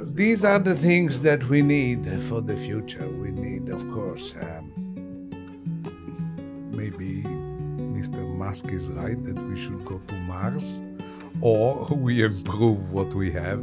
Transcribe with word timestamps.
these 0.00 0.44
are 0.44 0.58
the 0.58 0.74
things 0.74 1.22
that 1.22 1.44
we 1.48 1.62
need 1.62 2.22
for 2.24 2.40
the 2.40 2.56
future. 2.56 3.06
We 3.08 3.30
need, 3.30 3.68
of 3.68 3.80
course, 3.92 4.34
um, 4.40 4.72
maybe 6.70 7.22
Mr. 7.22 8.26
Musk 8.36 8.72
is 8.72 8.90
right 8.90 9.22
that 9.24 9.38
we 9.38 9.60
should 9.60 9.84
go 9.84 9.98
to 9.98 10.14
Mars 10.14 10.80
or 11.40 11.86
we 11.90 12.22
improve 12.24 12.92
what 12.92 13.12
we 13.14 13.30
have. 13.32 13.60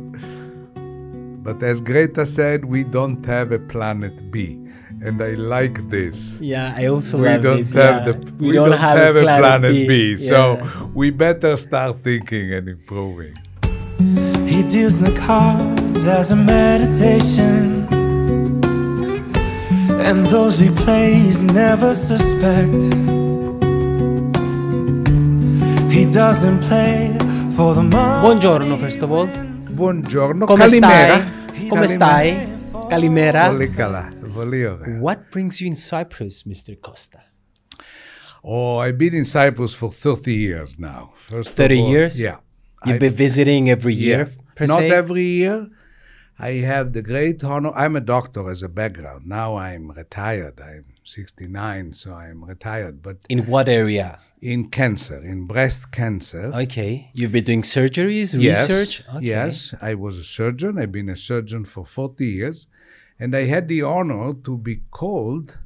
But 1.44 1.64
as 1.64 1.82
Greta 1.82 2.26
said, 2.26 2.66
we 2.66 2.84
don't 2.84 3.26
have 3.26 3.52
a 3.52 3.60
planet 3.60 4.30
B. 4.32 4.60
And 5.02 5.22
I 5.22 5.32
like 5.36 5.90
this. 5.90 6.40
Yeah, 6.42 6.74
I 6.76 6.88
also 6.88 7.18
we 7.20 7.28
love 7.28 7.42
don't 7.42 7.58
this. 7.58 7.74
have 7.74 8.06
yeah. 8.06 8.12
the 8.12 8.34
we, 8.34 8.52
don't, 8.52 8.74
have, 8.74 9.16
a 9.16 9.22
planet, 9.22 9.72
B. 9.88 10.18
So 10.18 10.58
Yeah. 10.58 10.84
we 10.94 11.10
better 11.10 11.56
start 11.56 12.00
thinking 12.04 12.54
and 12.54 12.68
improving. 12.68 13.34
He 14.46 14.64
deals 14.64 15.00
the 15.00 15.14
cards 16.00 16.08
as 16.08 16.32
a 16.32 16.36
meditation. 16.36 17.88
And 20.02 20.26
those 20.28 20.60
he 20.60 20.70
plays 20.70 21.42
never 21.42 21.94
suspect. 21.94 22.94
He 25.92 26.06
doesn't 26.06 26.60
play 26.62 27.16
for 27.56 27.74
the 27.74 27.84
money. 27.84 28.22
Buongiorno, 28.28 28.78
first 28.78 29.02
of 29.02 29.12
all. 29.12 29.28
Buongiorno. 29.28 30.46
Come 30.46 30.58
Kalimera. 30.64 31.20
stai? 31.20 31.68
Come 31.70 31.88
stai? 31.88 32.58
Kalimera. 32.90 33.50
Volikala. 33.50 34.10
Voliore. 34.22 35.00
What 35.00 35.30
brings 35.32 35.60
you 35.60 35.68
in 35.68 35.76
Cyprus, 35.76 36.44
Mr. 36.44 36.76
Costa? 36.80 37.20
Oh, 38.44 38.78
I've 38.80 38.98
been 38.98 39.14
in 39.16 39.26
Cyprus 39.26 39.74
for 39.74 39.92
30 39.92 40.34
years 40.34 40.76
now. 40.78 41.12
First 41.30 41.50
30 41.56 41.82
all- 41.82 41.90
years? 41.90 42.20
Yeah. 42.20 42.38
You've 42.86 42.96
I- 42.96 43.00
been 43.00 43.14
visiting 43.14 43.70
every 43.70 43.94
year, 43.94 44.20
Yeah. 44.30 44.56
per 44.56 44.66
Not 44.66 44.80
se? 44.80 44.92
every 44.92 45.24
year. 45.24 45.68
I 46.40 46.52
have 46.66 46.94
the 46.94 47.02
great 47.02 47.44
honor. 47.44 47.72
I'm 47.76 47.96
a 47.96 48.02
doctor 48.02 48.50
as 48.50 48.64
a 48.64 48.70
background. 48.70 49.26
Now 49.26 49.58
I'm 49.58 49.92
retired. 49.92 50.62
I'm 50.62 50.86
69, 51.04 51.94
so 51.94 52.14
I'm 52.14 52.44
retired. 52.46 53.02
But 53.04 53.18
In 53.30 53.46
what 53.48 53.68
area? 53.68 54.20
in 54.42 54.70
cancer, 54.70 55.18
in 55.22 55.46
breast 55.46 55.92
cancer. 55.92 56.46
Okay. 56.56 57.12
You've 57.14 57.34
been 57.34 57.44
doing 57.44 57.62
surgeries, 57.64 58.34
Yes, 58.40 58.70
research? 58.70 59.04
Okay. 59.16 59.26
Yes, 59.26 59.74
I 59.82 59.96
was 59.96 60.18
a 60.18 60.24
surgeon. 60.24 60.78
I've 60.80 60.94
been 60.94 61.10
a 61.10 61.16
surgeon 61.18 61.66
for 61.66 61.86
40 61.86 62.26
years. 62.26 62.68
And 63.20 63.36
I 63.36 63.44
had 63.46 63.68
the 63.68 63.82
honor 63.82 64.34
to 64.46 64.58
be 64.58 64.78
called 64.92 65.58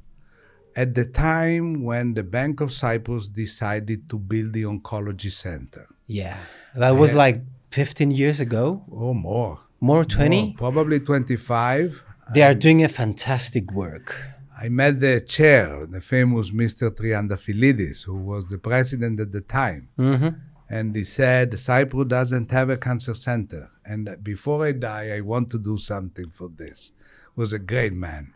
at 0.75 0.95
the 0.95 1.05
time 1.05 1.83
when 1.83 2.15
the 2.15 2.23
Bank 2.23 2.61
of 2.61 2.71
Cyprus 2.73 3.27
decided 3.27 4.09
to 4.09 4.17
build 4.17 4.53
the 4.53 4.63
oncology 4.63 5.31
center. 5.31 5.87
Yeah. 6.07 6.37
That 6.75 6.95
was 6.97 7.13
like 7.13 7.43
15 7.69 8.09
years 8.09 8.39
ago? 8.39 8.83
Oh, 8.91 9.13
more. 9.13 9.59
More 9.83 10.05
20? 10.05 10.41
More, 10.41 10.53
probably 10.55 11.01
25. 11.01 12.01
They 12.33 12.41
are 12.41 12.53
doing 12.53 12.85
a 12.85 12.87
fantastic 12.87 13.69
work. 13.73 14.15
I 14.57 14.69
met 14.69 15.01
the 15.01 15.19
chair, 15.19 15.85
the 15.85 15.99
famous 15.99 16.51
Mr. 16.51 16.89
Triantafyllides, 16.89 18.05
who 18.05 18.15
was 18.15 18.47
the 18.47 18.57
president 18.57 19.19
at 19.19 19.33
the 19.33 19.41
time. 19.41 19.89
Mm-hmm. 19.99 20.29
And 20.69 20.95
he 20.95 21.03
said, 21.03 21.59
Cyprus 21.59 22.07
doesn't 22.07 22.49
have 22.51 22.69
a 22.69 22.77
cancer 22.77 23.13
center. 23.13 23.71
And 23.83 24.15
before 24.23 24.65
I 24.65 24.71
die, 24.71 25.17
I 25.17 25.19
want 25.19 25.51
to 25.51 25.59
do 25.59 25.77
something 25.77 26.29
for 26.29 26.47
this. 26.47 26.93
Was 27.35 27.51
a 27.51 27.59
great 27.59 27.91
man. 27.91 28.33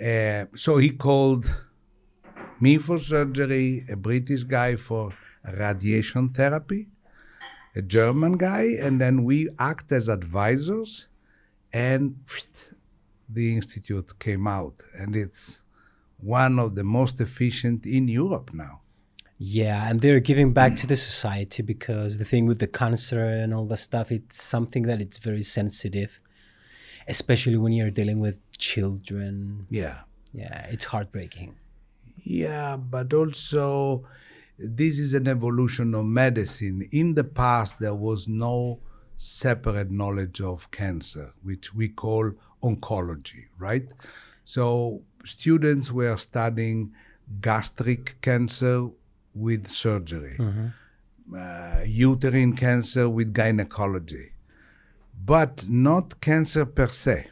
Uh, 0.00 0.44
so 0.54 0.76
he 0.76 0.90
called 0.90 1.44
me 2.60 2.78
for 2.78 2.98
surgery, 3.00 3.84
a 3.90 3.96
British 3.96 4.44
guy 4.44 4.76
for 4.76 5.12
radiation 5.44 6.28
therapy, 6.28 6.86
a 7.74 7.82
German 7.82 8.36
guy, 8.36 8.76
and 8.80 9.00
then 9.00 9.24
we 9.24 9.48
act 9.58 9.90
as 9.92 10.08
advisors. 10.08 11.08
And 11.72 12.16
the 13.28 13.54
institute 13.54 14.18
came 14.18 14.46
out, 14.46 14.82
and 14.94 15.16
it's 15.16 15.62
one 16.18 16.58
of 16.58 16.74
the 16.74 16.84
most 16.84 17.20
efficient 17.20 17.86
in 17.86 18.08
Europe 18.08 18.50
now. 18.52 18.82
Yeah, 19.38 19.88
and 19.88 20.00
they're 20.00 20.20
giving 20.20 20.52
back 20.52 20.72
mm. 20.72 20.80
to 20.82 20.86
the 20.86 20.96
society 20.96 21.62
because 21.62 22.18
the 22.18 22.24
thing 22.24 22.46
with 22.46 22.60
the 22.60 22.68
cancer 22.68 23.24
and 23.24 23.52
all 23.52 23.66
the 23.66 23.76
stuff, 23.76 24.12
it's 24.12 24.40
something 24.40 24.84
that 24.84 25.00
it's 25.00 25.18
very 25.18 25.42
sensitive, 25.42 26.20
especially 27.08 27.56
when 27.56 27.72
you're 27.72 27.90
dealing 27.90 28.20
with 28.20 28.38
children. 28.56 29.66
Yeah. 29.68 30.00
Yeah, 30.32 30.66
it's 30.70 30.84
heartbreaking. 30.84 31.56
Yeah, 32.22 32.76
but 32.76 33.12
also 33.12 34.04
this 34.62 34.98
is 34.98 35.14
an 35.14 35.28
evolution 35.28 35.94
of 35.94 36.04
medicine. 36.04 36.88
In 36.92 37.14
the 37.14 37.24
past, 37.24 37.78
there 37.78 37.94
was 37.94 38.28
no 38.28 38.80
separate 39.16 39.90
knowledge 39.90 40.40
of 40.40 40.70
cancer, 40.70 41.32
which 41.42 41.74
we 41.74 41.88
call 41.88 42.32
oncology, 42.62 43.46
right? 43.58 43.92
So 44.44 45.02
students 45.24 45.90
were 45.92 46.16
studying 46.16 46.92
gastric 47.40 48.20
cancer 48.20 48.88
with 49.34 49.68
surgery, 49.68 50.36
uh, 51.36 51.82
uterine 51.86 52.54
cancer 52.54 53.08
with 53.08 53.32
gynecology, 53.32 54.32
but 55.24 55.66
not 55.68 56.20
cancer 56.20 56.66
per 56.66 56.88
se. 56.88 57.28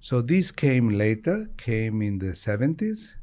So 0.00 0.20
this 0.20 0.50
came 0.52 0.90
later, 0.90 1.48
came 1.56 2.02
in 2.02 2.18
the 2.18 2.32
70s. 2.32 3.14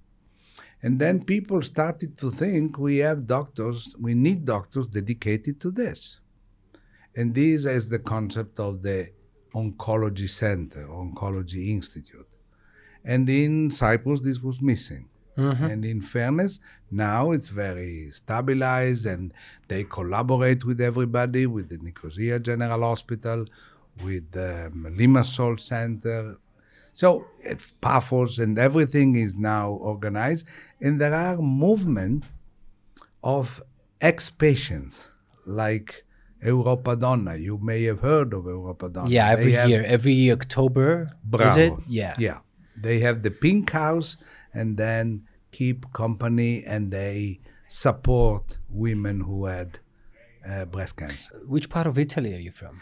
And 0.83 0.99
then 0.99 1.23
people 1.23 1.61
started 1.61 2.17
to 2.17 2.31
think 2.31 2.77
we 2.77 2.97
have 2.97 3.27
doctors, 3.27 3.95
we 3.99 4.15
need 4.15 4.45
doctors 4.45 4.87
dedicated 4.87 5.59
to 5.61 5.71
this. 5.71 6.19
And 7.15 7.35
this 7.35 7.65
is 7.65 7.89
the 7.89 7.99
concept 7.99 8.59
of 8.59 8.81
the 8.81 9.09
Oncology 9.53 10.29
Center, 10.29 10.87
Oncology 10.87 11.69
Institute. 11.69 12.27
And 13.03 13.29
in 13.29 13.69
Cyprus, 13.69 14.21
this 14.21 14.39
was 14.39 14.61
missing. 14.61 15.09
Mm-hmm. 15.37 15.63
And 15.63 15.85
in 15.85 16.01
fairness, 16.01 16.59
now 16.89 17.31
it's 17.31 17.47
very 17.47 18.11
stabilized 18.11 19.05
and 19.05 19.33
they 19.67 19.83
collaborate 19.83 20.65
with 20.65 20.81
everybody, 20.81 21.45
with 21.45 21.69
the 21.69 21.77
Nicosia 21.77 22.39
General 22.39 22.81
Hospital, 22.81 23.45
with 24.03 24.31
the 24.31 24.71
Limassol 24.73 25.59
Center, 25.59 26.37
so 26.93 27.27
it's 27.43 27.71
Paphos 27.81 28.37
and 28.39 28.57
everything 28.59 29.15
is 29.15 29.35
now 29.35 29.69
organized, 29.71 30.47
and 30.79 30.99
there 30.99 31.13
are 31.13 31.37
movement 31.37 32.25
of 33.23 33.61
ex-patients 33.99 35.11
like 35.45 36.03
Europa 36.43 36.95
Donna. 36.95 37.35
You 37.35 37.57
may 37.57 37.83
have 37.83 37.99
heard 37.99 38.33
of 38.33 38.45
Europa 38.45 38.89
Donna. 38.89 39.09
Yeah, 39.09 39.29
every 39.29 39.53
have- 39.53 39.69
year, 39.69 39.83
every 39.85 40.31
October. 40.31 41.09
Bravo. 41.23 41.49
Is 41.49 41.57
it? 41.57 41.73
Yeah. 41.87 42.15
Yeah. 42.17 42.39
They 42.75 42.99
have 42.99 43.21
the 43.21 43.31
pink 43.31 43.69
house 43.71 44.17
and 44.53 44.77
then 44.77 45.27
keep 45.51 45.91
company 45.93 46.63
and 46.65 46.91
they 46.91 47.41
support 47.67 48.57
women 48.69 49.21
who 49.21 49.45
had 49.45 49.79
uh, 50.47 50.65
breast 50.65 50.97
cancer. 50.97 51.39
Which 51.45 51.69
part 51.69 51.85
of 51.85 51.99
Italy 51.99 52.33
are 52.33 52.39
you 52.39 52.51
from? 52.51 52.81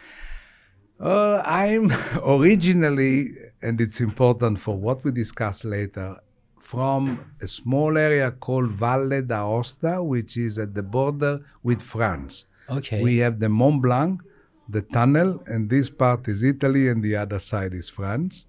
Uh, 0.99 1.41
I'm 1.45 1.91
originally, 2.25 3.29
and 3.61 3.79
it's 3.79 4.01
important 4.01 4.59
for 4.59 4.77
what 4.77 5.03
we 5.03 5.11
discuss 5.11 5.63
later, 5.63 6.17
from 6.59 7.19
a 7.41 7.47
small 7.47 7.97
area 7.97 8.31
called 8.31 8.69
Valle 8.71 9.21
d'Aosta, 9.21 10.03
which 10.03 10.37
is 10.37 10.59
at 10.59 10.75
the 10.75 10.83
border 10.83 11.39
with 11.63 11.81
France. 11.81 12.45
Okay. 12.69 13.01
We 13.01 13.17
have 13.17 13.39
the 13.39 13.49
Mont 13.49 13.81
Blanc, 13.81 14.21
the 14.67 14.81
tunnel, 14.81 15.41
and 15.47 15.69
this 15.69 15.89
part 15.89 16.27
is 16.27 16.43
Italy, 16.43 16.87
and 16.89 17.01
the 17.01 17.15
other 17.15 17.39
side 17.39 17.73
is 17.73 17.89
France. 17.89 18.45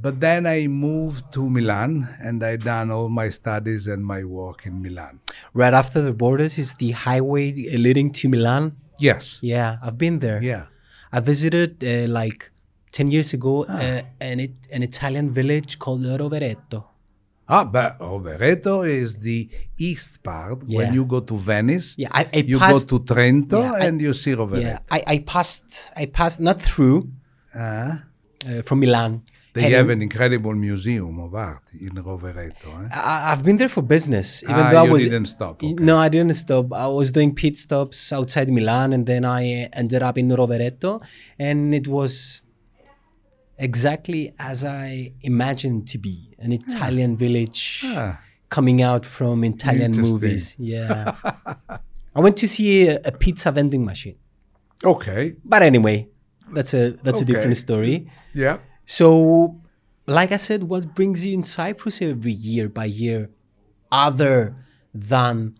But 0.00 0.20
then 0.20 0.46
I 0.46 0.66
moved 0.66 1.32
to 1.34 1.48
Milan, 1.48 2.08
and 2.20 2.42
I 2.42 2.56
done 2.56 2.90
all 2.90 3.08
my 3.08 3.28
studies 3.28 3.86
and 3.86 4.04
my 4.04 4.24
work 4.24 4.66
in 4.66 4.82
Milan. 4.82 5.20
right 5.54 5.72
after 5.74 6.02
the 6.02 6.12
borders 6.12 6.58
is 6.58 6.74
the 6.74 6.90
highway 6.92 7.52
leading 7.76 8.10
to 8.12 8.28
Milan. 8.28 8.76
Yes. 8.98 9.38
Yeah, 9.40 9.78
I've 9.82 9.98
been 9.98 10.18
there. 10.18 10.42
Yeah. 10.42 10.66
I 11.12 11.20
visited 11.20 11.82
uh, 11.84 12.08
like 12.12 12.50
10 12.92 13.10
years 13.10 13.32
ago 13.34 13.64
uh, 13.64 14.02
an, 14.20 14.40
it, 14.40 14.52
an 14.72 14.82
Italian 14.82 15.30
village 15.32 15.78
called 15.78 16.02
Rovereto. 16.04 16.84
Ah, 17.48 17.64
but 17.64 17.98
Rovereto 17.98 18.86
is 18.88 19.18
the 19.18 19.48
east 19.76 20.22
part. 20.22 20.62
Yeah. 20.66 20.78
When 20.78 20.94
you 20.94 21.04
go 21.04 21.20
to 21.20 21.36
Venice, 21.36 21.96
Yeah, 21.98 22.08
I, 22.12 22.28
I 22.32 22.38
you 22.38 22.58
passed. 22.58 22.88
go 22.88 22.98
to 22.98 23.04
Trento 23.04 23.60
Yeah, 23.60 23.72
I- 23.72 23.86
and 23.86 24.00
you 24.00 24.14
see 24.14 24.32
Rovereto. 24.32 24.62
yeah, 24.62 24.78
I, 24.90 25.02
I 25.06 25.18
passed. 25.18 25.92
I 25.96 26.06
passed 26.06 26.40
not 26.40 26.60
through 26.60 27.08
Ah, 27.54 28.04
uh, 28.48 28.62
from 28.62 28.80
Milan. 28.80 29.20
They 29.54 29.70
have 29.70 29.88
an 29.90 30.00
incredible 30.02 30.54
museum 30.54 31.18
of 31.20 31.34
art 31.34 31.62
in 31.78 31.90
Rovereto. 31.90 32.68
Eh? 32.84 32.88
I, 32.92 33.32
I've 33.32 33.42
been 33.44 33.56
there 33.58 33.68
for 33.68 33.82
business. 33.82 34.42
Even 34.44 34.56
Ah, 34.56 34.70
though 34.70 34.82
I 34.82 34.86
you 34.86 34.92
was 34.92 35.04
didn't 35.04 35.26
stop, 35.26 35.62
okay. 35.62 35.74
No, 35.74 35.98
I 35.98 36.08
didn't 36.08 36.34
stop. 36.34 36.72
I 36.72 36.86
was 36.86 37.10
doing 37.12 37.34
pit 37.34 37.56
stops 37.56 38.12
outside 38.12 38.48
Milan, 38.50 38.92
and 38.92 39.04
then 39.06 39.24
I 39.24 39.64
uh, 39.64 39.68
ended 39.80 40.02
up 40.02 40.16
in 40.16 40.28
Rovereto, 40.30 41.02
and 41.38 41.74
it 41.74 41.86
was 41.86 42.42
exactly 43.58 44.34
as 44.38 44.64
I 44.64 45.12
imagined 45.20 45.86
to 45.88 45.98
be 45.98 46.34
an 46.38 46.52
Italian 46.52 47.16
village 47.16 47.82
Ah. 47.86 48.20
coming 48.48 48.82
out 48.82 49.04
from 49.06 49.44
Italian 49.44 49.92
movies. 49.92 50.56
Yeah, 50.58 51.14
I 52.16 52.20
went 52.20 52.36
to 52.38 52.48
see 52.48 52.88
a, 52.88 53.00
a 53.04 53.12
pizza 53.12 53.50
vending 53.52 53.84
machine. 53.84 54.16
Okay. 54.84 55.34
But 55.44 55.62
anyway, 55.62 56.08
that's 56.52 56.74
a 56.74 56.90
that's 57.04 57.20
a 57.20 57.24
different 57.24 57.56
story. 57.56 58.08
Yeah. 58.34 58.58
So, 58.96 59.58
like 60.06 60.32
I 60.32 60.36
said, 60.36 60.64
what 60.64 60.94
brings 60.94 61.24
you 61.24 61.32
in 61.32 61.44
Cyprus 61.44 62.02
every 62.02 62.32
year 62.32 62.68
by 62.68 62.84
year, 62.84 63.30
other 63.90 64.54
than 64.92 65.58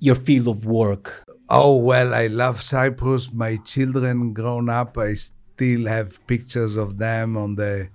your 0.00 0.14
field 0.14 0.48
of 0.48 0.64
work? 0.64 1.22
Oh, 1.50 1.76
well, 1.76 2.14
I 2.14 2.28
love 2.28 2.62
Cyprus. 2.62 3.30
My 3.30 3.56
children 3.56 4.32
grown 4.32 4.70
up, 4.70 4.96
I 4.96 5.16
still 5.16 5.84
have 5.86 6.26
pictures 6.26 6.76
of 6.76 6.96
them 6.96 7.36
on 7.36 7.56
the 7.56 7.90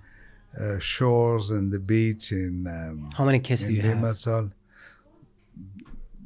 uh, 0.62 0.78
shores 0.78 1.50
and 1.50 1.72
the 1.72 1.80
beach 1.80 2.32
in, 2.32 2.68
um, 2.68 3.10
How 3.18 3.26
many 3.26 3.40
kids 3.40 3.66
do 3.66 3.74
you 3.74 3.82
have? 3.82 3.98
Limassol. 3.98 4.52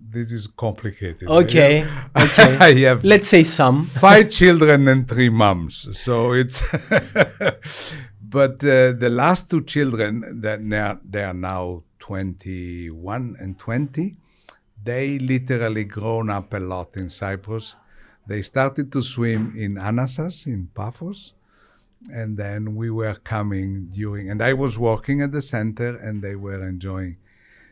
This 0.09 0.33
is 0.33 0.48
complicated. 0.48 1.30
Okay, 1.30 1.88
okay. 2.18 2.57
I 2.57 2.74
have 2.89 3.06
Let's 3.06 3.30
say 3.30 3.44
some. 3.44 3.83
five 3.83 4.30
children 4.30 4.89
and 4.89 5.07
three 5.07 5.30
moms. 5.30 5.98
So 5.98 6.33
it's, 6.33 6.62
but 8.31 8.63
uh, 8.63 8.94
the 8.94 9.10
last 9.10 9.50
two 9.50 9.62
children 9.62 10.42
that 10.42 10.68
they 10.69 10.80
are, 10.80 11.00
they 11.04 11.24
are 11.24 11.33
now 11.33 11.83
21 12.00 13.36
and 13.38 13.60
20, 13.60 14.16
they 14.81 15.19
literally 15.19 15.83
grown 15.83 16.30
up 16.30 16.54
a 16.54 16.60
lot 16.60 16.95
in 16.95 17.10
Cyprus. 17.10 17.75
They 18.25 18.42
started 18.42 18.89
to 18.94 19.01
swim 19.01 19.54
in 19.57 19.78
Anassas 19.78 20.45
in 20.45 20.69
Paphos, 20.74 21.33
and 22.10 22.38
then 22.38 22.75
we 22.75 22.89
were 22.89 23.16
coming 23.16 23.89
during, 23.92 24.30
and 24.30 24.42
I 24.42 24.54
was 24.54 24.80
working 24.80 25.22
at 25.22 25.34
the 25.34 25.42
center, 25.42 25.98
and 25.98 26.22
they 26.22 26.38
were 26.38 26.66
enjoying. 26.66 27.18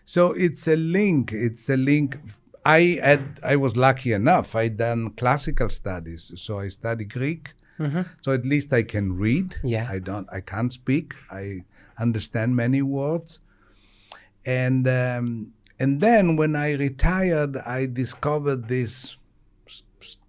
So 0.04 0.34
it's 0.34 0.68
a 0.68 0.76
link. 0.76 1.32
It's 1.32 1.70
a 1.70 1.78
link. 1.78 2.18
I 2.66 3.00
had. 3.02 3.40
I 3.44 3.56
was 3.56 3.78
lucky 3.78 4.12
enough. 4.12 4.56
I 4.56 4.68
done 4.68 5.12
classical 5.12 5.70
studies, 5.70 6.34
so 6.36 6.60
I 6.60 6.68
study 6.68 7.06
Greek. 7.06 7.54
So 8.22 8.34
at 8.34 8.46
least 8.46 8.74
I 8.74 8.84
can 8.84 9.18
read. 9.18 9.56
Yeah. 9.64 9.88
I 9.90 10.00
don't. 10.00 10.28
I 10.32 10.42
can't 10.42 10.72
speak. 10.72 11.14
I 11.32 11.64
understand 12.00 12.56
many 12.56 12.82
words, 12.82 13.40
and 14.46 14.88
um, 14.88 15.54
and 15.80 16.02
then 16.02 16.36
when 16.36 16.56
I 16.56 16.74
retired, 16.74 17.58
I 17.58 17.86
discovered 17.86 18.68
this 18.68 19.16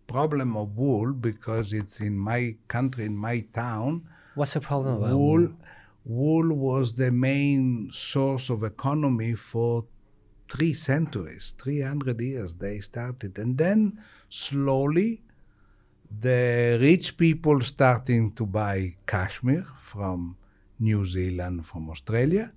problem 0.07 0.57
of 0.57 0.77
wool 0.77 1.13
because 1.13 1.73
it's 1.73 2.01
in 2.01 2.19
my 2.19 2.57
country, 2.67 3.05
in 3.05 3.17
my 3.17 3.41
town 3.55 4.03
What's 4.35 4.55
the 4.55 4.61
problem 4.61 4.97
about 4.97 5.17
wool 5.17 5.49
wool 6.05 6.53
was 6.53 6.95
the 6.95 7.13
main 7.13 7.91
source 7.93 8.51
of 8.51 8.65
economy 8.65 9.35
for 9.35 9.85
three 10.51 10.73
centuries 10.73 11.55
300 11.59 12.21
years 12.21 12.55
they 12.55 12.81
started 12.81 13.39
and 13.39 13.59
then 13.59 13.99
slowly 14.29 15.23
the 16.19 16.79
rich 16.81 17.17
people 17.17 17.61
starting 17.61 18.33
to 18.33 18.45
buy 18.45 18.97
cashmere 19.07 19.67
from 19.81 20.37
new 20.79 21.05
zealand 21.05 21.67
from 21.67 21.91
australia. 21.91 22.53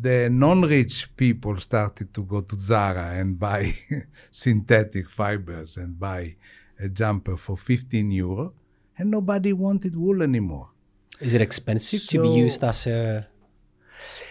The 0.00 0.28
non-rich 0.28 1.14
people 1.16 1.56
started 1.58 2.12
to 2.14 2.24
go 2.24 2.40
to 2.40 2.58
zara 2.58 3.14
and 3.20 3.38
buy 3.38 3.74
synthetic 4.30 5.08
fibers 5.08 5.76
and 5.76 5.98
buy 5.98 6.36
a 6.80 6.88
jumper 6.88 7.36
for 7.36 7.56
15 7.56 8.10
euro 8.10 8.54
and 8.98 9.10
nobody 9.10 9.52
wanted 9.52 9.94
wool 9.94 10.22
anymore. 10.22 10.70
Is 11.20 11.34
it 11.34 11.40
expensive 11.40 12.06
to 12.08 12.22
be 12.22 12.28
used 12.28 12.64
as 12.64 12.86
a 12.86 13.28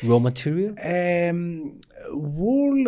raw 0.03 0.19
material? 0.19 0.75
um, 0.83 1.79
wool 2.09 2.85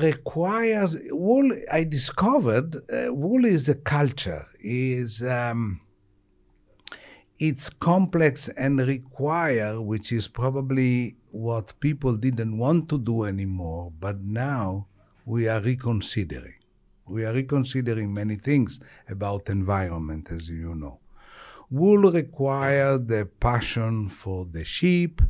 requires 0.00 0.96
wool. 1.10 1.50
I 1.72 1.84
discovered 1.84 2.76
uh, 2.90 3.12
wool 3.12 3.44
is 3.44 3.68
a 3.68 3.74
culture. 3.74 4.46
is 4.60 5.22
um, 5.22 5.80
it's 7.38 7.68
complex 7.68 8.48
and 8.48 8.78
require, 8.78 9.80
which 9.80 10.10
is 10.12 10.26
probably 10.28 11.16
what 11.30 11.78
people 11.80 12.16
didn't 12.16 12.56
want 12.56 12.88
to 12.88 12.98
do 12.98 13.24
anymore. 13.24 13.92
But 13.98 14.20
now 14.20 14.86
we 15.24 15.48
are 15.48 15.60
reconsidering. 15.60 16.54
We 17.06 17.24
are 17.24 17.32
reconsidering 17.32 18.12
many 18.12 18.36
things 18.36 18.80
about 19.08 19.48
environment, 19.48 20.28
as 20.30 20.48
you 20.48 20.74
know. 20.74 21.00
Wool 21.70 22.10
requires 22.10 23.02
the 23.02 23.28
passion 23.40 24.08
for 24.08 24.46
the 24.46 24.64
sheep, 24.64 25.20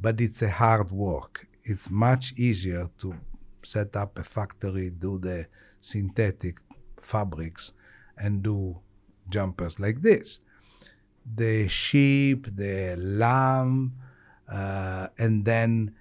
but 0.00 0.20
it's 0.20 0.42
a 0.42 0.50
hard 0.50 0.90
work. 0.90 1.46
It's 1.64 1.90
much 1.90 2.32
easier 2.36 2.88
to 2.98 3.14
set 3.62 3.94
up 3.96 4.18
a 4.18 4.24
factory, 4.24 4.90
do 4.90 5.18
the 5.18 5.46
synthetic 5.80 6.58
fabrics, 7.00 7.72
and 8.16 8.42
do 8.42 8.78
jumpers 9.28 9.78
like 9.78 10.02
this. 10.02 10.40
The 11.34 11.68
sheep, 11.68 12.48
the 12.56 12.96
lamb, 12.96 13.94
uh, 14.48 15.08
and 15.18 15.44
then 15.44 15.94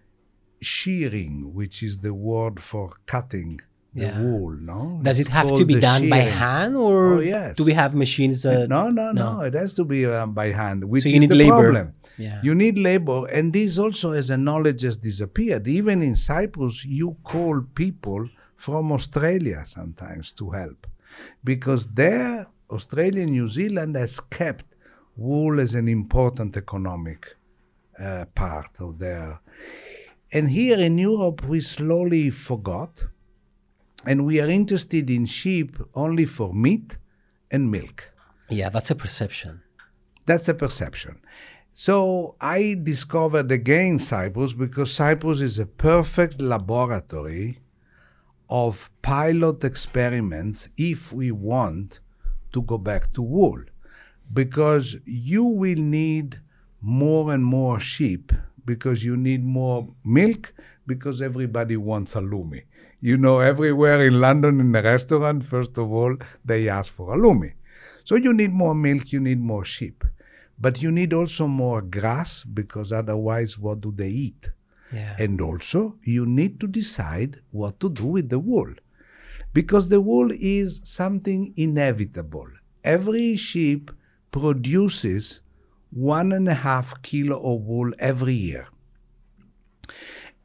shearing, 0.62 1.54
which 1.54 1.84
is 1.84 2.00
the 2.00 2.14
word 2.14 2.62
for 2.62 2.94
cutting 3.06 3.62
Yeah. 3.94 4.22
wool. 4.22 4.56
No, 4.62 5.00
Does 5.02 5.20
it 5.20 5.28
have 5.30 5.50
to 5.58 5.66
be 5.66 5.80
done 5.80 6.10
by 6.10 6.18
hand, 6.18 6.76
or 6.76 7.16
Oh, 7.16 7.20
yes. 7.20 7.56
do 7.58 7.64
we 7.64 7.74
have 7.74 7.96
machines? 7.96 8.46
No, 8.46 8.66
no, 8.68 8.90
no, 8.90 9.12
no. 9.12 9.42
It 9.42 9.56
has 9.56 9.74
to 9.74 9.84
be 9.84 10.06
um, 10.06 10.34
by 10.34 10.48
hand, 10.52 10.84
which 10.86 11.06
you 11.06 11.16
is 11.16 11.22
need 11.22 11.30
the 11.32 11.36
labor. 11.36 11.52
problem. 11.72 11.94
Yeah. 12.18 12.40
You 12.44 12.54
need 12.54 12.78
labor, 12.78 13.26
and 13.28 13.52
this 13.52 13.78
also, 13.80 14.12
as 14.12 14.30
a 14.30 14.38
knowledge, 14.38 14.84
has 14.84 14.96
disappeared. 14.98 15.68
Even 15.68 16.02
in 16.04 16.16
Cyprus, 16.16 16.86
you 16.86 17.18
call 17.24 17.62
people 17.74 18.30
from 18.56 18.92
Australia 18.92 19.64
sometimes 19.66 20.34
to 20.34 20.52
help, 20.52 20.86
because 21.44 21.88
there, 21.88 22.48
Australia, 22.70 23.24
and 23.24 23.32
New 23.32 23.50
Zealand 23.50 23.96
has 23.96 24.20
kept 24.20 24.66
wool 25.18 25.60
as 25.60 25.74
an 25.74 25.88
important 25.88 26.56
economic 26.58 27.36
uh, 27.98 28.26
part 28.36 28.70
of 28.80 29.00
their. 29.00 29.40
And 30.32 30.52
here 30.52 30.78
in 30.80 30.98
Europe, 31.00 31.44
we 31.48 31.60
slowly 31.62 32.30
forgot, 32.30 33.06
and 34.06 34.26
we 34.26 34.40
are 34.40 34.48
interested 34.48 35.10
in 35.10 35.26
sheep 35.26 35.78
only 35.94 36.26
for 36.26 36.54
meat 36.54 36.98
and 37.52 37.72
milk. 37.72 38.12
Yeah, 38.50 38.70
that's 38.70 38.92
a 38.92 38.96
perception. 38.96 39.62
That's 40.26 40.48
a 40.48 40.54
perception. 40.54 41.22
So 41.74 42.36
I 42.42 42.76
discovered 42.82 43.52
again 43.52 44.00
Cyprus 44.00 44.54
because 44.54 44.94
Cyprus 44.94 45.40
is 45.42 45.60
a 45.60 45.66
perfect 45.66 46.42
laboratory 46.42 47.60
of 48.50 48.90
pilot 49.02 49.64
experiments 49.64 50.70
if 50.78 51.14
we 51.14 51.32
want 51.32 52.00
to 52.52 52.62
go 52.64 52.78
back 52.78 53.14
to 53.14 53.22
wool. 53.22 53.64
Because 54.32 54.98
you 55.06 55.44
will 55.44 55.78
need 55.78 56.40
more 56.82 57.32
and 57.32 57.46
more 57.46 57.80
sheep 57.80 58.32
because 58.66 59.04
you 59.04 59.18
need 59.18 59.44
more 59.44 59.88
milk 60.04 60.54
because 60.86 61.22
everybody 61.22 61.78
wants 61.78 62.16
a 62.16 62.20
halloumi. 62.20 62.64
You 63.02 63.18
know, 63.18 63.40
everywhere 63.40 64.06
in 64.06 64.20
London 64.20 64.60
in 64.60 64.72
the 64.74 64.84
restaurant, 64.84 65.46
first 65.46 65.78
of 65.78 65.92
all, 65.92 66.18
they 66.44 66.68
ask 66.68 66.92
for 66.92 67.16
halloumi. 67.16 67.54
So 68.04 68.16
you 68.16 68.34
need 68.34 68.52
more 68.52 68.76
milk, 68.76 69.12
you 69.12 69.20
need 69.20 69.40
more 69.40 69.64
sheep. 69.64 70.04
But 70.60 70.82
you 70.82 70.92
need 70.92 71.14
also 71.14 71.48
more 71.48 71.82
grass 71.82 72.44
because 72.44 72.92
otherwise, 72.92 73.58
what 73.58 73.80
do 73.80 73.94
they 73.96 74.10
eat? 74.10 74.52
Yeah. 74.92 75.16
And 75.18 75.40
also, 75.40 75.98
you 76.04 76.26
need 76.26 76.60
to 76.60 76.68
decide 76.68 77.40
what 77.52 77.80
to 77.80 77.90
do 77.90 78.06
with 78.06 78.30
the 78.30 78.40
wool. 78.40 78.74
Because 79.54 79.88
the 79.88 80.02
wool 80.02 80.30
is 80.32 80.82
something 80.84 81.54
inevitable. 81.56 82.48
Every 82.84 83.38
sheep 83.38 83.92
produces 84.32 85.40
one 85.92 86.32
and 86.32 86.48
a 86.50 86.54
half 86.54 87.02
kilo 87.02 87.38
of 87.38 87.62
wool 87.62 87.92
every 88.00 88.34
year. 88.34 88.68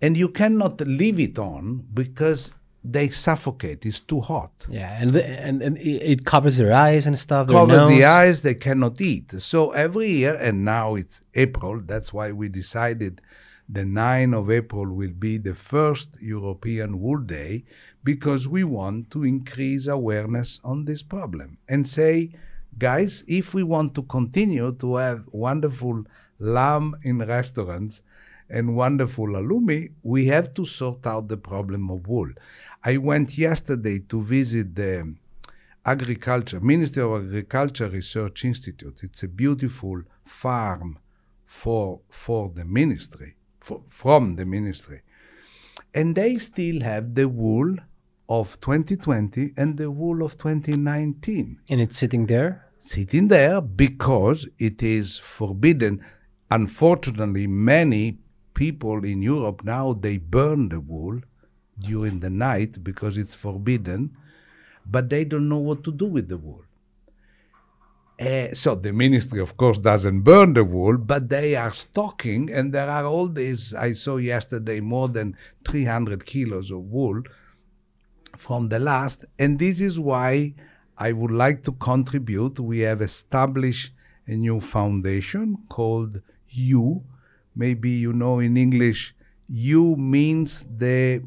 And 0.04 0.16
you 0.23 0.28
cannot 0.28 0.75
leave 1.02 1.18
it 1.28 1.38
on 1.38 1.62
because 2.00 2.50
they 2.96 3.08
suffocate, 3.08 3.87
it's 3.87 4.00
too 4.00 4.20
hot. 4.20 4.52
Yeah, 4.68 4.94
and 5.00 5.08
the, 5.14 5.23
and 5.46 5.62
and 5.62 5.78
it 5.78 6.20
covers 6.32 6.56
their 6.58 6.75
eyes 6.75 7.06
and 7.06 7.16
stuff. 7.18 7.49
covers 7.49 7.88
the 7.88 8.04
eyes 8.04 8.42
they 8.42 8.54
cannot 8.66 9.00
eat. 9.00 9.28
So 9.52 9.70
every 9.70 10.08
year 10.20 10.34
and 10.46 10.56
now 10.76 10.94
it's 10.94 11.23
april 11.34 11.80
that's 11.92 12.11
why 12.16 12.26
we 12.40 12.46
decided 12.62 13.23
the 13.68 13.84
9 13.84 14.34
of 14.34 14.50
april 14.50 14.87
will 14.92 15.16
be 15.28 15.38
the 15.38 15.54
first 15.54 16.08
european 16.20 17.00
wool 17.00 17.18
day 17.18 17.64
because 18.02 18.46
we 18.46 18.62
want 18.62 19.11
to 19.11 19.25
increase 19.25 19.87
awareness 19.87 20.61
on 20.62 20.84
this 20.84 21.02
problem 21.02 21.56
and 21.66 21.88
say 21.88 22.30
guys 22.78 23.25
if 23.26 23.54
we 23.54 23.62
want 23.62 23.94
to 23.94 24.02
continue 24.02 24.70
to 24.73 24.96
have 24.96 25.25
wonderful 25.32 26.04
lamb 26.38 26.94
in 27.02 27.18
restaurants 27.18 28.02
and 28.48 28.76
wonderful 28.76 29.26
halloumi, 29.26 29.92
we 30.02 30.26
have 30.26 30.54
to 30.54 30.64
sort 30.64 31.06
out 31.06 31.28
the 31.28 31.36
problem 31.36 31.90
of 31.90 32.06
wool. 32.06 32.30
I 32.82 32.96
went 32.98 33.38
yesterday 33.38 34.00
to 34.08 34.20
visit 34.20 34.74
the 34.74 35.14
Agriculture, 35.86 36.60
Ministry 36.60 37.02
of 37.02 37.26
Agriculture 37.26 37.88
Research 37.88 38.44
Institute. 38.44 39.00
It's 39.02 39.22
a 39.22 39.28
beautiful 39.28 40.02
farm 40.24 40.98
for 41.46 42.00
for 42.08 42.50
the 42.54 42.64
ministry, 42.64 43.36
for, 43.60 43.82
from 43.88 44.36
the 44.36 44.46
ministry. 44.46 45.02
And 45.92 46.16
they 46.16 46.38
still 46.38 46.80
have 46.80 47.14
the 47.14 47.28
wool 47.28 47.76
of 48.28 48.58
2020 48.60 49.52
and 49.56 49.76
the 49.76 49.90
wool 49.90 50.22
of 50.22 50.38
2019 50.38 51.60
and 51.68 51.80
it's 51.80 51.96
sitting 51.96 52.26
there. 52.26 52.66
sitting 52.78 53.28
there 53.28 53.60
because 53.60 54.48
it 54.58 54.82
is 54.82 55.18
forbidden. 55.18 56.04
Unfortunately, 56.50 57.46
many 57.46 58.18
people 58.54 59.04
in 59.04 59.23
Europe 59.23 59.62
now 59.64 59.92
they 59.92 60.18
burn 60.18 60.68
the 60.68 60.80
wool 60.80 61.20
during 61.78 62.20
the 62.20 62.30
night 62.30 62.82
because 62.82 63.18
it's 63.18 63.34
forbidden, 63.34 64.16
but 64.87 65.08
they 65.11 65.25
don't 65.25 65.49
know 65.49 65.58
what 65.58 65.82
to 65.84 65.92
do 65.92 66.06
with 66.06 66.28
the 66.28 66.38
wool. 66.38 66.62
Uh, 68.20 68.54
so 68.54 68.76
the 68.76 68.92
ministry, 68.92 69.40
of 69.40 69.56
course, 69.56 69.76
doesn't 69.78 70.20
burn 70.20 70.54
the 70.54 70.62
wool, 70.62 70.96
but 70.96 71.28
they 71.28 71.56
are 71.56 71.73
stocking, 71.73 72.49
and 72.50 72.73
there 72.73 72.88
are 72.88 73.04
all 73.04 73.26
these. 73.26 73.75
I 73.75 73.92
saw 73.92 74.18
yesterday 74.18 74.80
more 74.80 75.08
than 75.08 75.37
300 75.66 76.25
kilos 76.25 76.70
of 76.70 76.78
wool 76.78 77.23
from 78.37 78.68
the 78.68 78.78
last, 78.78 79.25
and 79.37 79.58
this 79.58 79.80
is 79.80 79.99
why 79.99 80.54
I 80.96 81.11
would 81.11 81.32
like 81.32 81.64
to 81.64 81.73
contribute. 81.73 82.61
We 82.61 82.80
have 82.80 83.02
established 83.02 83.92
a 84.28 84.37
new 84.37 84.61
foundation 84.61 85.58
called 85.68 86.20
You. 86.46 87.02
Maybe 87.54 87.90
you 87.90 88.12
know 88.12 88.38
in 88.40 88.56
English, 88.56 89.14
Ewe 89.49 89.96
means 89.96 90.64
the 90.68 91.23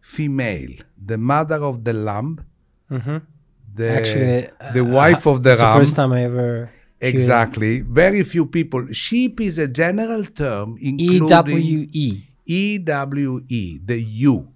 female, 0.00 0.72
the 1.02 1.16
mother 1.16 1.62
of 1.62 1.84
the 1.84 1.92
lamb, 1.92 2.44
the 2.88 3.90
Actually, 3.90 4.48
the 4.74 4.84
uh, 4.84 4.84
wife 4.84 5.26
of 5.26 5.42
the 5.42 5.50
ram. 5.50 5.58
the 5.58 5.78
first 5.80 5.96
time 5.96 6.12
I 6.12 6.24
ever. 6.24 6.70
Exactly. 7.00 7.80
Very 7.80 8.22
few 8.24 8.44
people. 8.44 8.86
Sheep 8.92 9.40
is 9.40 9.58
a 9.58 9.66
general 9.66 10.24
term 10.24 10.76
E 10.80 10.88
including 10.90 11.26
W 11.28 11.88
E. 11.92 12.24
E 12.44 12.78
W 12.78 13.44
E, 13.48 13.78
the 13.84 14.00
U. 14.00 14.48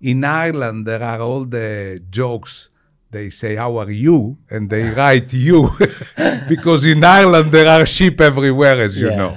In 0.00 0.24
Ireland, 0.24 0.86
there 0.86 1.02
are 1.02 1.20
all 1.20 1.44
the 1.44 2.00
jokes. 2.10 2.68
They 3.14 3.30
say, 3.30 3.54
How 3.54 3.76
are 3.76 3.92
you? 3.92 4.38
And 4.50 4.68
they 4.68 4.90
write 4.90 5.32
you. 5.32 5.70
because 6.48 6.84
in 6.84 7.04
Ireland, 7.04 7.52
there 7.52 7.68
are 7.68 7.86
sheep 7.86 8.20
everywhere, 8.20 8.82
as 8.82 9.00
you 9.00 9.10
know. 9.10 9.32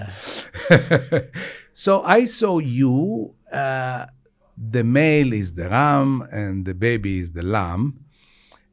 so 1.74 2.02
I 2.02 2.26
saw 2.26 2.58
you. 2.58 3.36
Uh, 3.54 4.08
the 4.58 4.84
male 4.84 5.32
is 5.32 5.54
the 5.54 5.70
ram, 5.70 6.28
and 6.32 6.66
the 6.66 6.74
baby 6.74 7.20
is 7.20 7.34
the 7.34 7.44
lamb. 7.44 8.04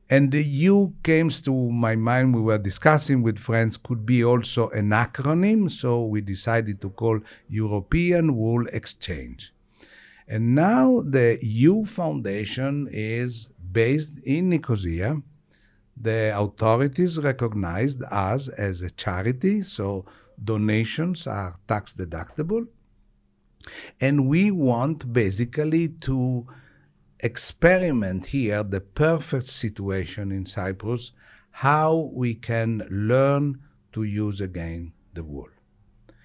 And 0.09 0.33
the 0.33 0.43
U 0.43 0.95
came 1.03 1.29
to 1.29 1.53
my 1.85 1.97
mind. 1.97 2.35
We 2.35 2.41
were 2.41 2.57
discussing 2.57 3.23
with 3.23 3.39
friends, 3.39 3.77
could 3.77 4.07
be 4.07 4.25
also 4.25 4.71
an 4.71 4.89
acronym. 4.89 5.71
So 5.71 6.07
we 6.07 6.23
decided 6.23 6.81
to 6.81 6.89
call 6.89 7.21
European 7.49 8.37
Wool 8.37 8.67
Exchange. 8.73 9.53
And 10.27 10.55
now 10.55 11.03
the 11.03 11.39
EWE 11.43 11.85
Foundation 11.85 12.89
is 12.91 13.49
based 13.75 14.21
in 14.25 14.49
Nicosia. 14.49 15.21
The 15.97 16.33
authorities 16.37 17.19
recognized 17.19 18.03
us 18.11 18.49
as 18.49 18.83
a 18.83 18.91
charity, 18.91 19.63
so 19.63 20.07
donations 20.43 21.27
are 21.27 21.59
tax 21.69 21.93
deductible. 21.93 22.67
And 24.01 24.27
we 24.29 24.51
want 24.51 25.13
basically 25.13 25.89
to 26.09 26.47
experiment 27.21 28.27
here 28.27 28.63
the 28.63 28.81
perfect 28.81 29.49
situation 29.51 30.33
in 30.33 30.47
Cyprus, 30.47 31.13
how 31.51 32.11
we 32.13 32.35
can 32.35 32.83
learn 32.91 33.61
to 33.93 34.03
use 34.03 34.41
again 34.41 34.93
the 35.15 35.25
wool. 35.25 35.49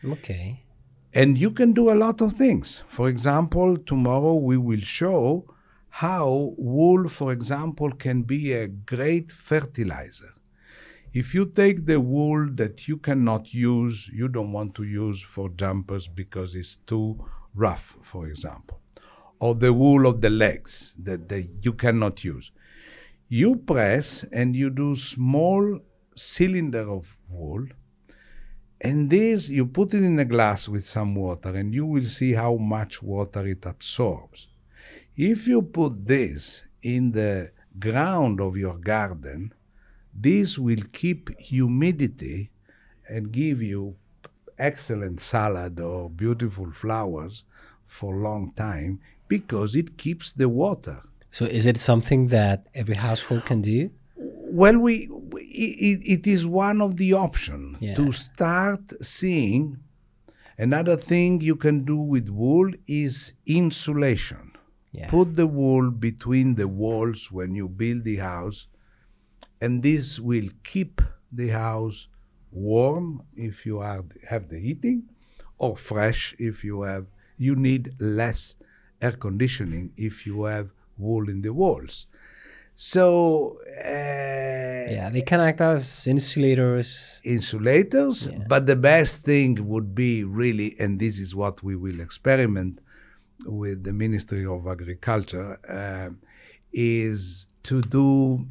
Okay. 0.04 0.64
And 1.14 1.38
you 1.38 1.52
can 1.52 1.74
do 1.74 1.90
a 1.92 2.00
lot 2.06 2.22
of 2.22 2.34
things. 2.34 2.84
For 2.88 3.08
example, 3.08 3.78
tomorrow 3.78 4.36
we 4.36 4.58
will 4.58 4.86
show 5.00 5.46
how 5.90 6.54
wool, 6.58 7.08
for 7.10 7.32
example, 7.32 7.92
can 7.92 8.24
be 8.24 8.54
a 8.54 8.68
great 8.68 9.32
fertilizer. 9.32 10.34
If 11.12 11.34
you 11.34 11.46
take 11.46 11.86
the 11.86 12.00
wool 12.00 12.48
that 12.52 12.88
you 12.88 12.98
cannot 12.98 13.54
use, 13.54 14.10
you 14.14 14.28
don't 14.28 14.52
want 14.52 14.76
to 14.76 14.84
use 14.84 15.22
for 15.22 15.50
jumpers 15.50 16.08
because 16.08 16.56
it's 16.56 16.76
too 16.76 17.26
rough, 17.56 17.98
for 18.02 18.28
example, 18.28 18.80
or 19.40 19.56
the 19.56 19.74
wool 19.74 20.06
of 20.06 20.22
the 20.22 20.30
legs 20.30 20.94
that 21.02 21.30
they, 21.30 21.50
you 21.62 21.74
cannot 21.74 22.24
use. 22.24 22.52
You 23.28 23.56
press 23.56 24.24
and 24.32 24.56
you 24.56 24.70
do 24.70 24.96
small 24.96 25.80
cylinder 26.16 26.90
of 26.90 27.18
wool 27.28 27.66
and 28.82 29.10
this, 29.10 29.50
you 29.50 29.66
put 29.66 29.94
it 29.94 30.04
in 30.04 30.20
a 30.20 30.26
glass 30.26 30.70
with 30.70 30.88
some 30.88 31.14
water, 31.16 31.50
and 31.50 31.74
you 31.74 31.86
will 31.86 32.06
see 32.06 32.34
how 32.34 32.56
much 32.56 33.04
water 33.04 33.46
it 33.46 33.66
absorbs. 33.66 34.48
If 35.16 35.48
you 35.48 35.62
put 35.62 36.06
this 36.08 36.64
in 36.82 37.12
the 37.12 37.52
ground 37.78 38.40
of 38.40 38.56
your 38.58 38.78
garden, 38.78 39.54
this 40.14 40.58
will 40.58 40.84
keep 40.92 41.38
humidity 41.40 42.52
and 43.08 43.32
give 43.32 43.62
you 43.62 43.96
excellent 44.58 45.20
salad 45.22 45.80
or 45.80 46.10
beautiful 46.10 46.72
flowers 46.72 47.44
for 47.88 48.16
a 48.16 48.20
long 48.20 48.52
time 48.56 49.00
because 49.28 49.76
it 49.76 49.98
keeps 49.98 50.32
the 50.32 50.50
water. 50.50 51.02
So 51.32 51.46
is 51.46 51.66
it 51.66 51.78
something 51.78 52.28
that 52.28 52.68
every 52.74 52.96
household 52.96 53.46
can 53.46 53.62
do? 53.62 53.92
Well, 54.16 54.80
we 54.80 55.08
it, 55.36 56.02
it 56.24 56.28
is 56.28 56.46
one 56.46 56.82
of 56.82 56.98
the 56.98 57.14
options 57.14 57.78
Yeah. 57.80 57.96
to 57.96 58.12
start 58.12 58.82
seeing. 59.04 59.78
Another 60.58 60.98
thing 60.98 61.40
you 61.42 61.56
can 61.56 61.86
do 61.86 61.96
with 61.98 62.28
wool 62.30 62.72
is 62.88 63.34
insulation. 63.46 64.49
Yeah. 64.92 65.10
Put 65.10 65.36
the 65.36 65.48
wool 65.48 65.92
between 65.92 66.56
the 66.56 66.68
walls 66.68 67.32
when 67.32 67.54
you 67.56 67.68
build 67.70 68.04
the 68.04 68.18
house, 68.18 68.68
and 69.62 69.84
this 69.84 70.20
will 70.20 70.50
keep 70.64 71.02
the 71.32 71.50
house 71.50 72.08
warm 72.52 73.22
if 73.36 73.66
you 73.66 73.80
are 73.80 74.04
have 74.30 74.50
the 74.50 74.60
heating, 74.60 75.04
or 75.58 75.78
fresh 75.78 76.36
if 76.40 76.64
you 76.64 76.82
have. 76.82 77.06
You 77.38 77.56
need 77.56 77.94
less 78.00 78.56
air 79.02 79.14
conditioning 79.14 79.92
if 79.96 80.26
you 80.26 80.44
have 80.44 80.72
wool 80.98 81.30
in 81.30 81.42
the 81.42 81.54
walls. 81.54 82.08
So 82.76 83.60
uh, 83.78 84.92
Yeah, 84.98 85.10
they 85.12 85.22
can 85.22 85.40
act 85.42 85.62
as 85.62 86.08
insulators. 86.08 87.20
insulators, 87.24 88.28
but 88.48 88.66
the 88.68 88.76
best 88.76 89.24
thing 89.26 89.68
would 89.68 89.94
be 89.94 90.24
really, 90.24 90.76
and 90.80 91.00
this 91.00 91.20
is 91.20 91.36
what 91.36 91.62
we 91.64 91.76
will 91.76 92.00
experiment 92.00 92.80
with 93.46 93.84
the 93.84 93.94
Ministry 93.94 94.46
of 94.46 94.68
Agriculture, 94.68 95.58
uh, 95.68 96.14
is 96.72 97.48
to 97.64 97.82
do 97.82 98.46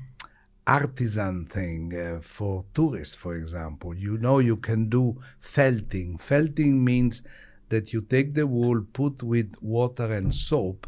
artisan 0.66 1.46
thing 1.46 1.94
uh, 1.96 2.20
for 2.22 2.64
tourists, 2.74 3.14
for 3.14 3.36
example. 3.36 3.94
You 3.94 4.18
know, 4.18 4.38
you 4.38 4.56
can 4.56 4.88
do 4.88 5.20
felting. 5.40 6.18
Felting 6.18 6.84
means 6.84 7.22
that 7.70 7.92
you 7.92 8.00
take 8.02 8.34
the 8.34 8.46
wool, 8.46 8.82
put 8.92 9.22
with 9.22 9.52
water 9.60 10.12
and 10.12 10.34
soap, 10.34 10.86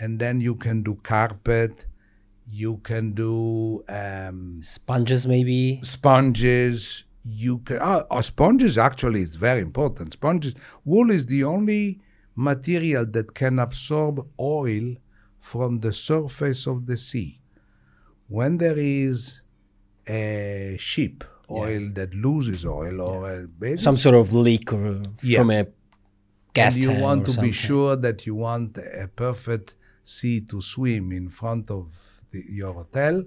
and 0.00 0.18
then 0.20 0.40
you 0.40 0.54
can 0.54 0.82
do 0.82 0.94
carpet. 1.02 1.86
You 2.48 2.76
can 2.84 3.12
do 3.12 3.84
um, 3.88 4.60
Sponges, 4.62 5.26
maybe. 5.26 5.80
sponges. 5.82 7.04
You 7.24 7.58
can 7.58 7.78
oh, 7.82 8.04
oh, 8.08 8.20
sponges 8.20 8.78
actually 8.78 9.22
is 9.22 9.34
very 9.34 9.60
important. 9.60 10.12
Sponges 10.12 10.54
wool 10.84 11.10
is 11.10 11.26
the 11.26 11.42
only 11.42 12.00
material 12.36 13.04
that 13.06 13.34
can 13.34 13.58
absorb 13.58 14.26
oil 14.38 14.96
from 15.40 15.80
the 15.80 15.92
surface 15.92 16.66
of 16.66 16.86
the 16.86 16.96
sea. 16.96 17.40
When 18.28 18.58
there 18.58 18.76
is 18.78 19.42
a 20.08 20.76
ship 20.78 21.24
oil 21.50 21.90
that 21.94 22.12
loses 22.14 22.64
oil 22.66 23.00
or 23.00 23.48
Some 23.76 23.96
sort 23.96 24.16
of 24.16 24.32
leak 24.34 24.72
or 24.72 25.00
Yeah. 25.22 25.38
from 25.38 25.50
a 25.50 25.66
gas 26.52 26.76
and 26.76 26.84
you 26.84 27.00
want 27.02 27.26
to 27.26 27.32
something. 27.32 27.50
be 27.50 27.52
sure 27.52 27.96
that 27.96 28.26
you 28.26 28.34
want 28.34 28.78
a 28.78 29.08
perfect 29.14 29.76
sea 30.02 30.40
to 30.40 30.60
swim 30.60 31.12
in 31.12 31.28
front 31.28 31.70
of 31.70 32.22
the, 32.32 32.44
your 32.48 32.72
hotel, 32.74 33.24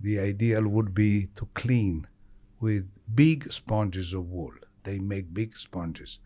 the 0.00 0.18
ideal 0.18 0.66
would 0.68 0.94
be 0.94 1.28
to 1.34 1.46
clean 1.54 2.06
with 2.60 2.86
big 3.14 3.50
sponges 3.52 4.12
of 4.12 4.28
wool. 4.28 4.52
They 4.84 4.98
make 4.98 5.32
big 5.32 5.56
sponges. 5.56 6.18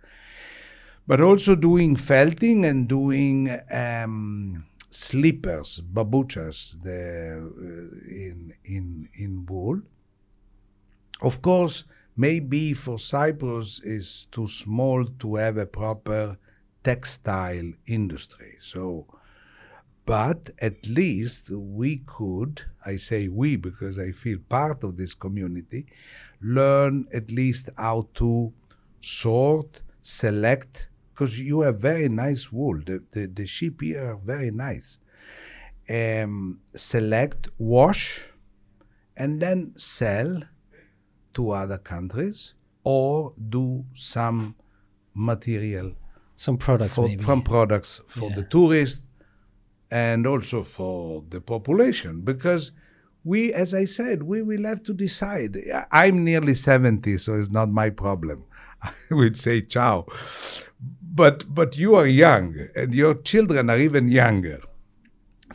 But 1.08 1.20
also 1.22 1.56
doing 1.56 1.96
felting 1.96 2.66
and 2.66 2.86
doing 2.86 3.58
um, 3.70 4.66
slippers, 4.90 5.80
babuchas, 5.80 6.82
the, 6.82 7.50
uh, 7.50 8.24
in, 8.26 8.52
in, 8.64 9.08
in 9.14 9.46
wool. 9.46 9.80
Of 11.22 11.40
course, 11.40 11.84
maybe 12.14 12.74
for 12.74 12.98
Cyprus 12.98 13.80
is 13.82 14.26
too 14.30 14.46
small 14.48 15.06
to 15.20 15.36
have 15.36 15.56
a 15.56 15.64
proper 15.64 16.36
textile 16.84 17.72
industry. 17.86 18.56
So, 18.60 19.06
but 20.04 20.50
at 20.58 20.86
least 20.86 21.48
we 21.50 22.02
could, 22.04 22.62
I 22.84 22.96
say 22.96 23.28
we 23.28 23.56
because 23.56 23.98
I 23.98 24.12
feel 24.12 24.38
part 24.48 24.84
of 24.84 24.98
this 24.98 25.14
community, 25.14 25.86
learn 26.42 27.06
at 27.14 27.30
least 27.30 27.70
how 27.78 28.08
to 28.14 28.52
sort, 29.00 29.80
select, 30.02 30.88
because 31.18 31.40
you 31.40 31.62
have 31.62 31.80
very 31.80 32.08
nice 32.08 32.52
wool. 32.52 32.80
The, 32.86 33.02
the, 33.10 33.26
the 33.26 33.44
sheep 33.46 33.80
here 33.80 34.12
are 34.12 34.16
very 34.16 34.52
nice. 34.52 35.00
Um, 35.90 36.60
select, 36.76 37.48
wash, 37.58 38.20
and 39.16 39.42
then 39.42 39.72
sell 39.76 40.42
to 41.34 41.50
other 41.50 41.78
countries 41.78 42.54
or 42.84 43.34
do 43.48 43.84
some 43.94 44.54
material 45.12 45.94
Some 46.36 46.56
products 46.56 46.94
for, 46.94 47.08
maybe. 47.08 47.24
from 47.24 47.42
products 47.42 48.00
for 48.06 48.30
the 48.30 48.44
tourists 48.44 49.08
and 49.90 50.24
also 50.24 50.62
for 50.62 51.24
the 51.28 51.40
population 51.40 52.20
because 52.20 52.70
we 53.24 53.52
as 53.52 53.72
i 53.74 53.84
said 53.84 54.22
we 54.22 54.42
will 54.42 54.64
have 54.64 54.82
to 54.82 54.92
decide 54.92 55.58
i'm 55.90 56.22
nearly 56.22 56.54
70 56.54 57.18
so 57.18 57.34
it's 57.34 57.50
not 57.50 57.70
my 57.70 57.88
problem 57.90 58.44
i 58.82 58.92
would 59.10 59.36
say 59.36 59.60
ciao 59.62 60.06
but 61.18 61.44
but 61.52 61.76
you 61.76 61.94
are 62.00 62.06
young 62.06 62.54
and 62.80 62.94
your 62.94 63.14
children 63.30 63.70
are 63.70 63.80
even 63.86 64.08
younger. 64.08 64.60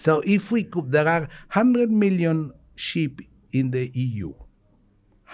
So 0.06 0.22
if 0.26 0.52
we 0.52 0.64
could 0.64 0.92
there 0.92 1.08
are 1.08 1.28
100 1.54 1.92
million 2.04 2.52
sheep 2.76 3.22
in 3.52 3.72
the 3.72 3.90
eu 3.94 4.34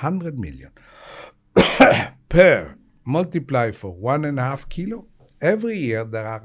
100 0.01 0.37
million. 0.37 0.71
Per 2.29 2.75
multiply 3.05 3.71
for 3.71 3.91
one 4.11 4.23
and 4.25 4.39
a 4.39 4.43
half 4.43 4.69
kilo. 4.69 5.05
Every 5.41 5.77
year 5.77 6.03
there 6.03 6.27
are 6.27 6.43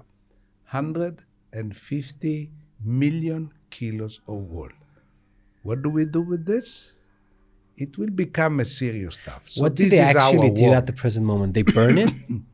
150 0.71 2.50
million 2.85 3.53
kilos 3.71 4.21
of 4.26 4.37
wool. 4.55 4.71
What 5.62 5.83
do 5.83 5.91
we 5.91 6.07
do 6.07 6.23
with 6.23 6.47
this? 6.47 6.93
It 7.76 7.99
will 7.99 8.11
become 8.11 8.61
a 8.61 8.64
serious 8.64 9.14
stuff. 9.14 9.43
So 9.47 9.62
what 9.62 9.75
do 9.75 9.88
they 9.88 9.99
actually 9.99 10.50
do 10.50 10.73
at 10.73 10.87
the 10.87 10.93
present 10.93 11.26
moment? 11.26 11.55
They 11.55 11.62
burn 11.62 11.99
it? 11.99 12.12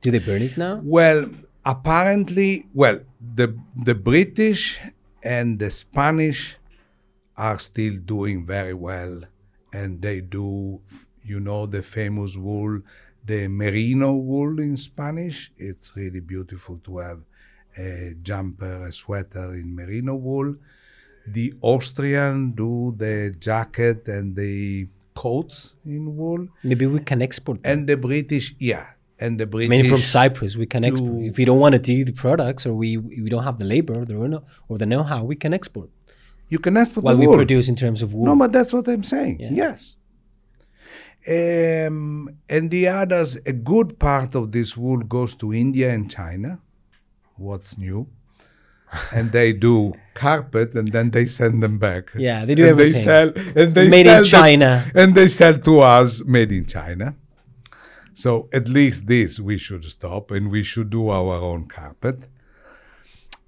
do 0.00 0.10
they 0.10 0.18
burn 0.18 0.42
it 0.42 0.56
now? 0.56 0.80
Well, 0.82 1.30
apparently, 1.64 2.66
well, 2.74 3.00
the 3.34 3.56
the 3.76 3.94
British 3.94 4.80
and 5.22 5.58
the 5.58 5.70
Spanish 5.70 6.56
are 7.36 7.58
still 7.58 7.96
doing 8.14 8.46
very 8.46 8.74
well, 8.74 9.22
and 9.72 10.02
they 10.02 10.20
do, 10.20 10.80
you 11.24 11.38
know, 11.40 11.66
the 11.66 11.82
famous 11.82 12.36
wool, 12.36 12.80
the 13.24 13.48
merino 13.48 14.14
wool 14.14 14.58
in 14.58 14.76
Spanish. 14.76 15.52
It's 15.56 15.94
really 15.96 16.20
beautiful 16.20 16.80
to 16.84 16.98
have 16.98 17.20
a 17.76 18.14
jumper, 18.22 18.86
a 18.86 18.92
sweater 18.92 19.54
in 19.54 19.74
merino 19.74 20.14
wool. 20.16 20.56
The 21.26 21.54
Austrian 21.60 22.52
do 22.52 22.94
the 22.96 23.34
jacket 23.38 24.08
and 24.08 24.34
the 24.34 24.88
coats 25.14 25.74
in 25.84 26.16
wool, 26.16 26.48
Maybe 26.62 26.86
we 26.86 27.00
can 27.00 27.20
export 27.22 27.62
them. 27.62 27.70
and 27.72 27.88
the 27.88 27.96
British, 27.96 28.54
yeah, 28.58 28.86
and 29.20 29.38
the 29.40 29.46
British. 29.46 29.70
mean, 29.70 29.88
from 29.88 30.02
Cyprus, 30.02 30.56
we 30.56 30.66
can 30.66 30.84
export. 30.84 31.22
If 31.30 31.36
we 31.38 31.44
don't 31.44 31.58
want 31.64 31.74
to 31.74 31.78
do 31.80 32.04
the 32.04 32.12
products, 32.12 32.66
or 32.66 32.72
we 32.74 32.96
we 32.96 33.28
don't 33.32 33.44
have 33.44 33.58
the 33.58 33.64
labor, 33.74 34.04
the 34.04 34.16
or 34.68 34.78
the 34.78 34.86
know-how, 34.86 35.20
we 35.24 35.36
can 35.36 35.52
export 35.52 35.90
You 36.48 36.58
can 36.58 36.76
export 36.76 37.04
what 37.04 37.12
the 37.14 37.18
we 37.22 37.26
wool. 37.26 37.36
produce 37.36 37.66
in 37.68 37.76
terms 37.76 38.00
of 38.02 38.08
wool. 38.14 38.26
No, 38.28 38.34
but 38.36 38.50
that's 38.52 38.72
what 38.72 38.86
I'm 38.88 39.02
saying. 39.14 39.36
Yeah. 39.40 39.50
Yes. 39.64 39.80
Um, 41.36 42.30
and 42.48 42.70
the 42.70 42.88
others, 42.88 43.36
a 43.44 43.52
good 43.52 43.98
part 43.98 44.34
of 44.34 44.52
this 44.52 44.76
wool 44.76 44.98
goes 45.16 45.34
to 45.36 45.52
India 45.52 45.90
and 45.92 46.10
China. 46.10 46.60
What's 47.36 47.76
new? 47.76 48.06
and 49.12 49.32
they 49.32 49.52
do 49.52 49.92
carpet, 50.14 50.74
and 50.74 50.88
then 50.88 51.10
they 51.10 51.26
send 51.26 51.62
them 51.62 51.76
back. 51.78 52.04
Yeah, 52.16 52.46
they 52.46 52.54
do 52.54 52.62
and 52.62 52.70
everything. 52.70 52.94
They 52.94 53.04
sell, 53.04 53.28
and 53.60 53.74
they 53.74 53.86
Made 53.88 54.06
in 54.06 54.12
sell 54.12 54.22
them- 54.22 54.24
China. 54.24 54.70
and 54.94 55.14
they 55.14 55.28
sell 55.28 55.58
to 55.58 55.80
us 55.80 56.22
made 56.24 56.50
in 56.52 56.64
China. 56.64 57.14
So 58.18 58.48
at 58.52 58.66
least 58.66 59.06
this 59.06 59.38
we 59.38 59.58
should 59.58 59.84
stop, 59.84 60.32
and 60.32 60.50
we 60.50 60.64
should 60.64 60.90
do 60.90 61.08
our 61.08 61.36
own 61.36 61.68
carpet. 61.68 62.26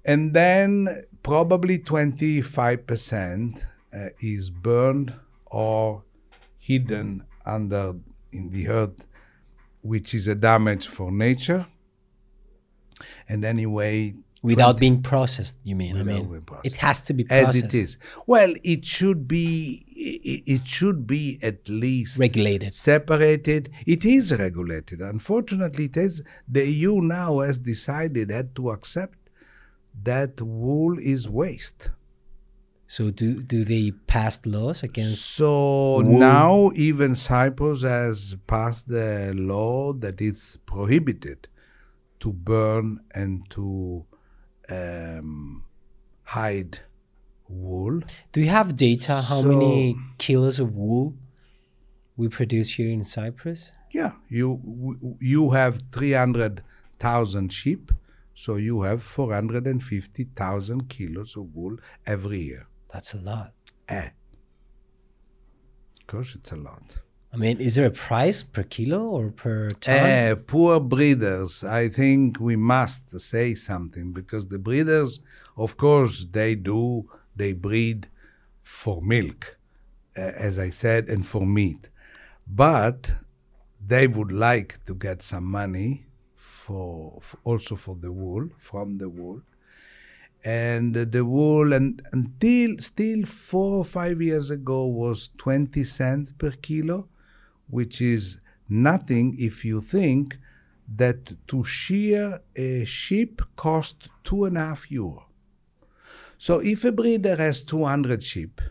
And 0.05 0.33
then 0.33 1.03
probably 1.23 1.77
25% 1.77 3.65
uh, 3.93 4.05
is 4.21 4.49
burned 4.49 5.13
or 5.47 6.05
hidden 6.57 7.25
under 7.45 7.95
in 8.31 8.51
the 8.51 8.69
earth, 8.69 9.07
which 9.81 10.13
is 10.13 10.29
a 10.29 10.35
damage 10.35 10.87
for 10.87 11.11
nature. 11.11 11.67
And 13.27 13.43
anyway, 13.43 14.15
without 14.41 14.77
being 14.77 15.01
processed, 15.01 15.57
you 15.63 15.75
mean? 15.75 15.97
I 15.97 16.03
mean, 16.03 16.27
being 16.27 16.41
processed. 16.41 16.75
it 16.75 16.77
has 16.77 17.01
to 17.01 17.13
be 17.13 17.25
as 17.29 17.45
processed, 17.45 17.65
it 17.65 17.73
is. 17.73 17.97
Well, 18.25 18.53
it 18.63 18.85
should 18.85 19.27
be. 19.27 19.85
It, 19.87 20.43
it 20.53 20.67
should 20.67 21.05
be 21.05 21.39
at 21.41 21.67
least 21.69 22.17
regulated. 22.17 22.73
separated. 22.73 23.71
It 23.85 24.05
is 24.05 24.31
regulated. 24.31 25.01
Unfortunately, 25.01 25.85
it 25.85 25.97
is. 25.97 26.23
The 26.47 26.67
EU 26.67 27.01
now 27.01 27.39
has 27.39 27.57
decided 27.57 28.29
had 28.29 28.55
to 28.55 28.71
accept 28.71 29.17
that 30.03 30.41
wool 30.41 30.97
is 30.99 31.29
waste. 31.29 31.89
So 32.87 33.09
do 33.09 33.41
do 33.41 33.63
they 33.63 33.91
pass 34.07 34.41
laws 34.45 34.83
against? 34.83 35.21
So 35.21 36.01
now 36.01 36.71
even 36.75 37.15
Cyprus 37.15 37.83
has 37.83 38.35
passed 38.47 38.89
the 38.89 39.31
law 39.33 39.93
that 39.93 40.19
it's 40.19 40.57
prohibited 40.65 41.47
to 42.19 42.33
burn 42.33 42.99
and 43.15 43.49
to 43.51 44.05
um, 44.71 45.63
hide 46.23 46.79
wool. 47.47 48.01
Do 48.31 48.41
you 48.41 48.49
have 48.49 48.75
data 48.75 49.21
how 49.21 49.41
many 49.41 49.95
kilos 50.17 50.59
of 50.59 50.75
wool 50.75 51.13
we 52.15 52.27
produce 52.29 52.71
here 52.75 52.89
in 52.89 53.03
Cyprus? 53.03 53.71
Yeah, 53.91 54.13
you 54.29 55.17
you 55.19 55.51
have 55.51 55.81
three 55.91 56.13
hundred 56.13 56.63
thousand 56.99 57.51
sheep, 57.51 57.91
so 58.33 58.55
you 58.55 58.83
have 58.83 59.03
four 59.03 59.33
hundred 59.33 59.67
and 59.67 59.83
fifty 59.83 60.25
thousand 60.35 60.87
kilos 60.87 61.35
of 61.35 61.53
wool 61.53 61.77
every 62.05 62.41
year. 62.41 62.67
That's 62.93 63.13
a 63.13 63.17
lot. 63.17 63.53
Eh. 63.87 64.09
Of 65.99 66.07
course, 66.07 66.35
it's 66.35 66.51
a 66.51 66.55
lot. 66.55 66.99
I 67.33 67.37
mean, 67.37 67.61
is 67.61 67.75
there 67.75 67.85
a 67.85 67.91
price 67.91 68.43
per 68.43 68.63
kilo 68.63 69.07
or 69.07 69.31
per 69.31 69.69
ton? 69.69 69.95
Eh, 69.95 70.35
poor 70.35 70.81
breeders. 70.81 71.63
I 71.63 71.87
think 71.87 72.41
we 72.41 72.57
must 72.57 73.17
say 73.21 73.55
something 73.55 74.11
because 74.11 74.47
the 74.47 74.59
breeders, 74.59 75.21
of 75.55 75.77
course, 75.77 76.25
they 76.29 76.55
do, 76.55 77.09
they 77.33 77.53
breed 77.53 78.09
for 78.63 79.01
milk, 79.01 79.57
uh, 80.17 80.19
as 80.19 80.59
I 80.59 80.71
said, 80.71 81.07
and 81.07 81.25
for 81.25 81.45
meat. 81.45 81.89
But 82.45 83.13
they 83.85 84.07
would 84.07 84.33
like 84.33 84.83
to 84.85 84.93
get 84.93 85.21
some 85.21 85.45
money 85.45 86.07
for, 86.35 87.19
f 87.21 87.35
also 87.45 87.77
for 87.77 87.95
the 87.95 88.11
wool, 88.11 88.49
from 88.57 88.97
the 88.97 89.07
wool. 89.07 89.41
And 90.43 90.97
uh, 90.97 91.05
the 91.09 91.23
wool, 91.23 91.71
and 91.71 92.01
until 92.11 92.77
still 92.79 93.25
four 93.25 93.77
or 93.77 93.85
five 93.85 94.21
years 94.21 94.49
ago, 94.49 94.85
was 94.85 95.29
20 95.37 95.81
cents 95.85 96.31
per 96.31 96.51
kilo 96.51 97.07
which 97.71 98.01
is 98.01 98.37
nothing 98.69 99.35
if 99.39 99.65
you 99.65 99.81
think 99.81 100.37
that 100.95 101.21
to 101.47 101.63
shear 101.63 102.41
a 102.55 102.85
sheep 102.85 103.41
costs 103.55 104.09
two 104.23 104.45
and 104.45 104.57
a 104.57 104.61
half 104.61 104.91
euro. 104.91 105.25
So 106.37 106.59
if 106.59 106.83
a 106.85 106.91
breeder 106.91 107.35
has 107.35 107.61
200 107.61 108.23
sheep, 108.23 108.61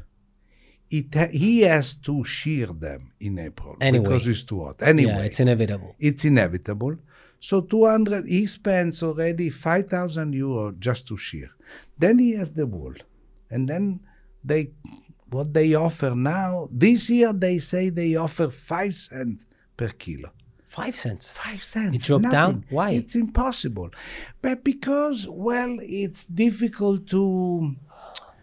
it 0.90 1.14
ha- 1.14 1.28
he 1.32 1.60
has 1.62 1.94
to 1.94 2.24
shear 2.24 2.66
them 2.66 3.12
in 3.20 3.38
April 3.38 3.76
Anyway. 3.80 4.04
because 4.04 4.26
it's 4.26 4.42
too 4.42 4.64
hot. 4.64 4.76
Anyway, 4.82 5.12
Yeah, 5.12 5.20
it's 5.22 5.40
inevitable. 5.40 5.94
it's 5.98 6.24
inevitable. 6.24 6.96
So 7.38 7.60
200, 7.62 8.26
he 8.26 8.46
spends 8.46 9.02
already 9.02 9.48
5,000 9.50 10.34
euro 10.34 10.72
just 10.72 11.06
to 11.08 11.16
shear. 11.16 11.50
Then 11.98 12.18
he 12.18 12.32
has 12.32 12.52
the 12.52 12.66
wool. 12.66 12.94
And 13.50 13.68
then 13.68 14.00
they, 14.44 14.72
what 15.30 15.54
they 15.54 15.74
offer 15.74 16.14
now, 16.14 16.68
this 16.70 17.08
year 17.10 17.32
they 17.32 17.58
say 17.58 17.88
they 17.90 18.16
offer 18.16 18.48
5 18.50 18.96
cents 18.96 19.46
per 19.76 19.88
kilo. 19.88 20.30
Five 20.68 20.94
cents. 20.94 21.32
Five 21.32 21.64
cents. 21.64 21.96
It 21.96 22.02
dropped 22.02 22.30
down? 22.30 22.64
Why? 22.70 22.90
It's 22.92 23.16
impossible. 23.16 23.90
But 24.40 24.62
because, 24.62 25.26
well, 25.28 25.76
it's 25.80 26.24
difficult 26.24 27.08
to 27.08 27.74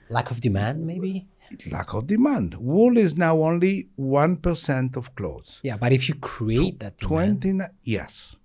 Lack 0.10 0.32
of 0.32 0.42
demand, 0.42 0.86
maybe. 0.86 1.26
lack 1.72 1.94
of 1.94 2.08
demand. 2.08 2.56
Wool 2.56 2.98
is 2.98 3.16
now 3.18 3.42
only 3.42 3.90
1% 3.98 4.98
of 4.98 5.16
clothes. 5.16 5.60
Yeah, 5.64 5.78
but 5.78 5.94
if 5.94 6.10
you 6.10 6.16
create 6.16 6.80
that 6.80 6.98
demand, 6.98 7.42
29 7.42 7.70
yes 7.84 8.36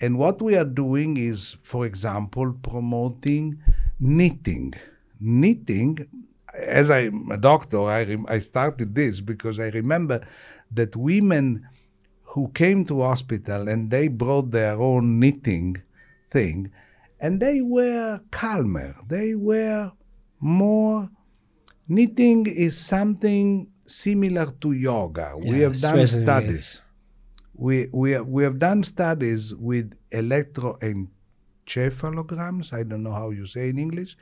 and 0.00 0.18
what 0.18 0.40
we 0.40 0.56
are 0.56 0.64
doing 0.64 1.16
is 1.16 1.56
for 1.62 1.84
example 1.86 2.54
promoting 2.62 3.60
knitting 3.98 4.72
knitting 5.20 5.98
as 6.54 6.90
i'm 6.90 7.30
a 7.30 7.36
doctor 7.36 7.82
i, 7.82 8.02
rem- 8.02 8.26
I 8.28 8.38
started 8.38 8.94
this 8.94 9.20
because 9.20 9.60
i 9.60 9.68
remember 9.68 10.26
that 10.72 10.96
women 10.96 11.66
who 12.22 12.48
came 12.48 12.84
to 12.84 13.02
hospital 13.02 13.68
and 13.68 13.90
they 13.90 14.08
brought 14.08 14.50
their 14.52 14.80
own 14.80 15.18
knitting 15.18 15.82
thing 16.30 16.70
and 17.20 17.40
they 17.40 17.60
were 17.60 18.20
calmer. 18.30 18.96
They 19.06 19.34
were 19.34 19.92
more 20.40 21.10
knitting 21.88 22.46
is 22.46 22.78
something 22.78 23.68
similar 23.86 24.46
to 24.62 24.72
yoga. 24.72 25.34
We 25.36 25.60
have 25.60 25.80
done 25.80 26.06
studies. 26.06 26.80
We, 27.52 27.88
we, 27.92 28.12
have, 28.12 28.26
we 28.26 28.42
have 28.44 28.58
done 28.58 28.82
studies 28.84 29.54
with 29.54 29.92
electroencephalograms, 31.74 32.72
I 32.72 32.82
don't 32.82 33.02
know 33.02 33.12
how 33.12 33.30
you 33.30 33.46
say 33.46 33.68
in 33.68 33.78
English, 33.78 34.16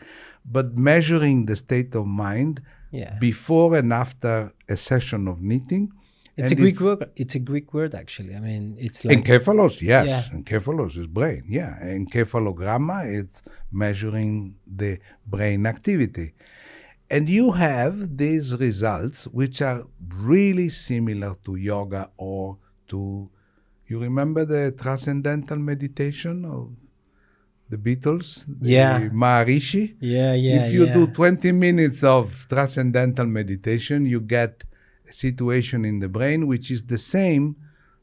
but 0.45 0.77
measuring 0.77 1.47
the 1.47 1.57
state 1.57 1.95
of 1.95 2.07
mind 2.07 2.63
Yeah. 2.91 3.19
before 3.19 3.77
and 3.77 3.93
after 3.93 4.53
a 4.69 4.77
session 4.77 5.29
of 5.29 5.41
knitting. 5.43 5.93
It's 6.37 6.53
a 6.53 6.55
And 6.55 6.61
Greek 6.63 6.81
word. 6.81 7.11
It's 7.17 7.35
a 7.35 7.41
Greek 7.41 7.75
word, 7.75 7.95
actually. 7.95 8.35
I 8.37 8.41
mean, 8.41 8.77
it's 8.79 9.05
like 9.05 9.19
Encephalos, 9.19 9.83
yes. 9.83 10.07
Yeah. 10.07 10.39
Encephalos 10.39 10.97
is 10.97 11.07
brain, 11.09 11.43
yeah. 11.49 11.73
Encephalogramma 11.83 12.99
It's 13.21 13.43
measuring 13.73 14.55
the 14.67 15.01
brain 15.27 15.67
activity. 15.67 16.35
And 17.11 17.29
you 17.29 17.53
have 17.53 18.17
these 18.19 18.55
results 18.57 19.27
which 19.29 19.61
are 19.63 19.85
really 20.15 20.69
similar 20.69 21.35
to 21.45 21.57
yoga 21.57 22.11
or 22.17 22.59
to, 22.89 23.29
you 23.89 23.99
remember 23.99 24.45
the 24.45 24.71
transcendental 24.73 25.59
meditation 25.59 26.45
of 26.45 26.71
the 27.71 27.77
Beatles? 27.77 28.45
The 28.61 28.71
Yeah. 28.71 29.09
Maharishi? 29.23 29.97
yeah, 30.01 30.33
yeah. 30.35 30.65
if 30.67 30.73
you 30.73 30.87
yeah. 30.87 30.95
do 30.95 31.07
20 31.07 31.53
minutes 31.53 32.03
of 32.03 32.47
transcendental 32.49 33.27
meditation, 33.27 34.07
you 34.07 34.21
get 34.21 34.65
a 35.09 35.13
situation 35.13 35.85
in 35.85 35.99
the 36.01 36.09
brain 36.09 36.47
which 36.47 36.71
is 36.71 36.83
the 36.87 36.99
same 36.99 37.57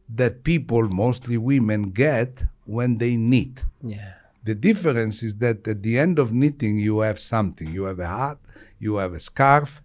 that 0.08 0.44
people, 0.44 0.84
mostly 0.90 1.38
women, 1.38 1.90
get 1.92 2.46
when 2.66 2.98
they 3.00 3.16
knit. 3.18 3.66
yeah, 3.84 4.14
The 4.44 4.56
difference 4.56 5.24
is 5.24 5.34
that 5.36 5.68
at 5.68 5.82
the 5.82 5.98
end 5.98 6.20
of 6.20 6.32
knitting, 6.32 6.78
you 6.78 7.00
have 7.00 7.20
something. 7.20 7.68
You 7.74 7.84
have 7.86 8.00
a 8.00 8.08
hat, 8.08 8.38
you 8.80 8.96
have 8.98 9.14
a 9.14 9.20
scarf. 9.20 9.82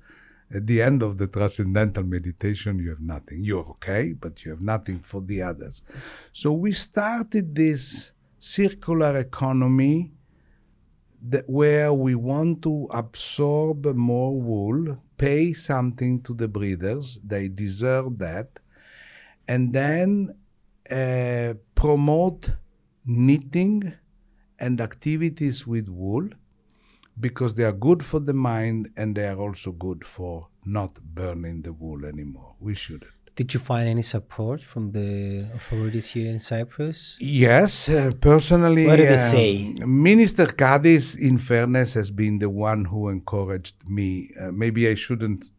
At 0.52 0.66
the 0.66 0.82
end 0.82 1.02
of 1.02 1.16
the 1.16 1.26
transcendental 1.28 2.02
meditation, 2.02 2.80
you 2.80 2.90
have 2.90 3.00
nothing. 3.00 3.38
You're 3.48 3.68
okay, 3.76 4.12
but 4.24 4.44
you 4.44 4.50
have 4.50 4.60
nothing 4.60 4.98
for 4.98 5.20
the 5.22 5.40
others. 5.42 5.80
So 6.32 6.52
we 6.52 6.72
started 6.72 7.54
this 7.54 8.10
circular 8.40 9.16
economy 9.16 10.10
that 11.22 11.48
where 11.48 11.92
we 11.92 12.14
want 12.14 12.62
to 12.62 12.88
absorb 12.90 13.84
more 13.94 14.40
wool, 14.40 14.98
pay 15.18 15.52
something 15.52 16.22
to 16.22 16.34
the 16.34 16.48
breeders, 16.48 17.20
they 17.22 17.46
deserve 17.48 18.18
that, 18.18 18.58
and 19.46 19.72
then 19.72 20.34
uh, 20.90 21.54
promote 21.74 22.54
knitting 23.04 23.92
and 24.58 24.80
activities 24.80 25.66
with 25.66 25.88
wool 25.88 26.28
because 27.18 27.54
they 27.54 27.64
are 27.64 27.72
good 27.72 28.04
for 28.04 28.20
the 28.20 28.32
mind 28.32 28.90
and 28.96 29.14
they 29.14 29.26
are 29.26 29.38
also 29.38 29.72
good 29.72 30.06
for 30.06 30.48
not 30.64 30.94
burning 31.02 31.62
the 31.62 31.72
wool 31.72 32.04
anymore. 32.06 32.54
We 32.58 32.74
shouldn't. 32.74 33.19
Did 33.36 33.54
you 33.54 33.60
find 33.60 33.88
any 33.88 34.02
support 34.02 34.62
from 34.62 34.92
the 34.92 35.48
authorities 35.54 36.10
here 36.10 36.30
in 36.30 36.38
Cyprus? 36.38 37.16
Yes, 37.20 37.88
uh, 37.88 38.12
personally. 38.20 38.86
What 38.86 38.96
do 38.96 39.06
they 39.06 39.14
uh, 39.14 39.18
say? 39.18 39.74
Minister 39.78 40.46
Kadis, 40.46 41.16
in 41.16 41.38
fairness, 41.38 41.94
has 41.94 42.10
been 42.10 42.38
the 42.38 42.50
one 42.50 42.86
who 42.86 43.08
encouraged 43.08 43.76
me. 43.88 44.30
Uh, 44.38 44.50
maybe 44.52 44.88
I 44.88 44.94
shouldn't 44.94 45.50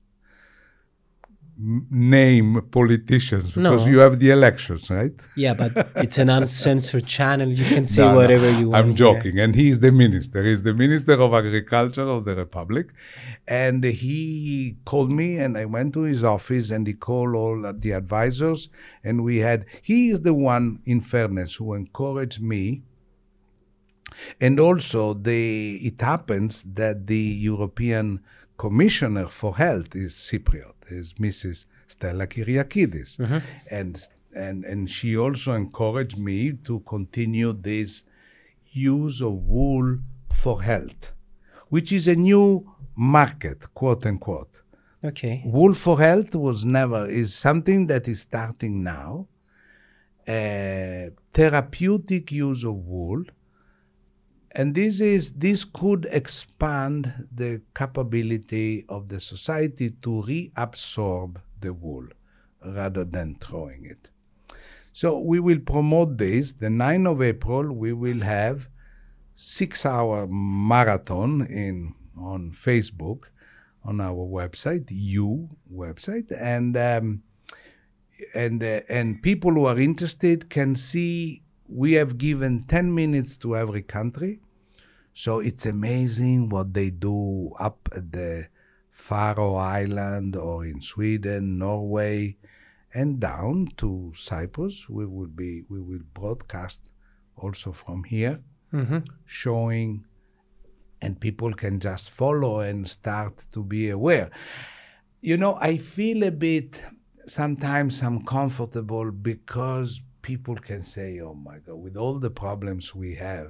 name 1.64 2.62
politicians 2.72 3.52
because 3.54 3.86
No. 3.86 3.92
you 3.92 4.00
have 4.00 4.20
the 4.20 4.30
elections, 4.32 4.90
right? 4.90 5.14
Yeah, 5.36 5.54
but 5.54 5.92
it's 5.96 6.18
an 6.18 6.30
uncensored 6.30 7.06
channel. 7.06 7.50
You 7.50 7.66
can 7.66 7.86
say 7.96 8.02
No, 8.04 8.12
no, 8.12 8.16
whatever 8.18 8.50
you 8.50 8.70
want. 8.70 8.86
I'm 8.86 8.96
joking. 8.96 9.40
And 9.40 9.56
he's 9.56 9.80
the 9.80 9.92
minister. 9.92 10.44
He's 10.44 10.64
the 10.64 10.74
minister 10.74 11.14
of 11.14 11.34
agriculture 11.34 12.08
of 12.08 12.26
the 12.26 12.36
republic. 12.36 12.88
And 13.48 13.84
he 13.84 14.78
called 14.86 15.12
me, 15.12 15.38
and 15.38 15.58
I 15.58 15.66
went 15.66 15.94
to 15.94 16.02
his 16.02 16.24
office, 16.24 16.72
and 16.72 16.88
he 16.88 16.94
called 16.94 17.36
all 17.36 17.74
the 17.78 17.92
advisors. 17.92 18.70
And 19.04 19.24
we 19.24 19.38
had, 19.38 19.66
he 19.82 20.10
is 20.10 20.22
the 20.22 20.34
one, 20.34 20.80
in 20.86 21.02
fairness, 21.02 21.56
who 21.56 21.74
encouraged 21.74 22.42
me. 22.42 22.84
And 24.40 24.60
also, 24.60 25.14
the, 25.14 25.76
it 25.78 26.02
happens 26.02 26.64
that 26.64 27.08
the 27.08 27.18
European 27.18 28.20
Commissioner 28.58 29.28
for 29.28 29.58
Health 29.58 29.96
is 29.96 30.14
Cypriot, 30.14 30.74
is 30.92 31.14
Mrs. 31.14 31.66
Stella 31.88 32.28
Kyriakides. 32.28 33.20
And, 33.70 34.08
and, 34.36 34.64
and 34.66 34.90
she 34.90 35.18
also 35.18 35.54
encouraged 35.54 36.18
me 36.18 36.54
to 36.66 36.80
continue 36.82 37.54
this 37.54 38.04
use 38.72 39.22
of 39.22 39.34
wool 39.34 40.00
for 40.34 40.62
health, 40.64 41.12
which 41.70 41.92
is 41.92 42.08
a 42.08 42.16
new 42.16 42.70
market, 42.96 43.74
quote 43.74 44.06
unquote. 44.06 44.62
Okay. 45.04 45.42
Wool 45.46 45.74
for 45.74 46.00
health 46.00 46.36
was 46.36 46.64
never, 46.64 47.08
is 47.08 47.34
something 47.34 47.88
that 47.88 48.08
is 48.08 48.22
starting 48.22 48.84
now. 48.84 49.28
Uh, 50.28 51.10
therapeutic 51.34 52.32
use 52.32 52.64
of 52.64 52.76
wool. 52.76 53.24
And 54.54 54.76
this 54.76 55.00
is 55.00 55.34
this 55.34 55.64
could 55.64 56.08
expand 56.12 57.28
the 57.34 57.62
capability 57.74 58.86
of 58.90 59.08
the 59.08 59.20
society 59.20 59.92
to 60.02 60.24
reabsorb 60.28 61.38
the 61.60 61.74
wool 61.74 62.08
rather 62.66 63.06
than 63.06 63.36
throwing 63.36 63.86
it. 63.86 64.10
So 64.94 65.20
we 65.20 65.40
will 65.40 65.60
promote 65.60 66.18
this. 66.18 66.52
The 66.52 66.68
9th 66.68 67.12
of 67.12 67.22
April, 67.22 67.72
we 67.72 67.94
will 67.94 68.20
have 68.20 68.68
six-hour 69.36 70.28
marathon 70.28 71.42
in 71.48 71.96
on 72.18 72.52
Facebook, 72.52 73.24
on 73.84 74.00
our 74.02 74.14
website, 74.14 74.88
you 74.90 75.50
website, 75.74 76.32
and 76.38 76.76
um, 76.78 77.24
and 78.36 78.62
uh, 78.62 78.82
and 78.90 79.22
people 79.24 79.52
who 79.54 79.66
are 79.66 79.80
interested 79.80 80.50
can 80.50 80.76
see. 80.76 81.44
We 81.74 81.94
have 81.94 82.18
given 82.18 82.64
10 82.64 82.94
minutes 82.94 83.38
to 83.38 83.56
every 83.56 83.82
country, 83.82 84.42
so 85.14 85.40
it's 85.40 85.66
amazing 85.66 86.50
what 86.50 86.74
they 86.74 86.90
do 86.90 87.54
up 87.58 87.88
at 87.96 88.12
the 88.12 88.48
Faroe 88.90 89.56
Island 89.56 90.36
or 90.36 90.66
in 90.66 90.82
Sweden, 90.82 91.58
Norway, 91.58 92.36
and 92.94 93.22
down 93.22 93.70
to 93.78 94.12
Cyprus. 94.14 94.90
We 94.90 95.06
will 95.06 95.28
be 95.28 95.64
we 95.70 95.80
will 95.80 96.04
broadcast 96.14 96.92
also 97.38 97.72
from 97.72 98.04
here, 98.04 98.42
mm-hmm. 98.74 99.00
showing, 99.26 100.04
and 101.02 101.22
people 101.22 101.54
can 101.54 101.80
just 101.80 102.10
follow 102.10 102.60
and 102.60 102.86
start 102.86 103.46
to 103.54 103.64
be 103.64 103.90
aware. 103.90 104.30
You 105.22 105.38
know, 105.38 105.56
I 105.62 105.78
feel 105.78 106.24
a 106.24 106.32
bit 106.32 106.84
sometimes 107.28 108.02
uncomfortable 108.02 109.10
because 109.12 110.02
people 110.22 110.56
can 110.56 110.84
say, 110.84 111.20
"Oh 111.20 111.34
my 111.34 111.58
God, 111.66 111.76
with 111.86 111.96
all 111.98 112.20
the 112.20 112.30
problems 112.30 112.94
we 112.96 113.16
have, 113.16 113.50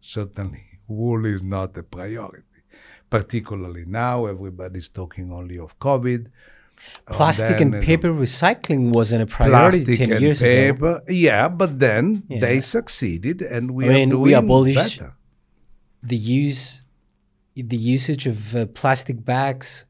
certainly 0.00 0.64
wool 0.88 1.24
is 1.26 1.42
not 1.42 1.76
a 1.76 1.82
priority." 1.82 2.60
Particularly 3.10 3.84
now, 3.86 4.26
everybody's 4.26 4.88
talking 4.88 5.32
only 5.32 5.58
of 5.58 5.78
COVID. 5.78 6.26
Plastic 7.06 7.58
then, 7.58 7.62
and 7.62 7.74
uh, 7.76 7.80
paper 7.80 8.10
recycling 8.12 8.92
wasn't 8.92 9.22
a 9.22 9.26
priority 9.26 9.84
plastic 9.84 10.08
10 10.08 10.12
and 10.12 10.20
years 10.20 10.42
ago. 10.42 10.48
Plastic 10.50 10.68
and 10.70 10.78
paper. 10.78 11.12
Yeah, 11.12 11.48
but 11.48 11.78
then 11.78 12.04
Yeah. 12.28 12.40
they 12.40 12.60
succeeded, 12.60 13.40
and 13.42 13.70
we 13.70 13.84
I 13.86 13.88
mean, 13.88 14.08
are 14.08 14.12
doing 14.12 14.22
we 14.22 14.34
abolished 14.34 14.98
better. 14.98 15.14
The 16.02 16.16
use, 16.16 16.82
the 17.54 17.76
usage 17.76 18.26
of 18.26 18.54
uh, 18.54 18.66
plastic 18.66 19.24
bags, 19.24 19.86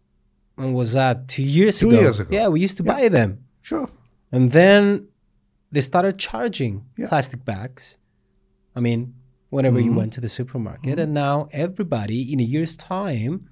when 0.54 0.72
was 0.74 0.92
that? 0.92 1.26
Two 1.28 1.42
years 1.42 1.78
Two 1.80 1.90
ago. 1.90 2.00
years 2.00 2.20
ago. 2.20 2.30
Yeah, 2.38 2.48
we 2.48 2.60
used 2.60 2.76
to 2.76 2.84
buy 2.84 3.08
them. 3.08 3.44
Sure. 3.62 3.88
And 4.30 4.52
then 4.52 5.08
they 5.72 5.80
started 5.80 6.18
charging 6.18 6.84
Yeah. 6.96 7.08
plastic 7.08 7.44
bags. 7.44 7.98
I 8.74 8.80
mean, 8.80 9.14
whenever 9.50 9.78
Mm-hmm. 9.78 9.86
you 9.90 9.94
went 10.00 10.12
to 10.14 10.20
the 10.20 10.28
supermarket. 10.28 10.98
And 10.98 11.12
now 11.14 11.48
everybody, 11.52 12.20
in 12.32 12.40
a 12.40 12.44
year's 12.54 12.76
time, 12.76 13.48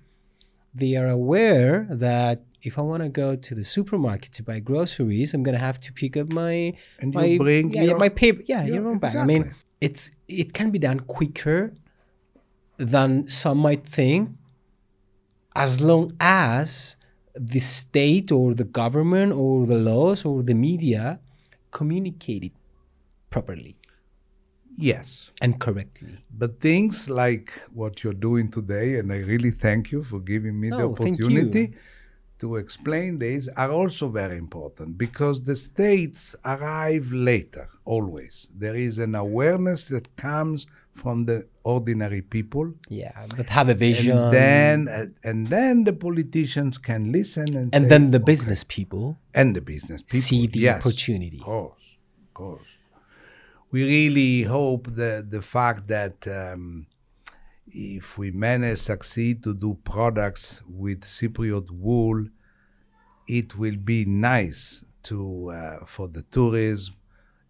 they 0.75 0.97
are 0.97 1.09
aware 1.09 1.87
that 1.91 2.43
if 2.63 2.79
I 2.79 2.83
want 2.83 3.03
to 3.03 3.09
go 3.09 3.37
to 3.37 3.55
the 3.55 3.65
supermarket 3.65 4.33
to 4.33 4.43
buy 4.43 4.59
groceries, 4.59 5.35
I'm 5.35 5.43
going 5.43 5.55
to 5.61 5.65
have 5.71 5.79
to 5.81 5.93
pick 5.93 6.17
up 6.17 6.33
my 6.33 6.73
And 7.01 7.13
you 7.15 7.21
my, 7.21 7.37
bring 7.39 7.73
yeah, 7.73 7.83
your- 7.83 7.99
my 7.99 8.09
paper. 8.09 8.43
Yeah, 8.47 8.65
your- 8.65 8.77
your 8.77 8.89
own 8.91 8.99
bag. 8.99 9.17
I 9.17 9.25
mean, 9.25 9.53
it's 9.81 10.11
it 10.29 10.53
can 10.55 10.71
be 10.71 10.79
done 10.79 11.01
quicker 11.01 11.75
than 12.79 13.29
some 13.29 13.59
might 13.59 13.85
think 13.87 14.31
as 15.55 15.81
long 15.81 16.11
as 16.21 16.97
the 17.35 17.59
state 17.61 18.33
or 18.33 18.55
the 18.55 18.65
government 18.65 19.33
or 19.33 19.67
the 19.67 19.77
laws 19.79 20.25
or 20.25 20.43
the 20.43 20.55
media 20.55 21.21
communicate 21.81 22.45
it 22.51 22.53
properly 23.31 23.75
Yes. 24.77 25.31
and 25.41 25.53
correctly. 25.61 26.15
But 26.43 26.53
things 26.61 26.97
like 27.23 27.49
what 27.73 28.03
you're 28.03 28.21
doing 28.31 28.47
today, 28.59 28.89
and 28.99 29.13
I 29.13 29.19
really 29.33 29.53
thank 29.67 29.93
you 29.93 30.03
for 30.11 30.19
giving 30.33 30.57
me 30.63 30.69
the 30.71 30.77
thank 30.77 31.19
you. 31.19 31.27
opportunity 31.27 31.65
to 32.41 32.57
explain 32.57 33.19
this, 33.21 33.43
are 33.63 33.71
also 33.81 34.09
very 34.09 34.37
important 34.37 34.99
because 34.99 35.37
the 35.45 35.55
states 35.57 36.35
arrive 36.45 37.07
later, 37.13 37.69
always. 37.85 38.35
There 38.65 38.75
is 38.89 38.99
an 38.99 39.15
awareness 39.15 39.81
that 39.95 40.07
comes 40.17 40.67
from 40.95 41.27
the 41.27 41.47
ordinary 41.65 42.23
people. 42.23 42.75
Yeah, 42.89 43.27
but 43.37 43.51
have 43.51 43.69
a 43.69 43.75
vision. 43.75 44.17
And 44.17 44.33
then, 44.33 44.89
uh, 44.89 45.07
and 45.29 45.49
then 45.49 45.85
the 45.85 45.93
politicians 45.93 46.79
can 46.79 47.13
listen 47.13 47.57
and 47.57 47.75
and 47.75 47.85
say, 47.85 47.89
then 47.89 48.11
the 48.11 48.19
"Okay." 48.19 48.33
business 48.33 48.65
people 48.65 49.19
and 49.35 49.55
the 49.57 49.61
business 49.61 50.03
people 50.03 50.21
see 50.21 50.47
the 50.47 50.61
yes. 50.61 50.81
opportunity. 50.81 51.39
Of 51.39 51.45
course, 51.45 51.87
of 52.23 52.35
course. 52.35 52.69
We 53.71 53.83
really 53.85 54.43
hope 54.43 54.87
that 54.95 55.31
the 55.31 55.43
fact 55.43 55.89
that 55.89 56.17
um, 56.29 56.87
if 57.67 58.17
we 58.19 58.31
manage 58.31 58.79
succeed 58.79 59.43
to 59.43 59.53
do 59.53 59.77
products 59.85 60.63
with 60.69 61.01
Cypriot 61.03 61.71
wool, 61.73 62.27
it 63.27 63.57
will 63.59 63.77
be 63.77 64.05
nice 64.05 64.85
to 65.03 65.51
uh, 65.51 65.85
for 65.87 66.07
the 66.09 66.23
tourism 66.23 66.95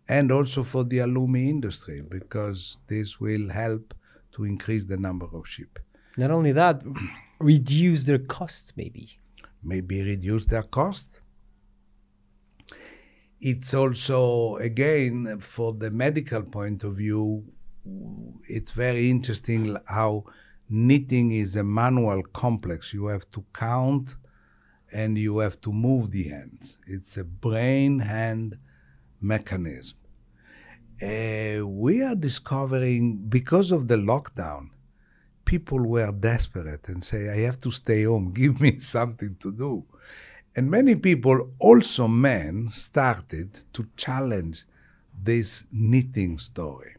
and 0.09 0.31
also 0.31 0.63
for 0.63 0.85
the 0.85 0.99
halloumi 0.99 1.49
industry 1.49 2.03
because 2.03 2.79
this 2.89 3.21
will 3.21 3.51
help 3.51 3.95
to 4.33 4.45
increase 4.45 4.85
the 4.85 4.97
number 4.97 5.27
of 5.33 5.49
sheep. 5.49 5.79
Not 6.17 6.31
only 6.31 6.53
that, 6.53 6.83
reduce 7.39 8.05
their 8.05 8.19
costs 8.19 8.73
maybe. 8.77 9.19
Maybe 9.63 10.03
reduce 10.03 10.47
their 10.47 10.63
cost. 10.63 11.21
It's 13.41 13.75
also 13.75 14.57
again 14.57 15.39
for 15.41 15.73
the 15.73 15.91
medical 15.91 16.43
point 16.43 16.85
of 16.85 16.97
view. 16.97 17.45
It's 18.49 18.73
very 18.73 19.11
interesting 19.11 19.77
how 19.87 20.25
knitting 20.69 21.33
is 21.33 21.57
a 21.57 21.65
manual 21.65 22.23
complex. 22.23 22.95
You 22.95 23.07
have 23.07 23.31
to 23.33 23.45
count 23.53 24.17
and 24.93 25.19
you 25.19 25.39
have 25.39 25.61
to 25.63 25.73
move 25.73 26.11
the 26.11 26.25
hands. 26.29 26.79
It's 26.87 27.17
a 27.17 27.25
brain 27.25 27.99
hand 27.99 28.59
mechanism. 29.25 29.99
Uh, 31.03 31.67
we 31.67 32.03
are 32.03 32.15
discovering 32.15 33.17
because 33.29 33.73
of 33.73 33.89
the 33.89 33.97
lockdown, 33.97 34.71
people 35.45 35.81
were 35.85 36.13
desperate 36.13 36.89
and 36.89 37.03
say, 37.03 37.29
I 37.29 37.41
have 37.47 37.61
to 37.61 37.71
stay 37.71 38.05
home, 38.05 38.33
give 38.35 38.61
me 38.61 38.79
something 38.79 39.37
to 39.41 39.53
do. 39.53 39.85
And 40.57 40.71
many 40.71 40.95
people, 40.95 41.51
also 41.59 42.07
men, 42.07 42.71
started 42.73 43.61
to 43.73 43.89
challenge 43.97 44.65
this 45.21 45.65
knitting 45.73 46.39
story. 46.39 46.95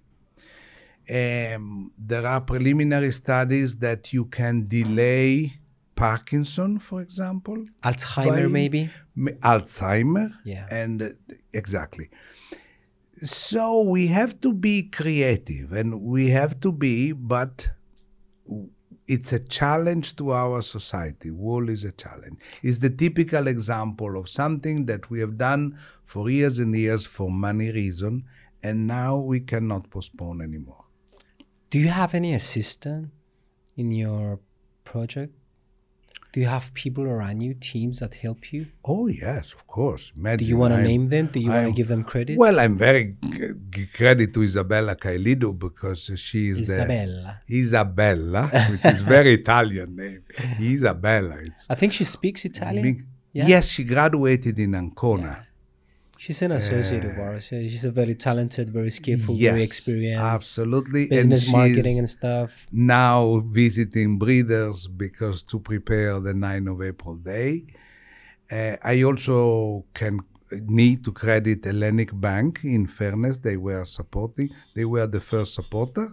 Um, 1.10 1.92
there 1.98 2.26
are 2.26 2.42
preliminary 2.42 3.12
studies 3.12 3.78
that 3.78 4.12
you 4.12 4.26
can 4.26 4.68
delay 4.68 5.60
Parkinson, 5.96 6.80
for 6.80 7.02
example. 7.02 7.66
Alzheimer 7.84 8.44
by- 8.44 8.48
maybe. 8.48 8.90
Alzheimer. 9.18 10.34
Yeah. 10.44 10.68
And 10.70 11.02
uh, 11.02 11.10
exactly. 11.54 12.10
So 13.24 13.82
we 13.82 14.08
have 14.08 14.40
to 14.42 14.54
be 14.54 14.84
creative 14.84 15.72
and 15.72 16.02
we 16.02 16.30
have 16.30 16.60
to 16.60 16.72
be, 16.72 17.14
but 17.14 17.70
it's 19.08 19.32
a 19.32 19.40
challenge 19.40 20.16
to 20.18 20.32
our 20.32 20.62
society. 20.62 21.32
Wool 21.32 21.70
is 21.70 21.84
a 21.86 21.92
challenge. 21.92 22.40
It's 22.62 22.80
the 22.80 22.90
typical 22.90 23.48
example 23.48 24.20
of 24.20 24.28
something 24.28 24.86
that 24.88 25.10
we 25.10 25.20
have 25.22 25.38
done 25.38 25.78
for 26.06 26.30
years 26.30 26.60
and 26.60 26.76
years 26.76 27.06
for 27.06 27.32
many 27.32 27.72
reasons, 27.72 28.24
and 28.62 28.88
now 28.88 29.18
we 29.18 29.40
cannot 29.40 29.90
postpone 29.90 30.42
anymore. 30.42 30.86
Do 31.70 31.80
you 31.80 31.88
have 31.90 32.14
any 32.14 32.34
assistant 32.34 33.12
in 33.78 33.92
your 33.92 34.40
project? 34.84 35.34
Do 36.36 36.42
you 36.42 36.48
have 36.48 36.74
people 36.74 37.06
around 37.06 37.40
you, 37.46 37.54
teams 37.54 38.00
that 38.02 38.16
help 38.16 38.52
you? 38.52 38.62
Oh 38.84 39.08
yes, 39.08 39.54
of 39.54 39.66
course. 39.68 40.12
Imagine 40.18 40.44
Do 40.44 40.50
you 40.52 40.58
want 40.58 40.74
to 40.74 40.82
name 40.84 41.08
them? 41.08 41.28
Do 41.28 41.40
you 41.40 41.50
want 41.50 41.68
to 41.68 41.72
give 41.72 41.88
them 41.88 42.04
credit? 42.04 42.38
Well, 42.38 42.60
I'm 42.60 42.76
very 42.78 43.16
g- 43.24 43.54
g- 43.70 43.86
credit 44.00 44.34
to 44.34 44.44
Isabella 44.44 44.98
Cailido 44.98 45.58
because 45.58 46.02
she 46.18 46.50
is 46.50 46.58
Isabella. 46.60 47.40
the 47.48 47.58
Isabella, 47.58 48.44
which 48.70 48.84
is 48.84 49.00
very 49.00 49.34
Italian 49.42 49.96
name. 49.96 50.24
Isabella. 50.60 51.38
It's 51.48 51.68
I 51.70 51.76
think 51.76 51.94
she 51.94 52.04
speaks 52.04 52.44
Italian. 52.44 52.84
big- 52.84 53.06
Yeah. 53.32 53.48
Yes, 53.54 53.64
she 53.74 53.84
graduated 53.86 54.60
in 54.60 54.76
Ancona. 54.76 55.34
She's 56.26 56.42
an 56.42 56.54
associate 56.54 57.06
of 57.06 57.20
ours. 57.20 57.54
Uh, 57.54 57.62
She's 57.70 57.86
a 57.86 57.92
very 57.92 58.16
talented, 58.16 58.72
very 58.72 58.90
skillful, 58.90 59.36
yes, 59.36 59.52
very 59.52 59.64
experienced. 59.64 60.24
absolutely. 60.24 61.06
Business 61.06 61.44
and 61.44 61.52
marketing 61.52 62.00
and 62.00 62.10
stuff. 62.10 62.66
now 62.72 63.44
visiting 63.62 64.18
breeders 64.18 64.88
because 64.88 65.44
to 65.52 65.60
prepare 65.60 66.20
the 66.20 66.34
9 66.34 66.68
of 66.68 66.82
April 66.82 67.16
day. 67.34 67.66
Uh, 68.52 68.76
I 68.84 69.04
also 69.04 69.86
can 69.94 70.14
need 70.80 71.04
to 71.06 71.12
credit 71.12 71.64
Hellenic 71.64 72.12
Bank. 72.20 72.52
In 72.64 72.88
fairness, 72.88 73.38
they 73.38 73.58
were 73.58 73.86
supporting. 73.86 74.50
They 74.76 74.86
were 74.86 75.06
the 75.06 75.20
first 75.32 75.54
supporter. 75.54 76.08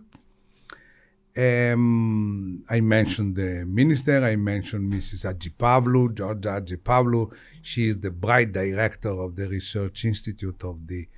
Um, 1.35 2.63
I 2.69 2.81
mentioned 2.81 3.37
the 3.37 3.65
minister. 3.67 4.23
I 4.23 4.37
mentioned 4.37 4.93
Mrs. 4.93 5.25
Agipavlou, 5.25 6.15
Georgia 6.15 6.61
Agipavlou. 6.61 7.33
She 7.63 7.89
is 7.89 7.99
the 7.99 8.11
bride 8.11 8.53
director 8.53 9.11
of 9.11 9.37
the 9.37 9.49
research 9.49 10.05
institute 10.05 10.63
of 10.63 10.87
the 10.87 11.09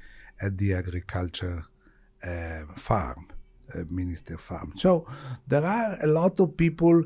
at 0.41 0.57
the 0.59 0.75
agriculture 0.75 1.65
uh, 2.23 2.63
farm, 2.77 3.29
uh, 3.75 3.81
minister 3.91 4.39
farm. 4.39 4.73
So 4.77 5.07
there 5.49 5.65
are 5.65 5.99
a 6.03 6.07
lot 6.07 6.39
of 6.39 6.57
people. 6.57 7.05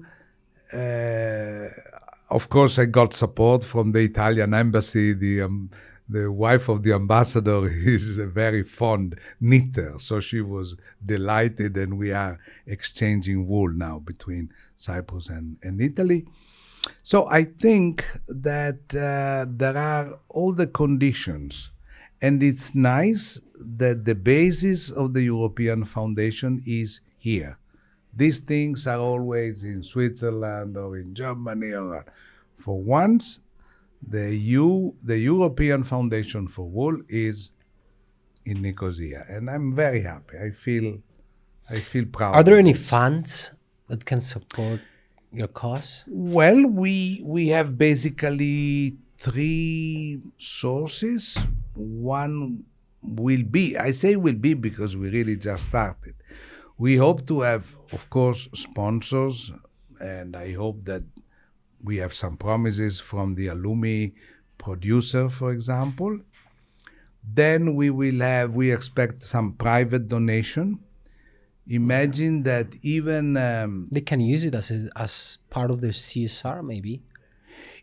Uh, 0.72 1.68
of 2.30 2.50
course, 2.50 2.78
I 2.78 2.84
got 2.84 3.14
support 3.14 3.64
from 3.64 3.92
the 3.92 4.00
Italian 4.00 4.52
embassy. 4.52 5.14
The 5.14 5.42
um, 5.42 5.70
the 6.08 6.32
wife 6.32 6.68
of 6.68 6.82
the 6.82 6.92
ambassador 6.92 7.68
is 7.68 8.18
a 8.18 8.26
very 8.26 8.62
fond 8.62 9.18
knitter, 9.40 9.94
so 9.98 10.20
she 10.20 10.40
was 10.40 10.76
delighted, 11.04 11.76
and 11.76 11.98
we 11.98 12.12
are 12.12 12.38
exchanging 12.66 13.46
wool 13.46 13.70
now 13.70 13.98
between 13.98 14.52
Cyprus 14.76 15.28
and, 15.28 15.56
and 15.62 15.80
Italy. 15.80 16.26
So 17.02 17.28
I 17.28 17.44
think 17.44 18.04
that 18.26 18.94
uh, 18.94 19.46
there 19.48 19.76
are 19.76 20.18
all 20.28 20.52
the 20.52 20.66
conditions, 20.66 21.70
and 22.22 22.42
it's 22.42 22.74
nice 22.74 23.40
that 23.58 24.04
the 24.04 24.14
basis 24.14 24.90
of 24.90 25.12
the 25.14 25.22
European 25.22 25.84
Foundation 25.84 26.62
is 26.66 27.00
here. 27.18 27.58
These 28.14 28.38
things 28.40 28.86
are 28.86 28.98
always 28.98 29.62
in 29.62 29.82
Switzerland 29.82 30.76
or 30.76 30.96
in 30.96 31.14
Germany 31.14 31.72
or 31.72 32.04
for 32.56 32.80
once 32.80 33.40
the 34.06 34.34
EU, 34.34 34.92
the 35.02 35.18
European 35.18 35.84
Foundation 35.84 36.48
for 36.48 36.68
Wool 36.68 37.02
is 37.08 37.50
in 38.44 38.62
Nicosia, 38.62 39.24
and 39.28 39.50
I'm 39.50 39.74
very 39.74 40.02
happy. 40.02 40.38
I 40.38 40.50
feel, 40.50 40.98
I 41.68 41.80
feel 41.80 42.06
proud. 42.06 42.34
Are 42.34 42.42
there 42.42 42.58
any 42.58 42.72
this. 42.72 42.88
funds 42.88 43.52
that 43.88 44.04
can 44.04 44.20
support 44.20 44.80
your 45.32 45.48
cause? 45.48 46.04
Well, 46.06 46.66
we 46.66 47.22
we 47.24 47.48
have 47.48 47.76
basically 47.76 48.96
three 49.18 50.20
sources. 50.38 51.38
One 51.74 52.64
will 53.02 53.44
be, 53.44 53.76
I 53.76 53.92
say 53.92 54.16
will 54.16 54.34
be 54.34 54.54
because 54.54 54.96
we 54.96 55.10
really 55.10 55.36
just 55.36 55.66
started. 55.66 56.14
We 56.78 56.96
hope 56.96 57.26
to 57.26 57.40
have, 57.40 57.76
of 57.92 58.08
course, 58.10 58.48
sponsors, 58.54 59.52
and 60.00 60.36
I 60.36 60.52
hope 60.52 60.84
that 60.84 61.02
we 61.82 61.96
have 61.98 62.14
some 62.14 62.36
promises 62.36 63.00
from 63.00 63.34
the 63.34 63.46
halloumi 63.46 64.12
producer, 64.56 65.28
for 65.28 65.52
example. 65.52 66.20
Then 67.22 67.74
we 67.74 67.90
will 67.90 68.20
have, 68.20 68.54
we 68.54 68.72
expect 68.72 69.22
some 69.22 69.52
private 69.52 70.08
donation. 70.08 70.80
Imagine 71.66 72.44
that 72.44 72.68
even 72.82 73.36
um, 73.36 73.88
They 73.92 74.00
can 74.00 74.20
use 74.20 74.46
it 74.46 74.54
as 74.54 74.70
as 74.96 75.38
part 75.50 75.70
of 75.70 75.82
their 75.82 75.90
CSR, 75.90 76.64
maybe. 76.64 77.02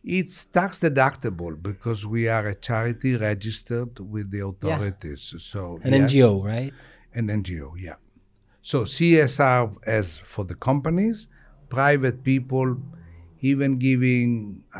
It's 0.03 0.45
tax 0.45 0.79
deductible 0.79 1.61
because 1.61 2.05
we 2.05 2.27
are 2.27 2.47
a 2.47 2.55
charity 2.55 3.15
registered 3.15 3.99
with 3.99 4.31
the 4.31 4.41
authorities. 4.45 5.35
So 5.37 5.79
An 5.83 5.93
yes, 5.93 6.11
NGO, 6.11 6.43
right? 6.43 6.73
An 7.13 7.27
NGO, 7.27 7.73
yeah. 7.77 7.95
So 8.61 8.81
CSR 8.85 9.75
as 9.85 10.17
for 10.17 10.45
the 10.45 10.55
companies, 10.55 11.27
private 11.69 12.23
people, 12.23 12.77
even 13.51 13.71
giving 13.87 14.29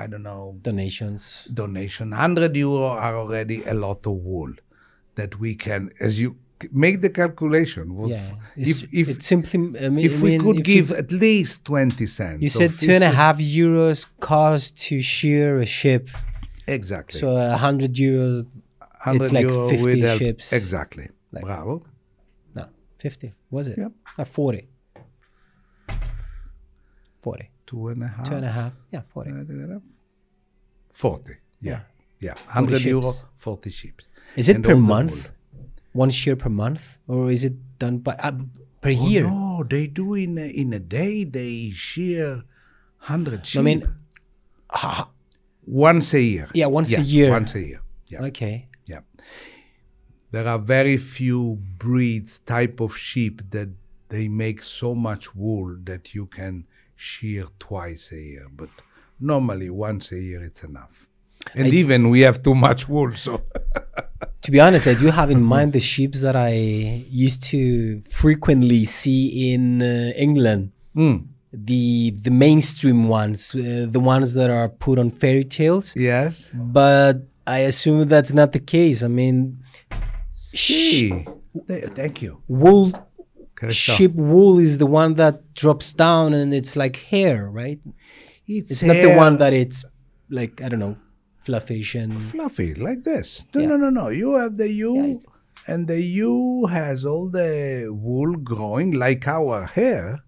I 0.02 0.08
don't 0.12 0.24
know 0.32 0.44
Donations. 0.70 1.24
donation, 1.62 2.12
hundred 2.24 2.54
euro 2.66 2.88
are 3.06 3.16
already 3.22 3.60
a 3.74 3.76
lot 3.86 4.00
of 4.12 4.14
wool 4.30 4.52
that 5.20 5.32
we 5.44 5.52
can, 5.66 5.82
as 6.08 6.14
you 6.20 6.30
make 6.86 6.98
the 7.06 7.10
calculation. 7.22 7.86
Yeah. 8.08 8.32
If 8.72 8.78
if 9.02 9.06
it's 9.14 9.28
simply. 9.34 9.60
I 9.86 9.90
mean, 9.96 10.06
if 10.10 10.16
we 10.26 10.32
could 10.44 10.60
if 10.60 10.66
give 10.74 10.88
You, 10.90 10.96
at 11.04 11.10
least 11.28 11.54
twenty 11.72 12.08
cents. 12.18 12.42
you 12.46 12.50
said 12.60 12.72
two 12.84 12.94
and 13.00 13.04
a 13.04 13.14
50 13.14 13.22
half 13.22 13.38
euros 13.62 14.00
cost 14.32 14.66
to 14.88 14.96
shear 15.14 15.48
a 15.68 15.70
ship. 15.80 16.04
Exactly. 16.78 17.20
So 17.22 17.28
a 17.54 17.58
hundred 17.66 17.94
euros. 18.08 18.46
100 19.06 19.22
it's 19.22 19.32
like 19.38 19.44
euro 19.48 19.70
50 19.70 19.84
will 19.86 20.08
help- 20.08 20.20
ships. 20.22 20.46
Exactly. 20.60 21.08
Like- 21.32 21.44
Bravo. 21.48 21.76
No, 22.58 22.64
fifty. 23.06 23.30
Was 23.56 23.66
it? 23.72 23.78
Yep. 23.78 23.92
No, 24.18 24.26
forty. 24.40 24.62
Forty. 27.26 27.50
Two 27.66 27.88
and 27.88 28.04
a 28.04 28.08
half. 28.08 28.30
Two 28.30 28.36
and 28.36 28.46
a 28.46 28.52
half. 28.52 28.74
Yeah, 28.92 29.02
forty. 29.14 29.32
Uh, 29.32 29.80
40. 30.94 31.34
Yeah. 31.60 31.80
Yeah. 32.20 32.36
40 32.54 32.74
100 32.74 32.82
euro, 32.84 33.12
40 33.38 33.72
ships. 33.72 34.08
Is 34.36 34.48
it 34.50 34.58
And 34.58 34.64
per 34.66 34.76
month? 34.76 35.32
One 35.94 36.12
shear 36.12 36.36
per 36.36 36.50
month, 36.50 37.00
or 37.08 37.32
is 37.32 37.44
it 37.44 37.56
done 37.80 37.98
by 37.98 38.14
uh, 38.20 38.32
per 38.82 38.94
wool. 38.94 39.10
year? 39.10 39.26
Oh, 39.26 39.58
no, 39.58 39.64
they 39.64 39.88
do 39.88 40.14
in 40.14 40.38
a, 40.38 40.48
in 40.48 40.72
a 40.74 40.80
day, 40.80 41.24
they 41.24 41.72
shear 41.72 42.44
100 43.00 43.48
sheep. 43.48 43.60
I 43.60 43.64
mean, 43.64 43.90
ha- 44.70 45.10
once 45.66 46.14
a 46.14 46.22
year. 46.22 46.50
Yeah, 46.54 46.68
once 46.68 46.96
a 46.96 47.02
year. 47.02 47.32
Once 47.32 47.56
a 47.56 47.62
year. 47.62 47.82
Yeah. 48.08 48.22
okay. 48.30 48.68
Yeah. 48.86 49.00
There 50.30 50.48
are 50.48 50.60
very 50.60 50.98
few 50.98 51.58
breeds, 51.80 52.38
type 52.40 52.80
of 52.80 52.96
sheep 52.96 53.42
that 53.50 53.70
they 54.10 54.28
make 54.28 54.62
so 54.62 54.94
much 54.94 55.34
wool 55.34 55.76
that 55.86 56.14
you 56.14 56.28
can 56.28 56.66
shear 56.96 57.46
twice 57.60 58.12
a 58.12 58.20
year. 58.20 58.48
But 58.56 58.70
normally, 59.20 59.70
once 59.70 60.12
a 60.12 60.20
year, 60.20 60.44
it's 60.44 60.64
enough. 60.64 61.08
And 61.54 61.68
even 61.74 62.10
we 62.10 62.22
have 62.22 62.42
too 62.42 62.56
much 62.56 62.88
wool, 62.90 63.14
so 63.16 63.42
To 64.42 64.52
be 64.52 64.60
honest, 64.60 64.88
I 64.88 64.94
do 64.94 65.08
have 65.08 65.32
in 65.32 65.42
mind 65.42 65.74
the 65.74 65.80
ships 65.80 66.22
that 66.22 66.36
I 66.36 66.54
used 67.10 67.44
to 67.46 68.02
frequently 68.10 68.86
see 68.86 69.52
in 69.54 69.82
uh, 69.82 70.12
England. 70.16 70.72
The 71.58 72.12
the 72.12 72.32
mainstream 72.32 73.08
ones, 73.08 73.56
uh, 73.56 73.86
the 73.90 74.00
ones 74.00 74.34
that 74.34 74.50
are 74.50 74.70
put 74.70 75.00
on 75.00 75.10
fairy 75.12 75.46
tales. 75.46 75.94
yes. 75.96 76.52
But 76.54 77.16
I 77.48 77.60
assume 77.60 78.08
that's 78.08 78.34
not 78.34 78.52
the 78.52 78.60
case. 78.60 79.04
I 79.04 79.08
mean, 79.08 79.58
Th- 81.68 81.86
thank 81.96 82.22
you. 82.22 82.42
wool 82.48 82.92
Ship 83.72 84.14
wool 84.14 84.60
is 84.60 84.78
the 84.78 84.86
one 84.86 85.14
that 85.16 85.54
drops 85.54 85.94
down 85.94 86.34
and 86.34 86.54
it's 86.54 86.76
like 86.76 86.98
hair, 86.98 87.50
right? 87.50 87.80
It's, 88.48 88.72
It's 88.72 88.84
not 88.84 88.98
the 88.98 89.16
one 89.16 89.38
that 89.38 89.54
it's 89.54 89.86
like 90.30 90.62
I 90.62 90.70
don't 90.70 90.80
know, 90.80 90.98
fluffish 91.40 91.96
and 91.96 92.22
fluffy 92.22 92.74
like 92.76 93.04
this. 93.04 93.46
No, 93.54 93.62
Yeah. 93.62 93.68
no, 93.70 93.78
no, 93.78 93.90
no. 93.90 94.10
You 94.10 94.36
have 94.36 94.58
the 94.58 94.70
ewe, 94.70 95.22
and 95.68 95.88
the 95.88 96.02
ewe 96.02 96.66
has 96.68 97.06
all 97.06 97.30
the 97.30 97.88
wool 97.92 98.36
growing 98.36 98.92
like 98.92 99.28
our 99.28 99.66
hair, 99.66 100.24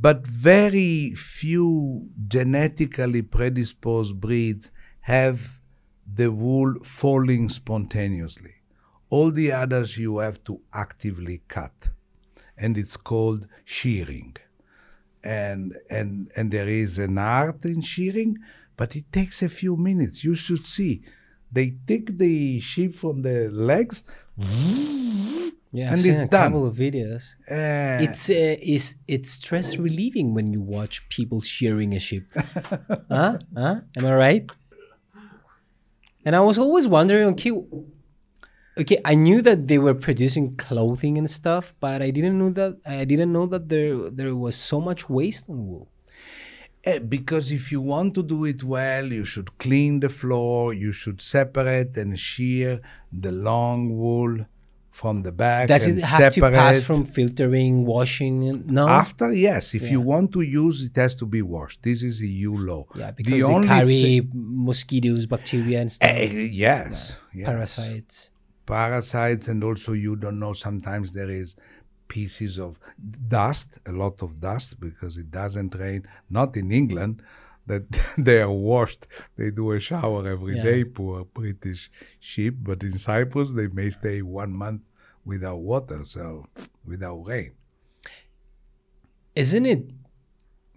but 0.00 0.26
very 0.26 1.14
few 1.14 2.08
genetically 2.26 3.22
predisposed 3.22 4.20
breeds 4.20 4.70
have 5.02 5.58
the 6.20 6.30
wool 6.32 6.74
falling 6.84 7.48
spontaneously. 7.48 8.54
All 9.10 9.30
the 9.30 9.52
others 9.52 9.96
you 9.96 10.18
have 10.18 10.42
to 10.44 10.60
actively 10.72 11.42
cut, 11.48 11.90
and 12.58 12.76
it's 12.78 12.96
called 12.96 13.46
shearing 13.64 14.36
and 15.24 15.74
and 15.90 16.30
and 16.36 16.50
there 16.52 16.68
is 16.68 16.98
an 16.98 17.18
art 17.18 17.64
in 17.64 17.80
shearing, 17.80 18.38
but 18.76 18.94
it 18.96 19.06
takes 19.12 19.42
a 19.42 19.48
few 19.48 19.76
minutes. 19.76 20.22
You 20.24 20.34
should 20.34 20.64
see. 20.66 21.02
They 21.50 21.74
take 21.86 22.18
the 22.18 22.60
sheep 22.60 22.92
from 22.96 23.22
the 23.22 23.48
legs. 23.50 24.04
yeah, 24.36 25.86
And 25.86 25.92
I've 25.94 26.00
seen 26.00 26.12
it's 26.12 26.20
a 26.20 26.26
done. 26.26 26.52
couple 26.52 26.66
of 26.66 26.76
videos. 26.76 27.34
Uh, 27.50 28.02
It's 28.04 28.30
uh, 28.30 28.56
is 28.74 28.96
it's 29.14 29.30
stress 29.40 29.76
relieving 29.76 30.34
when 30.34 30.46
you 30.52 30.60
watch 30.60 30.94
people 31.08 31.40
shearing 31.42 31.94
a 31.94 32.00
sheep. 32.00 32.26
huh? 32.34 33.38
Huh? 33.56 33.76
Am 33.96 34.06
I 34.06 34.14
right? 34.14 34.46
And 36.24 36.36
I 36.36 36.40
was 36.40 36.58
always 36.58 36.86
wondering, 36.86 37.26
okay, 37.34 37.52
okay, 38.80 38.98
I 39.04 39.14
knew 39.14 39.40
that 39.48 39.58
they 39.70 39.78
were 39.78 39.94
producing 40.06 40.46
clothing 40.56 41.14
and 41.18 41.28
stuff, 41.40 41.64
but 41.80 41.98
I 42.02 42.10
didn't 42.16 42.36
know 42.38 42.50
that 42.60 42.72
I 42.86 43.04
didn't 43.12 43.32
know 43.36 43.46
that 43.54 43.64
there 43.72 43.94
there 44.18 44.34
was 44.46 44.56
so 44.56 44.80
much 44.88 45.00
waste 45.18 45.44
on 45.52 45.58
wool. 45.68 45.86
eh, 46.90 46.98
because 47.16 47.46
if 47.58 47.64
you 47.72 47.80
want 47.94 48.10
to 48.18 48.22
do 48.34 48.38
it 48.52 48.60
well, 48.76 49.06
you 49.18 49.24
should 49.32 49.50
clean 49.64 49.94
the 50.04 50.08
floor. 50.20 50.60
You 50.84 50.92
should 51.00 51.20
separate 51.36 51.90
and 52.02 52.10
shear 52.30 52.70
the 53.24 53.32
long 53.50 53.80
wool 54.02 54.34
from 55.00 55.16
the 55.26 55.32
back. 55.44 55.64
Does 55.68 55.86
and 55.86 55.98
it 55.98 56.04
have 56.04 56.32
to 56.34 56.40
pass 56.60 56.76
from 56.88 57.00
filtering, 57.16 57.74
washing? 57.94 58.36
No. 58.78 58.84
After, 58.88 59.26
yes. 59.48 59.64
If 59.80 59.84
you 59.92 60.00
want 60.12 60.28
to 60.36 60.40
use, 60.64 60.76
it 60.88 60.96
has 61.02 61.12
to 61.22 61.26
be 61.36 61.42
washed. 61.54 61.78
This 61.88 62.00
is 62.10 62.14
a 62.20 62.26
EU 62.26 62.54
law. 62.70 62.82
yeah, 62.96 63.10
The 63.10 63.12
because 63.18 63.32
they 63.32 63.42
only 63.56 63.68
carry 63.68 64.06
mosquitoes, 64.68 65.22
bacteria, 65.34 65.78
and 65.82 65.90
stuff, 65.96 66.10
Eh, 66.10 66.48
yes, 66.64 67.16
yes. 67.40 67.46
parasites. 67.50 68.16
Parasites 68.72 69.48
and 69.48 69.60
also 69.68 69.92
you 70.06 70.14
don't 70.22 70.38
know 70.44 70.52
sometimes 70.52 71.06
there 71.18 71.30
is 71.42 71.48
pieces 72.14 72.58
of 72.66 72.78
dust 73.36 73.68
a 73.92 73.92
lot 74.02 74.16
of 74.26 74.30
dust 74.48 74.78
because 74.86 75.16
it 75.22 75.30
doesn't 75.40 75.74
rain 75.84 76.02
not 76.38 76.56
in 76.62 76.68
england 76.80 77.22
that 77.70 77.84
they 78.28 78.38
are 78.46 78.56
washed 78.72 79.02
they 79.36 79.50
do 79.60 79.66
a 79.72 79.80
shower 79.88 80.20
every 80.34 80.56
Yeah. 80.56 80.62
day. 80.68 80.80
poor 80.98 81.24
british 81.40 81.82
sheep 82.30 82.54
but 82.68 82.78
in 82.88 82.96
cyprus 83.08 83.48
they 83.58 83.68
may 83.80 83.90
stay 84.00 84.18
one 84.42 84.52
month 84.64 84.82
without 85.32 85.60
water 85.72 86.00
so 86.14 86.24
without 86.92 87.20
rain 87.32 87.52
Isn't 89.34 89.66
it 89.66 89.82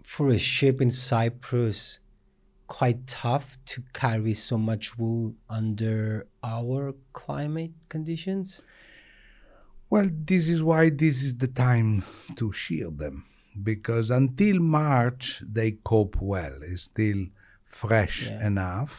for 0.04 0.28
a 0.28 0.38
ship 0.38 0.80
in 0.80 0.90
Cyprus 0.90 1.98
quite 2.78 3.06
tough 3.06 3.46
to 3.70 3.82
carry 3.92 4.34
so 4.48 4.56
much 4.70 4.84
wool 4.98 5.34
under 5.58 6.26
our 6.42 6.94
climate 7.12 7.74
conditions? 7.94 8.46
Well, 9.90 10.08
this 10.30 10.48
is 10.48 10.60
why 10.62 10.82
this 11.04 11.22
is 11.22 11.32
the 11.36 11.48
time 11.48 11.90
to 12.36 12.46
shear 12.62 12.88
them. 13.02 13.16
Because 13.70 14.06
until 14.10 14.58
March, 14.60 15.42
they 15.58 15.72
cope 15.92 16.16
well. 16.34 16.56
It's 16.70 16.84
still 16.92 17.22
fresh 17.82 18.16
Yeah. 18.26 18.46
enough. 18.50 18.92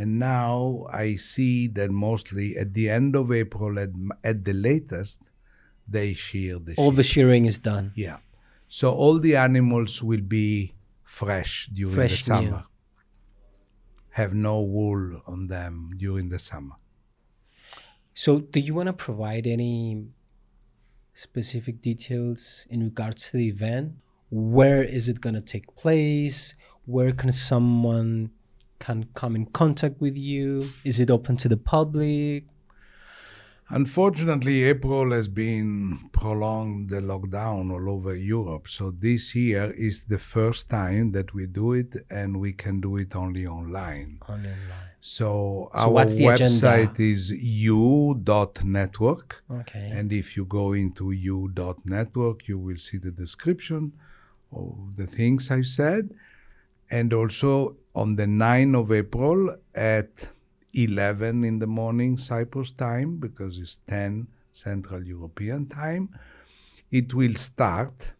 And 0.00 0.10
now 0.18 0.86
I 1.04 1.06
see 1.16 1.56
that 1.76 1.90
mostly 2.08 2.56
at 2.62 2.72
the 2.78 2.86
end 2.98 3.12
of 3.20 3.26
April, 3.42 3.78
at, 3.84 3.90
at 4.30 4.38
the 4.48 4.54
latest, 4.70 5.18
they 5.96 6.08
shear 6.14 6.58
the 6.66 6.74
All 6.80 6.92
the 6.92 7.08
shearing 7.12 7.44
is 7.52 7.58
done. 7.58 7.86
Yeah. 8.06 8.18
So 8.68 8.86
all 9.02 9.16
the 9.26 9.34
animals 9.36 9.92
will 10.08 10.26
be 10.40 10.48
fresh 11.04 11.68
during 11.78 11.94
Fresh, 11.94 12.24
the 12.24 12.40
new. 12.40 12.62
Have 14.12 14.34
no 14.34 14.60
wool 14.60 15.22
on 15.26 15.46
them 15.46 15.92
during 15.96 16.28
the 16.28 16.38
summer. 16.38 16.74
So, 18.14 18.40
do 18.40 18.60
you 18.60 18.74
want 18.74 18.88
to 18.88 18.92
provide 18.92 19.46
any 19.46 20.08
specific 21.14 21.80
details 21.80 22.66
in 22.68 22.82
regards 22.82 23.30
to 23.30 23.36
the 23.36 23.48
event? 23.48 23.92
Where 24.30 24.82
is 24.82 25.08
it 25.08 25.20
going 25.20 25.34
to 25.34 25.40
take 25.40 25.74
place? 25.76 26.54
Where 26.86 27.12
can 27.12 27.30
someone 27.30 28.30
can 28.78 29.08
come 29.14 29.36
in 29.36 29.46
contact 29.46 30.00
with 30.00 30.16
you? 30.16 30.70
Is 30.84 30.98
it 30.98 31.10
open 31.10 31.36
to 31.38 31.48
the 31.48 31.56
public? 31.56 32.44
Unfortunately, 33.72 34.64
April 34.64 35.12
has 35.12 35.28
been 35.28 36.10
prolonged 36.12 36.90
the 36.90 37.00
lockdown 37.00 37.70
all 37.72 37.88
over 37.88 38.16
Europe. 38.16 38.66
So 38.66 38.90
this 38.90 39.36
year 39.36 39.70
is 39.70 40.06
the 40.06 40.18
first 40.18 40.68
time 40.68 41.12
that 41.12 41.32
we 41.34 41.46
do 41.46 41.72
it, 41.74 41.94
and 42.10 42.40
we 42.40 42.52
can 42.52 42.80
do 42.80 42.96
it 42.96 43.14
only 43.14 43.46
online. 43.46 44.18
Only 44.28 44.48
online. 44.48 44.90
So, 45.00 45.70
So 45.72 45.80
our 45.82 46.04
the 46.04 46.26
agenda? 46.26 46.66
website 46.66 46.98
is 46.98 47.30
ewe.network. 47.30 49.28
Okay. 49.60 49.90
And 49.94 50.12
if 50.12 50.36
you 50.36 50.44
go 50.44 50.72
into 50.72 51.12
ewe.network, 51.12 52.48
you 52.48 52.58
will 52.58 52.76
see 52.76 52.98
the 52.98 53.12
description 53.12 53.92
of 54.52 54.96
the 54.96 55.06
things 55.06 55.50
I 55.50 55.62
said. 55.62 56.10
And 56.90 57.14
also 57.14 57.76
on 57.94 58.16
the 58.16 58.26
9th 58.26 58.80
of 58.80 58.90
April 58.92 59.56
at 59.74 60.28
11 60.74 61.44
in 61.44 61.58
the 61.58 61.66
morning 61.66 62.16
Cyprus 62.16 62.70
time, 62.70 63.16
because 63.18 63.58
it's 63.58 63.78
10 63.88 64.28
Central 64.52 65.04
European 65.04 65.66
time, 65.66 66.08
it 66.90 67.14
will 67.14 67.34
start 67.34 68.12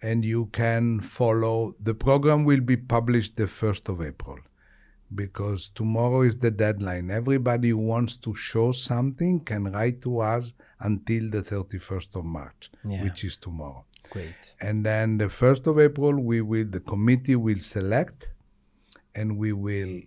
and 0.00 0.24
you 0.24 0.46
can 0.46 1.00
follow. 1.00 1.74
The 1.80 1.94
program 1.94 2.44
will 2.44 2.60
be 2.60 2.76
published 2.76 3.36
the 3.36 3.44
1st 3.46 3.88
of 3.88 4.02
April 4.02 4.38
because 5.14 5.70
tomorrow 5.74 6.22
is 6.22 6.38
the 6.38 6.50
deadline. 6.50 7.10
Everybody 7.10 7.70
who 7.70 7.78
wants 7.78 8.16
to 8.16 8.34
show 8.34 8.72
something 8.72 9.40
can 9.40 9.70
write 9.72 10.00
to 10.02 10.20
us 10.20 10.54
until 10.80 11.28
the 11.30 11.42
31st 11.42 12.16
of 12.16 12.24
March, 12.24 12.70
Yeah. 12.84 13.02
which 13.02 13.22
is 13.24 13.36
tomorrow. 13.36 13.84
Great. 14.10 14.54
And 14.60 14.84
then 14.86 15.18
the 15.18 15.28
1st 15.28 15.66
of 15.66 15.78
April, 15.78 16.18
we 16.20 16.40
will, 16.40 16.66
the 16.66 16.80
committee 16.80 17.36
will 17.36 17.60
select 17.60 18.30
and 19.14 19.36
we 19.36 19.52
will 19.52 20.00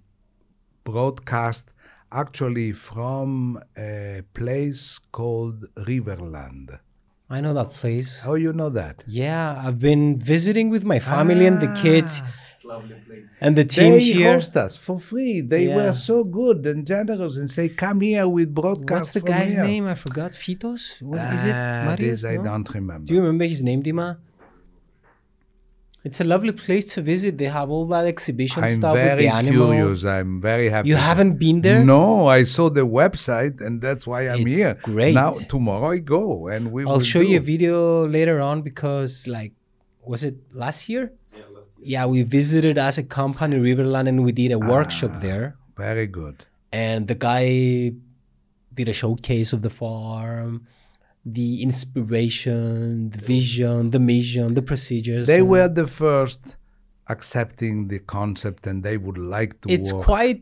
broadcast 0.85 1.65
actually 2.11 2.71
from 2.71 3.59
a 3.77 4.21
place 4.33 4.99
called 5.11 5.65
Riverland. 5.75 6.79
I 7.29 7.41
know 7.41 7.53
that 7.55 7.71
place. 7.71 8.23
Oh, 8.25 8.35
you 8.35 8.53
know 8.53 8.69
that? 8.69 9.03
Yeah, 9.07 9.61
I've 9.65 9.79
been 9.79 10.19
visiting 10.19 10.69
with 10.69 10.83
my 10.85 10.99
family 10.99 11.45
and 11.47 11.59
the 11.59 11.71
kids 11.81 12.21
and 13.41 13.55
the 13.59 13.63
They 13.63 13.75
team 13.77 13.99
here. 13.99 14.33
host 14.33 14.55
us 14.65 14.73
for 14.77 14.97
free. 14.99 15.41
They 15.41 15.65
Yeah. 15.67 15.75
were 15.77 15.93
so 15.93 16.17
good 16.23 16.59
and 16.71 16.79
generous 16.93 17.35
and 17.35 17.49
say, 17.57 17.65
"Come 17.83 17.99
here 18.01 18.27
with 18.37 18.49
broadcast." 18.61 18.91
What's 18.91 19.11
the 19.17 19.21
from 19.21 19.29
guy's 19.33 19.53
here." 19.53 19.63
name? 19.69 19.85
I 19.93 19.95
forgot. 20.05 20.31
Fitos? 20.43 20.83
Was, 21.01 21.23
is 21.35 21.43
it 21.51 21.55
Ah, 21.55 21.85
Marius? 21.87 22.21
This 22.21 22.25
I 22.33 22.35
No? 22.37 22.43
don't 22.49 22.69
remember. 22.79 23.05
Do 23.07 23.13
you 23.15 23.21
remember 23.21 23.45
his 23.53 23.61
name, 23.69 23.81
Dima? 23.87 24.07
It's 26.07 26.19
a 26.21 26.23
lovely 26.33 26.51
place 26.65 26.85
to 26.93 27.01
visit. 27.01 27.31
They 27.41 27.49
have 27.59 27.69
all 27.75 27.85
that 27.87 28.05
exhibition 28.05 28.63
I'm 28.63 28.75
stuff 28.79 28.93
with 28.93 29.17
the 29.17 29.27
animals. 29.27 29.41
I'm 29.47 29.49
very 29.65 29.77
curious. 29.77 30.03
I'm 30.05 30.41
very 30.51 30.67
happy. 30.69 30.89
You 30.89 30.97
haven't 31.11 31.33
been 31.45 31.57
there? 31.67 31.83
No, 31.83 32.27
I 32.27 32.43
saw 32.55 32.65
the 32.79 32.85
website, 33.01 33.55
and 33.65 33.73
that's 33.85 34.03
why 34.09 34.19
I'm 34.29 34.45
It's 34.47 34.55
here. 34.57 34.73
great. 34.83 35.15
Now 35.15 35.31
tomorrow 35.55 35.89
I 35.97 35.99
go, 36.17 36.47
and 36.53 36.71
we. 36.71 36.83
I'll 36.83 36.93
will 36.97 37.09
show 37.13 37.21
do. 37.23 37.29
you 37.31 37.37
a 37.43 37.45
video 37.53 38.07
later 38.17 38.37
on 38.49 38.61
because, 38.69 39.13
like, 39.37 39.53
was 40.11 40.23
it 40.23 40.35
last 40.53 40.89
year? 40.89 41.11
Yeah, 41.93 42.05
we 42.13 42.21
visited 42.39 42.77
as 42.77 42.97
a 42.97 43.03
company 43.03 43.57
Riverland 43.57 44.07
and 44.11 44.23
we 44.27 44.31
did 44.31 44.51
a 44.51 44.59
Ah. 44.61 44.69
workshop 44.75 45.13
there. 45.27 45.45
Very 45.77 46.07
good. 46.19 46.37
and 46.71 47.07
the 47.11 47.15
guy 47.29 47.43
did 48.77 48.87
a 48.89 48.93
showcase 49.01 49.49
of 49.55 49.59
the 49.65 49.69
farm 49.81 50.51
the 51.25 51.63
inspiration 51.63 53.09
the 53.09 53.17
vision 53.17 53.89
the 53.91 53.99
mission 53.99 54.53
the 54.53 54.61
procedures 54.61 55.25
They 55.27 55.41
were 55.41 55.67
the 55.67 55.87
first 55.87 56.41
accepting 57.07 57.87
the 57.87 57.99
concept 57.99 58.61
and 58.67 58.83
they 58.83 58.97
would 58.97 59.17
like 59.17 59.59
to 59.61 59.67
It's 59.75 59.91
work. 59.93 60.05
quite 60.05 60.41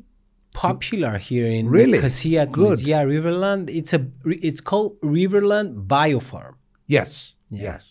popular 0.53 1.17
here 1.17 1.47
in 1.47 1.63
Really? 1.69 1.99
Casilla. 1.99 2.45
Yeah, 2.85 3.03
Riverland. 3.15 3.69
It's 3.79 3.93
a 3.93 4.01
it's 4.47 4.61
called 4.69 4.91
Riverland 5.01 5.87
Biofarm, 5.87 6.55
yes, 6.97 7.35
yes. 7.49 7.81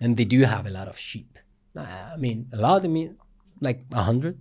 and 0.00 0.16
they 0.18 0.24
do 0.24 0.40
have 0.54 0.64
a 0.66 0.70
lot 0.78 0.88
of 0.92 0.96
sheep. 0.98 1.30
Uh, 1.76 1.86
I 2.14 2.16
mean, 2.24 2.38
a 2.52 2.58
lot. 2.66 2.84
I 2.84 2.88
mean, 2.88 3.16
like 3.60 3.80
a 3.92 4.02
hundred. 4.02 4.36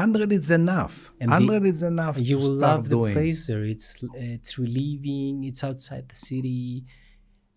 Hundred 0.00 0.30
is 0.32 0.50
enough. 0.50 0.96
And 1.20 1.28
the- 1.30 1.34
Hundred 1.36 1.64
is 1.72 1.82
enough. 1.82 2.16
You 2.18 2.36
to 2.36 2.42
will 2.42 2.54
love 2.68 2.84
the 2.84 2.96
doing. 2.96 3.14
place 3.14 3.40
there. 3.48 3.64
It's 3.74 3.88
it's 4.14 4.58
relieving. 4.58 5.32
It's 5.48 5.62
outside 5.68 6.04
the 6.12 6.14
city. 6.30 6.84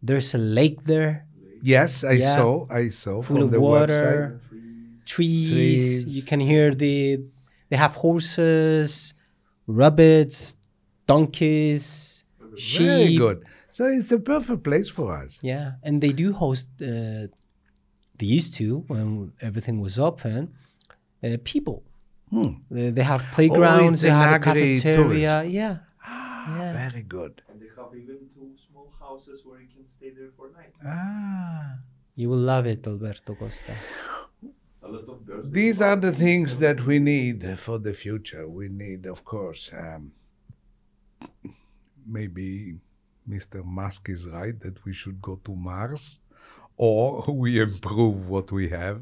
There's 0.02 0.34
a 0.34 0.38
lake 0.38 0.84
there, 0.84 1.26
Yes, 1.62 2.04
I 2.06 2.14
Yeah. 2.14 2.36
saw. 2.38 2.66
I 2.70 2.88
saw 2.90 3.16
full 3.22 3.36
from 3.36 3.42
of 3.46 3.52
the 3.52 3.60
water, 3.60 4.40
website. 4.52 5.06
trees. 5.06 5.50
Trees. 5.50 6.06
You 6.18 6.24
can 6.24 6.40
hear 6.40 6.74
the. 6.74 7.20
They 7.70 7.76
have 7.78 7.96
horses, 7.96 9.14
rabbits, 9.68 10.56
donkeys, 11.06 12.24
sheep. 12.56 12.88
Very 12.88 13.16
good. 13.18 13.38
So 13.70 13.86
it's 13.86 14.12
a 14.12 14.20
perfect 14.20 14.64
place 14.64 14.90
for 14.90 15.08
us. 15.24 15.38
Yeah, 15.44 15.74
and 15.84 16.02
they 16.02 16.14
do 16.24 16.32
host. 16.34 16.70
Uh, 16.82 17.28
they 18.18 18.26
used 18.40 18.54
to 18.56 18.68
when 18.88 19.32
everything 19.42 19.82
was 19.82 20.00
open. 20.00 20.40
Uh, 21.24 21.38
people. 21.44 21.84
Uh, 22.32 22.52
they 22.70 23.04
have 23.04 23.22
playgrounds. 23.36 24.02
Hmm. 24.02 24.08
Oh, 24.08 24.10
they 24.10 24.16
an 24.16 24.22
have 24.24 24.32
a 24.32 24.36
agri-tourism. 24.36 24.82
cafeteria. 24.82 25.44
Yeah. 25.44 25.78
Yeah. 26.58 26.90
Very 26.90 27.04
good. 27.04 27.34
And 27.50 27.60
they 27.62 27.70
have 27.78 27.92
even 28.02 28.08
two 28.08 28.28
small 28.34 28.52
houses 29.10 29.42
where 29.46 29.60
you 29.60 29.68
can 29.76 29.88
stay 29.88 30.12
there 30.18 30.32
for 30.38 30.48
night. 30.60 30.74
Ah. 30.86 31.80
You 32.16 32.30
will 32.30 32.46
love 32.54 32.66
it, 32.74 32.86
Alberto 32.86 33.34
Costa. 33.36 33.74
A 34.84 34.88
lot 34.88 35.08
of 35.14 35.52
These 35.52 35.82
are 35.82 35.96
the 35.96 36.12
things 36.12 36.50
that 36.60 36.86
we 36.86 37.00
need 37.00 37.60
for 37.66 37.78
the 37.80 37.94
future. 37.94 38.48
We 38.48 38.70
need, 38.70 39.06
of 39.06 39.20
course, 39.34 39.64
um, 39.86 40.12
maybe 42.18 42.76
Mr. 43.28 43.64
Musk 43.64 44.10
is 44.10 44.28
right 44.28 44.58
that 44.66 44.78
we 44.86 44.94
should 44.94 45.22
go 45.22 45.36
to 45.46 45.56
Mars 45.56 46.20
or 46.78 47.26
we 47.44 47.60
improve 47.60 48.30
what 48.30 48.52
we 48.52 48.70
have. 48.70 49.02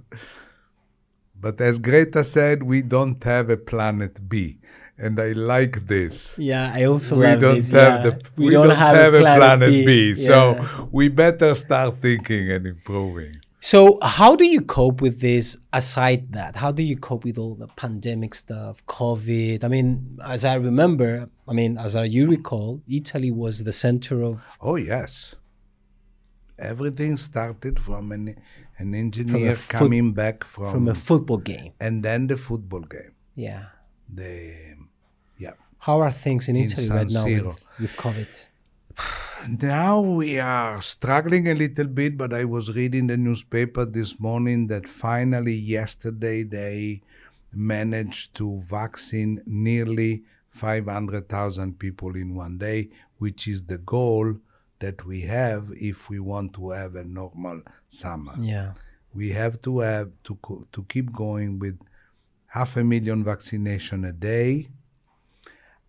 But 1.40 1.62
as 1.62 1.78
Greta 1.78 2.24
said, 2.24 2.64
we 2.64 2.82
don't 2.82 3.24
have 3.24 3.50
a 3.50 3.58
planet 3.58 4.28
B. 4.28 4.60
And 5.00 5.20
I 5.20 5.34
like 5.34 5.86
this. 5.88 6.38
Yeah, 6.40 6.72
I 6.74 6.86
also 6.86 7.18
we 7.18 7.26
love 7.26 7.40
don't 7.40 7.56
this. 7.56 7.72
have 7.72 8.06
yeah. 8.06 8.10
the 8.10 8.22
we, 8.36 8.50
don't, 8.50 8.70
have, 8.72 9.14
a 9.14 9.20
planet, 9.20 9.70
B, 9.86 10.16
so 10.16 10.56
Yeah. 10.56 10.86
we 10.92 11.10
better 11.10 11.54
start 11.54 11.98
thinking 12.02 12.52
and 12.52 12.66
improving. 12.66 13.36
So, 13.60 14.00
how 14.02 14.36
do 14.36 14.46
you 14.46 14.62
cope 14.62 15.02
with 15.02 15.20
this? 15.20 15.58
Aside 15.74 16.32
that, 16.34 16.56
how 16.56 16.72
do 16.72 16.84
you 16.84 16.96
cope 16.98 17.26
with 17.26 17.38
all 17.38 17.56
the 17.56 17.68
pandemic 17.68 18.34
stuff, 18.36 18.86
COVID? 18.88 19.64
I 19.64 19.68
mean, 19.68 20.20
as 20.24 20.46
I 20.46 20.56
remember, 20.56 21.30
I 21.48 21.54
mean, 21.54 21.78
as 21.78 21.96
I, 21.96 22.06
you 22.06 22.28
recall, 22.28 22.82
Italy 22.88 23.32
was 23.32 23.64
the 23.64 23.74
center 23.74 24.24
of 24.24 24.42
Oh 24.62 24.78
yes. 24.78 25.36
Everything 26.58 27.18
started 27.18 27.80
from 27.80 28.12
an 28.12 28.36
an 28.80 28.94
engineer 28.96 29.56
coming 29.68 30.14
back 30.14 30.44
from, 30.44 30.72
from 30.72 30.88
a 30.88 30.96
football 30.96 31.38
game. 31.38 31.74
and 31.80 32.04
then 32.04 32.28
the 32.28 32.38
football 32.38 32.82
game. 32.82 33.14
Yeah. 33.36 33.66
The. 34.12 34.77
How 35.80 36.02
are 36.02 36.12
things 36.12 36.50
in 36.50 36.56
In 36.56 36.66
Italy 36.66 36.88
San 36.88 36.96
right 36.96 37.12
now 37.12 37.26
with, 37.26 37.62
with 37.80 37.96
COVID? 37.98 38.46
Now 39.48 40.02
we 40.02 40.40
are 40.40 40.82
struggling 40.82 41.48
a 41.48 41.54
little 41.54 41.88
bit, 41.88 42.18
but 42.18 42.34
I 42.34 42.44
was 42.44 42.76
reading 42.76 43.08
the 43.08 43.18
newspaper 43.18 43.86
this 43.86 44.20
morning 44.20 44.68
that 44.68 44.90
finally 44.90 45.54
yesterday 45.54 46.44
they 46.44 47.02
managed 47.54 48.36
to 48.36 48.60
vaccine 48.62 49.42
nearly 49.46 50.24
500,000 50.50 51.80
people 51.80 52.16
in 52.16 52.36
one 52.36 52.58
day, 52.58 52.90
which 53.20 53.48
is 53.48 53.64
the 53.64 53.78
goal 53.78 54.38
that 54.80 55.06
we 55.06 55.22
have 55.22 55.72
if 55.76 56.10
we 56.10 56.20
want 56.20 56.54
to 56.54 56.72
have 56.72 56.96
a 56.96 57.04
normal 57.04 57.62
summer. 57.88 58.34
Yeah. 58.40 58.74
We 59.14 59.30
have 59.32 59.62
to 59.64 59.80
have 59.80 60.12
to 60.26 60.68
to 60.72 60.84
keep 60.84 61.14
going 61.14 61.60
with 61.60 61.80
half 62.48 62.78
a 62.78 62.84
million 62.84 63.24
vaccination 63.24 64.06
a 64.06 64.12
day. 64.12 64.68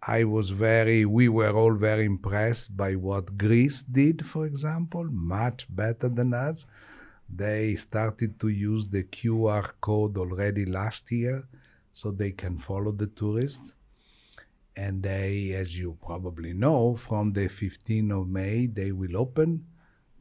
I 0.08 0.24
was 0.24 0.48
very, 0.50 1.04
we 1.04 1.28
were 1.28 1.50
all 1.60 1.74
very 1.74 2.06
impressed 2.06 2.74
by 2.76 2.94
what 2.94 3.36
Greece 3.36 3.82
did, 3.82 4.24
for 4.24 4.46
example, 4.46 5.04
much 5.04 5.66
better 5.68 6.08
than 6.08 6.32
us. 6.32 6.64
They 7.42 7.76
started 7.76 8.40
to 8.40 8.48
use 8.48 8.88
the 8.88 9.04
QR 9.04 9.64
code 9.82 10.16
already 10.16 10.64
last 10.64 11.12
year 11.12 11.44
so 11.92 12.10
they 12.10 12.30
can 12.30 12.56
follow 12.58 12.92
the 12.92 13.08
tourists. 13.08 13.72
And 14.74 15.02
they, 15.02 15.52
as 15.62 15.76
you 15.78 15.98
probably 16.06 16.52
know, 16.54 16.96
from 16.96 17.32
the 17.34 17.48
15th 17.48 18.12
of 18.20 18.28
May, 18.28 18.66
they 18.66 18.92
will 18.92 19.16
open 19.24 19.66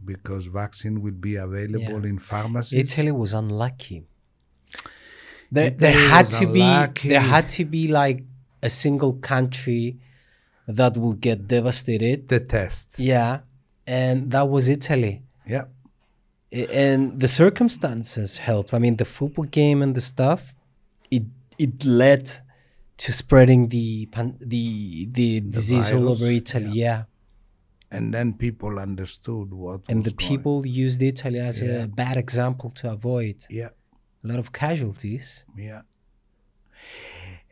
because 0.03 0.47
vaccine 0.47 1.01
will 1.01 1.19
be 1.29 1.35
available 1.38 2.01
Yeah. 2.03 2.09
in 2.13 2.19
pharmacies. 2.19 2.79
Italy 2.79 3.11
was 3.23 3.33
unlucky. 3.33 3.99
There, 5.49 5.67
Italy 5.67 5.77
there 5.79 6.09
had 6.15 6.29
to 6.41 6.45
be 6.51 6.61
unlucky. 6.61 7.09
there 7.09 7.21
had 7.35 7.47
to 7.57 7.63
be 7.65 7.88
like 7.88 8.19
a 8.62 8.70
single 8.70 9.14
country 9.14 9.97
that 10.68 10.97
will 10.97 11.14
get 11.14 11.47
devastated. 11.47 12.28
the 12.28 12.39
test. 12.39 12.99
Yeah, 12.99 13.39
and 13.86 14.32
that 14.32 14.49
was 14.49 14.68
Italy. 14.68 15.24
Yeah. 15.47 15.66
And 16.51 17.20
the 17.20 17.28
circumstances 17.28 18.38
helped. 18.38 18.74
I 18.74 18.80
mean, 18.80 18.95
the 18.97 19.05
football 19.05 19.45
game 19.45 19.82
and 19.82 19.95
the 19.95 20.01
stuff, 20.01 20.53
it 21.12 21.24
it 21.58 21.86
led 21.86 22.24
to 22.97 23.12
spreading 23.12 23.68
the 23.70 24.05
pan- 24.08 24.38
the 24.39 25.08
the 25.12 25.41
disease 25.41 25.91
all 25.91 26.10
over 26.10 26.26
virus, 26.26 26.38
Italy. 26.41 26.72
Yeah, 26.74 27.03
And 27.91 28.14
then 28.14 28.34
people 28.34 28.80
understood 28.80 29.53
what 29.53 29.82
and 29.89 30.03
the 30.03 30.12
going- 30.12 30.30
people 30.30 30.66
used 30.66 31.01
Italy 31.01 31.39
as 31.39 31.62
Yeah. 31.62 31.84
a 31.84 31.88
bad 31.88 32.18
example 32.18 32.70
to 32.80 32.91
avoid 32.91 33.45
Yeah. 33.49 33.70
a 34.24 34.28
lot 34.28 34.39
of 34.39 34.51
casualties. 34.51 35.45
Yeah. 35.58 35.82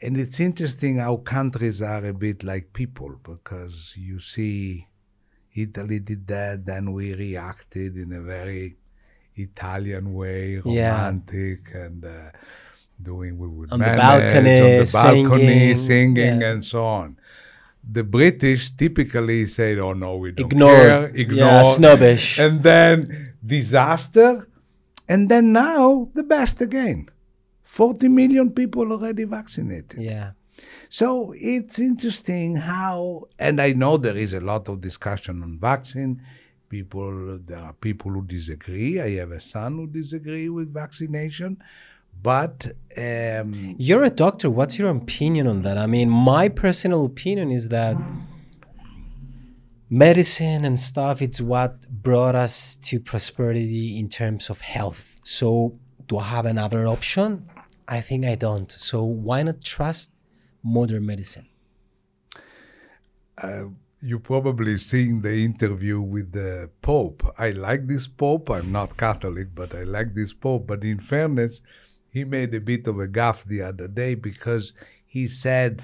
And 0.01 0.17
it's 0.17 0.39
interesting 0.39 0.97
how 0.97 1.17
countries 1.17 1.81
are 1.81 2.05
a 2.05 2.13
bit 2.13 2.43
like 2.43 2.73
people 2.73 3.15
because 3.23 3.93
you 3.97 4.19
see 4.19 4.87
Italy 5.55 5.99
did 5.99 6.27
that, 6.27 6.65
then 6.65 6.91
we 6.91 7.13
reacted 7.15 7.95
in 7.97 8.11
a 8.11 8.21
very 8.21 8.75
Italian 9.35 10.13
way, 10.13 10.61
Yeah. 10.65 10.91
romantic 10.95 11.59
and 11.73 12.03
uh, 12.05 12.31
doing 13.01 13.37
we 13.37 13.47
would 13.47 13.71
On 13.71 13.79
the 13.79 13.85
manage, 13.85 14.01
balcony, 14.01 14.61
on 14.61 14.83
the 14.83 14.89
balcony, 14.93 15.75
singing, 15.75 15.77
singing, 15.77 16.41
yeah. 16.41 16.49
and 16.51 16.65
so 16.65 16.83
on. 16.85 17.17
The 17.89 18.03
British 18.03 18.71
typically 18.71 19.45
say, 19.47 19.77
"Oh 19.77 19.93
no, 19.93 20.17
we 20.17 20.31
don't 20.31 20.45
Ignore. 20.51 20.75
care, 20.75 21.05
ignore, 21.13 21.37
Yeah, 21.61 21.63
snobbish. 21.63 22.39
and 22.39 22.63
then 22.63 23.05
disaster, 23.45 24.47
and 25.07 25.29
then 25.29 25.51
now 25.53 26.09
the 26.15 26.23
best 26.23 26.61
again. 26.61 27.07
40 27.75 28.07
million 28.07 28.51
people 28.51 28.89
already 28.93 29.25
vaccinated. 29.25 30.01
Yeah. 30.01 30.31
So 30.87 31.33
it's 31.35 31.77
interesting 31.77 32.55
how, 32.55 33.27
and 33.37 33.59
I 33.59 33.73
know 33.73 33.97
there 33.97 34.15
is 34.15 34.31
a 34.33 34.39
lot 34.39 34.69
of 34.69 34.79
discussion 34.79 35.43
on 35.43 35.59
vaccine. 35.59 36.21
People, 36.69 37.37
there 37.43 37.59
are 37.59 37.73
people 37.73 38.11
who 38.11 38.23
disagree. 38.23 39.01
I 39.01 39.09
have 39.17 39.31
a 39.31 39.41
son 39.41 39.75
who 39.75 39.87
disagree 39.87 40.47
with 40.47 40.73
vaccination, 40.73 41.57
but 42.23 42.65
um, 42.97 43.75
You're 43.77 44.05
a 44.05 44.09
doctor. 44.09 44.49
What's 44.49 44.79
your 44.79 44.89
opinion 44.89 45.45
on 45.45 45.63
that? 45.63 45.77
I 45.77 45.85
mean, 45.85 46.09
my 46.09 46.47
personal 46.47 47.03
opinion 47.03 47.51
is 47.51 47.67
that 47.67 47.97
medicine 49.89 50.63
and 50.63 50.79
stuff 50.79 51.21
it's 51.21 51.41
what 51.41 51.87
brought 51.89 52.35
us 52.35 52.77
to 52.77 53.01
prosperity 53.01 53.99
in 53.99 54.07
terms 54.07 54.49
of 54.49 54.61
health. 54.61 55.17
So, 55.25 55.77
do 56.07 56.19
I 56.19 56.23
have 56.23 56.45
another 56.45 56.87
option? 56.87 57.49
I 57.87 58.01
think 58.01 58.25
I 58.25 58.35
don't. 58.35 58.71
So, 58.71 59.03
why 59.03 59.43
not 59.43 59.63
trust 59.63 60.11
modern 60.63 61.05
medicine? 61.05 61.47
you 64.05 64.19
probably 64.19 64.77
seen 64.77 65.21
the 65.21 65.43
interview 65.43 65.99
with 65.99 66.31
the 66.31 66.69
Pope. 66.81 67.23
I 67.39 67.49
like 67.49 67.87
this 67.87 68.07
Pope. 68.07 68.49
I'm 68.49 68.71
not 68.71 68.97
Catholic, 68.97 69.55
but 69.55 69.73
I 69.73 69.83
like 69.83 70.13
this 70.13 70.31
Pope. 70.31 70.67
But 70.67 70.83
in 70.83 70.99
fairness, 70.99 71.61
he 72.09 72.23
made 72.23 72.53
a 72.53 72.59
bit 72.59 72.87
of 72.87 72.99
a 72.99 73.07
gaffe 73.07 73.43
the 73.45 73.63
other 73.63 73.87
day 73.87 74.13
because 74.15 74.73
he 75.05 75.27
said, 75.27 75.81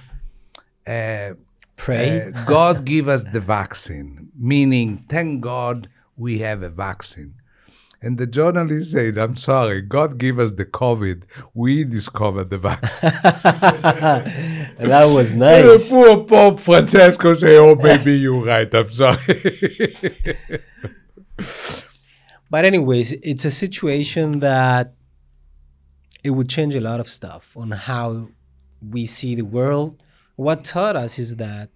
uh, 0.86 1.34
Pray. 1.78 2.32
uh, 2.32 2.46
God 2.46 2.86
give 2.86 3.08
us 3.08 3.24
the 3.24 3.40
vaccine, 3.40 4.30
meaning, 4.38 5.06
thank 5.10 5.42
God 5.42 5.90
we 6.16 6.40
have 6.40 6.62
a 6.62 6.70
vaccine. 6.70 7.34
And 8.04 8.18
the 8.18 8.26
journalist 8.26 8.94
said, 8.94 9.18
I'm 9.18 9.36
sorry, 9.36 9.82
God 9.82 10.18
gave 10.18 10.40
us 10.40 10.52
the 10.52 10.66
COVID. 10.66 11.24
We 11.54 11.84
discovered 11.84 12.50
the 12.50 12.58
vaccine. 12.58 13.12
that 13.24 15.12
was 15.14 15.36
nice. 15.36 15.90
poor 15.90 16.24
Pope 16.24 16.60
Francesco 16.60 17.34
say, 17.34 17.58
oh, 17.58 17.76
maybe 17.76 18.18
you're 18.18 18.44
right. 18.44 18.74
I'm 18.74 18.92
sorry. 18.92 19.96
But 22.52 22.66
anyways, 22.66 23.14
it's 23.24 23.46
a 23.46 23.52
situation 23.52 24.42
that 24.42 24.94
it 26.22 26.32
would 26.32 26.50
change 26.50 26.76
a 26.76 26.82
lot 26.82 27.00
of 27.00 27.08
stuff 27.08 27.56
on 27.56 27.72
how 27.72 28.28
we 28.82 29.06
see 29.06 29.36
the 29.36 29.46
world. 29.46 30.04
What 30.36 30.66
taught 30.66 30.98
us 30.98 31.18
is 31.18 31.38
that 31.38 31.70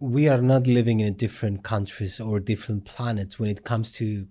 we 0.00 0.28
are 0.28 0.40
not 0.40 0.66
living 0.66 1.00
in 1.00 1.12
different 1.14 1.62
countries 1.62 2.18
or 2.18 2.40
different 2.40 2.86
planets 2.86 3.38
when 3.38 3.50
it 3.50 3.62
comes 3.62 3.92
to 3.94 4.26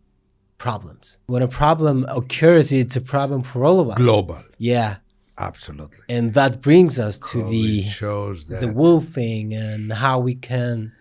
problems. 0.67 1.05
When 1.33 1.43
a 1.49 1.51
problem 1.63 1.97
occurs, 2.19 2.67
it's 2.71 2.95
a 2.95 3.05
problem 3.15 3.41
for 3.43 3.59
all 3.67 3.79
of 3.83 3.87
us. 3.93 3.97
Global, 3.97 4.43
Yeah. 4.57 4.91
absolutely. 5.37 6.05
And 6.15 6.25
that 6.39 6.53
brings 6.67 6.99
us 7.07 7.15
to 7.31 7.37
the 7.55 7.83
COVID 7.83 7.89
shows 8.01 8.37
that 8.49 8.59
the 8.59 8.71
wool 8.81 9.01
thing 9.17 9.45
and 9.53 9.83
how 10.03 10.15
we 10.27 10.35
can 10.35 10.91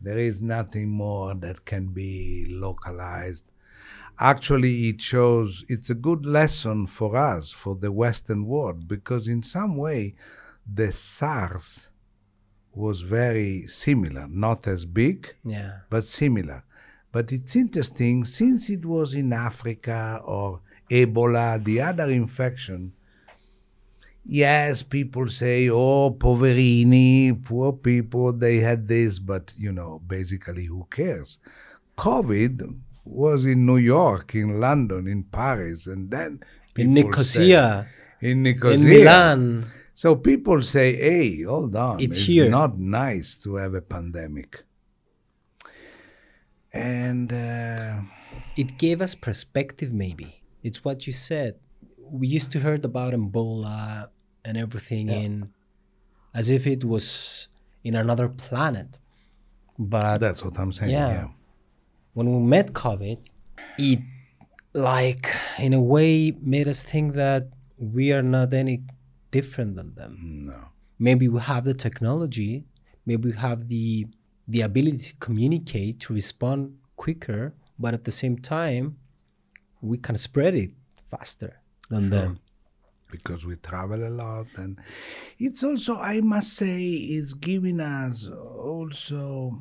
there 0.00 0.18
is 0.18 0.40
nothing 0.40 0.88
more 0.90 1.34
that 1.34 1.64
can 1.64 1.88
be 1.88 2.46
localized. 2.48 3.44
Actually, 4.18 4.88
it 4.88 5.00
shows 5.00 5.64
it's 5.68 5.90
a 5.90 5.94
good 5.94 6.24
lesson 6.24 6.86
for 6.86 7.16
us, 7.16 7.52
for 7.52 7.74
the 7.74 7.92
Western 7.92 8.46
world, 8.46 8.88
because 8.88 9.28
in 9.28 9.42
some 9.42 9.76
way, 9.76 10.14
the 10.80 10.92
SARS 10.92 11.90
was 12.72 13.02
very 13.02 13.66
similar, 13.66 14.26
not 14.28 14.66
as 14.66 14.84
big, 14.84 15.34
yeah. 15.44 15.72
but 15.90 16.04
similar. 16.04 16.64
But 17.12 17.32
it's 17.32 17.56
interesting 17.56 18.24
since 18.24 18.70
it 18.70 18.84
was 18.84 19.14
in 19.14 19.32
Africa 19.32 20.20
or 20.24 20.60
Ebola, 20.90 21.62
the 21.62 21.80
other 21.80 22.08
infection. 22.08 22.92
Yes, 24.24 24.82
people 24.82 25.28
say, 25.28 25.68
oh, 25.70 26.10
poverini, 26.12 27.42
poor 27.44 27.72
people, 27.72 28.32
they 28.32 28.58
had 28.58 28.86
this, 28.86 29.18
but 29.18 29.54
you 29.58 29.72
know, 29.72 30.00
basically, 30.06 30.66
who 30.66 30.86
cares? 30.90 31.38
COVID 31.96 32.76
was 33.04 33.44
in 33.44 33.66
New 33.66 33.78
York, 33.78 34.34
in 34.34 34.60
London, 34.60 35.08
in 35.08 35.24
Paris, 35.24 35.86
and 35.86 36.10
then 36.10 36.40
In 36.76 36.94
say- 36.94 37.02
Nicosia, 37.02 37.88
in 38.20 38.42
Nicosia, 38.42 38.74
in 38.78 38.84
Milan. 38.84 39.66
So 39.94 40.14
people 40.16 40.62
say, 40.62 40.94
hey, 40.96 41.42
hold 41.42 41.74
on, 41.74 41.98
It's 42.00 42.18
it's, 42.18 42.26
here." 42.26 42.48
not 42.48 42.78
nice 42.78 43.34
to 43.42 43.56
have 43.56 43.74
a 43.74 43.82
pandemic. 43.82 44.62
And 46.72 47.32
uh, 47.32 48.00
it 48.56 48.78
gave 48.78 49.00
us 49.02 49.14
perspective 49.14 49.92
maybe 49.92 50.42
it's 50.62 50.84
what 50.84 51.06
you 51.06 51.12
said 51.12 51.54
we 52.10 52.26
used 52.28 52.50
to 52.52 52.60
heard 52.60 52.84
about 52.84 53.12
ebola 53.12 54.08
and 54.44 54.56
everything 54.58 55.08
in 55.08 55.50
as 56.34 56.50
if 56.50 56.66
it 56.66 56.84
was 56.84 57.48
in 57.84 57.94
another 57.94 58.28
planet 58.28 58.98
but 59.78 60.18
that's 60.18 60.44
what 60.44 60.58
I'm 60.58 60.72
saying. 60.72 60.92
Yeah. 60.92 61.08
Yeah. 61.08 61.28
when 62.14 62.26
we 62.32 62.38
met 62.54 62.72
covid 62.72 63.18
it 63.78 64.00
like 64.74 65.26
in 65.58 65.72
a 65.72 65.80
way 65.80 66.32
made 66.54 66.68
us 66.68 66.82
think 66.82 67.14
that 67.14 67.48
we 67.78 68.12
are 68.12 68.22
not 68.22 68.52
any 68.52 68.82
different 69.30 69.76
than 69.76 69.94
them 69.94 70.12
No. 70.50 70.58
maybe 70.98 71.26
we 71.28 71.40
have 71.40 71.64
the 71.64 71.74
technology 71.74 72.64
maybe 73.06 73.30
we 73.30 73.36
have 73.36 73.68
the 73.68 74.06
the 74.50 74.62
ability 74.62 74.98
to 74.98 75.14
communicate 75.26 76.00
to 76.00 76.12
respond 76.12 76.76
quicker 76.96 77.54
but 77.78 77.94
at 77.94 78.04
the 78.04 78.10
same 78.10 78.36
time 78.36 78.96
we 79.80 79.96
can 79.96 80.16
spread 80.16 80.54
it 80.54 80.70
faster 81.10 81.60
than 81.88 82.10
them 82.10 82.40
because 83.10 83.46
we 83.46 83.54
travel 83.56 84.06
a 84.06 84.12
lot 84.22 84.46
and 84.56 84.78
it's 85.38 85.62
also 85.62 85.96
i 85.98 86.20
must 86.20 86.52
say 86.54 86.80
is 87.18 87.32
giving 87.34 87.80
us 87.80 88.28
also 88.28 89.58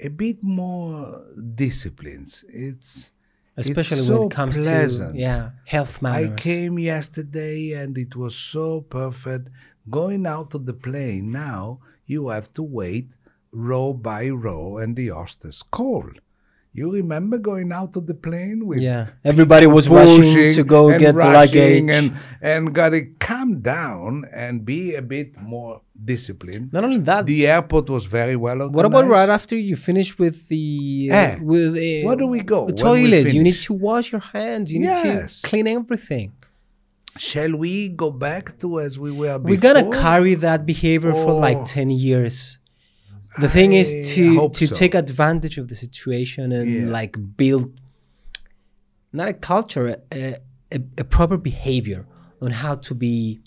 a 0.00 0.08
bit 0.08 0.42
more 0.42 1.22
disciplines 1.54 2.44
it's 2.48 3.12
especially 3.56 4.00
it's 4.00 4.08
when 4.08 4.22
it 4.22 4.30
comes 4.30 4.56
pleasant. 4.56 5.14
to 5.14 5.20
yeah 5.20 5.50
health 5.66 6.00
matters. 6.02 6.30
i 6.30 6.34
came 6.34 6.78
yesterday 6.78 7.72
and 7.72 7.96
it 7.98 8.16
was 8.16 8.34
so 8.34 8.80
perfect 8.80 9.48
going 9.90 10.26
out 10.26 10.54
of 10.54 10.66
the 10.66 10.72
plane 10.72 11.30
now 11.30 11.78
you 12.06 12.28
have 12.28 12.52
to 12.52 12.62
wait 12.62 13.10
row 13.54 13.92
by 13.92 14.28
row 14.28 14.78
and 14.78 14.96
the 14.96 15.08
hostess 15.08 15.62
call 15.62 16.04
you 16.76 16.90
remember 16.92 17.38
going 17.38 17.70
out 17.72 17.94
of 17.94 18.04
the 18.10 18.14
plane 18.26 18.66
with 18.66 18.80
yeah 18.80 19.06
everybody 19.24 19.66
was 19.66 19.88
rushing 19.88 20.52
to 20.58 20.64
go 20.64 20.80
get 20.98 21.14
the 21.14 21.20
luggage 21.38 21.88
and 21.98 22.06
and 22.42 22.74
got 22.74 22.88
to 22.88 23.02
calm 23.28 23.60
down 23.60 24.24
and 24.32 24.64
be 24.64 24.94
a 24.96 25.02
bit 25.02 25.30
more 25.40 25.80
disciplined. 26.12 26.72
not 26.72 26.82
only 26.82 26.98
that 26.98 27.24
The 27.26 27.46
airport 27.46 27.88
was 27.96 28.04
very 28.06 28.34
well 28.34 28.54
organized. 28.62 28.74
what 28.74 28.84
about 28.86 29.06
right 29.06 29.28
after 29.28 29.56
you 29.56 29.76
finish 29.76 30.18
with 30.18 30.36
the 30.48 31.10
uh, 31.12 31.14
Eh, 31.16 31.38
with 31.40 31.76
uh, 31.76 32.06
where 32.06 32.16
do 32.16 32.26
we 32.26 32.40
go 32.54 32.66
the 32.66 32.74
when 32.84 32.92
we 32.94 33.02
toilet 33.10 33.32
you 33.32 33.42
need 33.48 33.60
to 33.68 33.72
wash 33.72 34.10
your 34.10 34.24
hands 34.36 34.72
you 34.72 34.80
Yes. 34.82 35.04
need 35.04 35.28
to 35.28 35.48
clean 35.48 35.66
everything 35.68 36.32
Shall 37.16 37.56
we 37.56 37.90
go 37.90 38.10
back 38.10 38.58
to 38.58 38.80
as 38.80 38.98
we 38.98 39.12
were 39.12 39.38
before? 39.38 39.50
we're 39.50 39.60
gonna 39.68 39.88
carry 40.06 40.34
that 40.46 40.66
behavior 40.66 41.12
for 41.12 41.32
like 41.46 41.58
Oh. 41.58 41.64
10 41.64 41.90
years 41.90 42.58
the 43.40 43.48
thing 43.48 43.72
is 43.72 43.88
to 44.14 44.48
to 44.50 44.66
so. 44.66 44.74
take 44.74 44.94
advantage 44.94 45.56
of 45.58 45.66
the 45.68 45.74
situation 45.74 46.52
and 46.52 46.68
Yeah. 46.70 46.88
like 46.98 47.16
build 47.36 47.66
not 49.12 49.28
a 49.28 49.34
culture 49.52 49.86
a, 50.12 50.36
a, 50.72 50.78
a 50.98 51.04
proper 51.04 51.36
behavior 51.36 52.06
on 52.40 52.50
how 52.62 52.74
to 52.76 52.94
be 52.94 53.40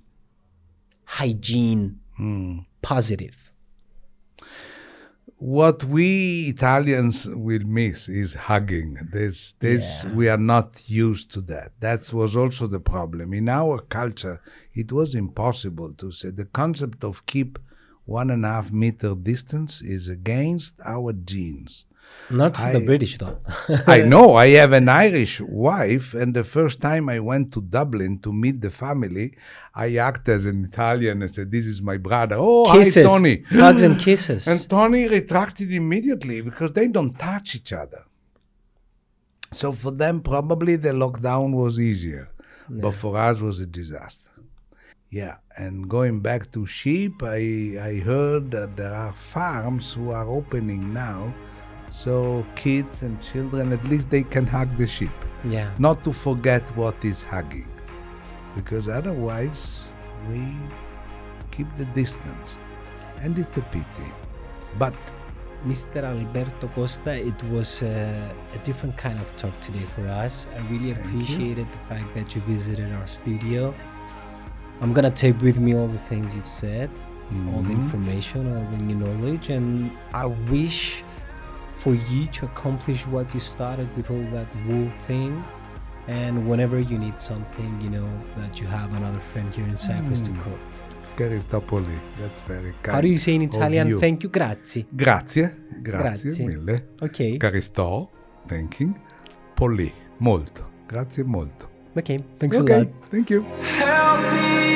hygiene 1.06 2.00
Hmm. 2.18 2.60
positive 2.82 3.38
What 5.40 5.84
we 5.84 6.48
Italians 6.56 7.28
will 7.28 7.64
miss 7.80 8.10
is 8.10 8.34
hugging. 8.50 8.98
This, 9.14 9.54
this, 9.60 10.04
Yeah. 10.04 10.14
we 10.18 10.26
are 10.34 10.44
not 10.56 10.70
used 10.90 11.32
to 11.36 11.42
that. 11.42 11.70
That 11.80 12.12
was 12.12 12.36
also 12.36 12.66
the 12.66 12.80
problem 12.80 13.34
in 13.34 13.48
our 13.48 13.78
culture. 14.00 14.42
It 14.74 14.92
was 14.92 15.14
impossible 15.14 15.94
to 16.02 16.12
say 16.12 16.30
the 16.32 16.46
concept 16.62 17.04
of 17.04 17.24
keep 17.28 17.60
one 18.08 18.30
and 18.36 18.44
a 18.46 18.52
half 18.56 18.70
meter 18.84 19.12
distance 19.32 19.74
is 19.96 20.04
against 20.18 20.74
our 20.94 21.12
genes. 21.32 21.74
not 22.42 22.52
for 22.60 22.70
the 22.76 22.84
british 22.92 23.14
though 23.22 23.38
I 23.96 23.98
know 24.14 24.28
I 24.46 24.48
have 24.62 24.74
an 24.82 24.88
Irish 25.06 25.36
wife, 25.70 26.08
and 26.20 26.30
the 26.40 26.46
first 26.56 26.78
time 26.90 27.06
I 27.16 27.20
went 27.32 27.46
to 27.56 27.60
Dublin 27.78 28.14
to 28.26 28.30
meet 28.44 28.58
the 28.66 28.72
family, 28.84 29.28
I 29.86 29.88
acted 30.10 30.34
as 30.38 30.46
an 30.52 30.60
Italian 30.70 31.16
and 31.24 31.32
said, 31.38 31.48
"This 31.56 31.68
is 31.74 31.80
my 31.92 31.98
brother." 32.08 32.38
Oh, 32.40 32.64
kisses 32.76 33.06
hi, 33.06 33.12
Tony. 33.12 33.36
hugs 33.64 33.84
and 33.88 33.96
kisses 34.08 34.44
And 34.52 34.60
Tony 34.76 35.04
retracted 35.18 35.70
immediately 35.82 36.38
because 36.48 36.72
they 36.78 36.88
don't 36.98 37.16
touch 37.28 37.48
each 37.60 37.72
other. 37.84 38.02
So 39.60 39.68
for 39.82 39.92
them, 40.04 40.16
probably 40.34 40.76
the 40.86 40.94
lockdown 41.04 41.48
was 41.64 41.74
easier, 41.92 42.26
but 42.84 42.94
for 43.02 43.12
us 43.28 43.38
was 43.48 43.58
a 43.68 43.70
disaster. 43.82 44.32
Yeah, 45.10 45.38
and 45.56 45.88
going 45.88 46.20
back 46.20 46.52
to 46.52 46.66
sheep, 46.68 47.24
I 47.24 47.80
I 47.80 47.94
heard 48.04 48.52
that 48.52 48.76
there 48.76 48.94
are 48.94 49.14
farms 49.14 49.94
who 49.94 50.12
are 50.12 50.28
opening 50.28 50.94
now, 50.94 51.34
so 51.90 52.44
kids 52.56 53.04
and 53.04 53.16
children 53.22 53.72
at 53.72 53.84
least 53.86 54.10
they 54.10 54.24
can 54.24 54.46
hug 54.46 54.70
the 54.76 54.88
sheep. 54.88 55.16
yeah 55.48 55.72
Not 55.80 56.04
to 56.04 56.12
forget 56.12 56.64
what 56.76 56.98
is 57.06 57.24
hugging, 57.24 57.72
because 58.56 58.90
otherwise 58.90 59.88
we 60.30 60.44
keep 61.56 61.70
the 61.78 61.88
distance, 61.96 62.58
and 63.24 63.38
it's 63.40 63.56
a 63.56 63.66
pity. 63.72 64.10
But 64.78 64.94
Mr. 65.66 66.04
Alberto 66.04 66.68
Costa, 66.76 67.14
it 67.16 67.40
was 67.56 67.82
uh, 67.82 67.88
a 68.54 68.60
different 68.68 68.96
kind 68.98 69.18
of 69.24 69.28
talk 69.38 69.56
today 69.62 69.88
for 69.96 70.06
us. 70.08 70.48
I 70.56 70.60
really 70.68 70.92
appreciated 70.92 71.66
the 71.72 71.82
fact 71.96 72.14
that 72.14 72.36
you 72.36 72.42
visited 72.42 72.92
our 72.94 73.08
studio. 73.08 73.74
I'm 74.82 74.94
gonna 74.94 75.10
take 75.10 75.42
with 75.42 75.58
me 75.60 75.74
all 75.76 75.88
the 75.88 75.98
things 75.98 76.36
you've 76.36 76.48
said, 76.48 76.90
all 77.54 77.62
the 77.62 77.74
Mhm. 77.74 77.84
information, 77.84 78.48
all 78.56 78.66
the 78.72 78.78
new 78.84 78.96
knowledge, 78.96 79.50
and 79.50 79.90
I 80.14 80.26
wish 80.52 81.04
for 81.78 81.94
you 81.96 82.28
to 82.34 82.46
accomplish 82.46 83.06
what 83.08 83.34
you 83.34 83.40
started 83.40 83.88
with 83.96 84.10
all 84.12 84.24
that 84.34 84.48
wool 84.68 84.88
thing. 85.08 85.44
And 86.08 86.48
whenever 86.48 86.80
you 86.80 86.98
need 86.98 87.20
something, 87.20 87.82
you 87.82 87.90
know 87.90 88.08
that 88.38 88.62
you 88.62 88.68
have 88.68 88.96
another 88.96 89.20
friend 89.34 89.54
here 89.54 89.68
in 89.68 89.76
Cyprus 89.76 90.22
to 90.22 90.32
Mm. 90.32 90.40
call. 90.44 90.58
Caristopoli, 91.18 91.98
that's 92.20 92.42
very 92.48 92.74
kind. 92.82 92.96
How 92.96 93.02
do 93.02 93.08
you 93.08 93.18
say 93.18 93.34
in 93.36 93.42
Italian? 93.42 93.88
you. 93.88 93.98
Thank 94.00 94.24
you, 94.24 94.30
grazie. 94.30 94.86
Grazie, 94.96 95.50
grazie, 95.82 96.30
Grazie. 96.30 96.46
mille. 96.48 96.88
Okay. 97.02 97.38
Caristò, 97.38 98.08
thanking. 98.48 98.94
Poli, 99.56 99.92
molto. 100.20 100.66
Grazie 100.88 101.24
molto. 101.24 101.68
Okay. 101.98 102.24
Thanks 102.38 102.58
a 102.58 102.62
lot. 102.64 102.88
thank 103.10 103.30
you. 103.30 103.42
Help 103.42 103.50
me 103.50 103.56
out, 103.58 103.66
don't 103.70 103.82
let 103.82 103.82
me 103.82 103.88
down. 103.88 104.18
I 104.20 104.24
could 104.24 104.36
learn 104.36 104.46
from 104.46 104.62
you. 104.62 104.67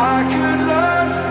I 0.00 0.24
could 0.24 0.66
learn. 0.66 1.27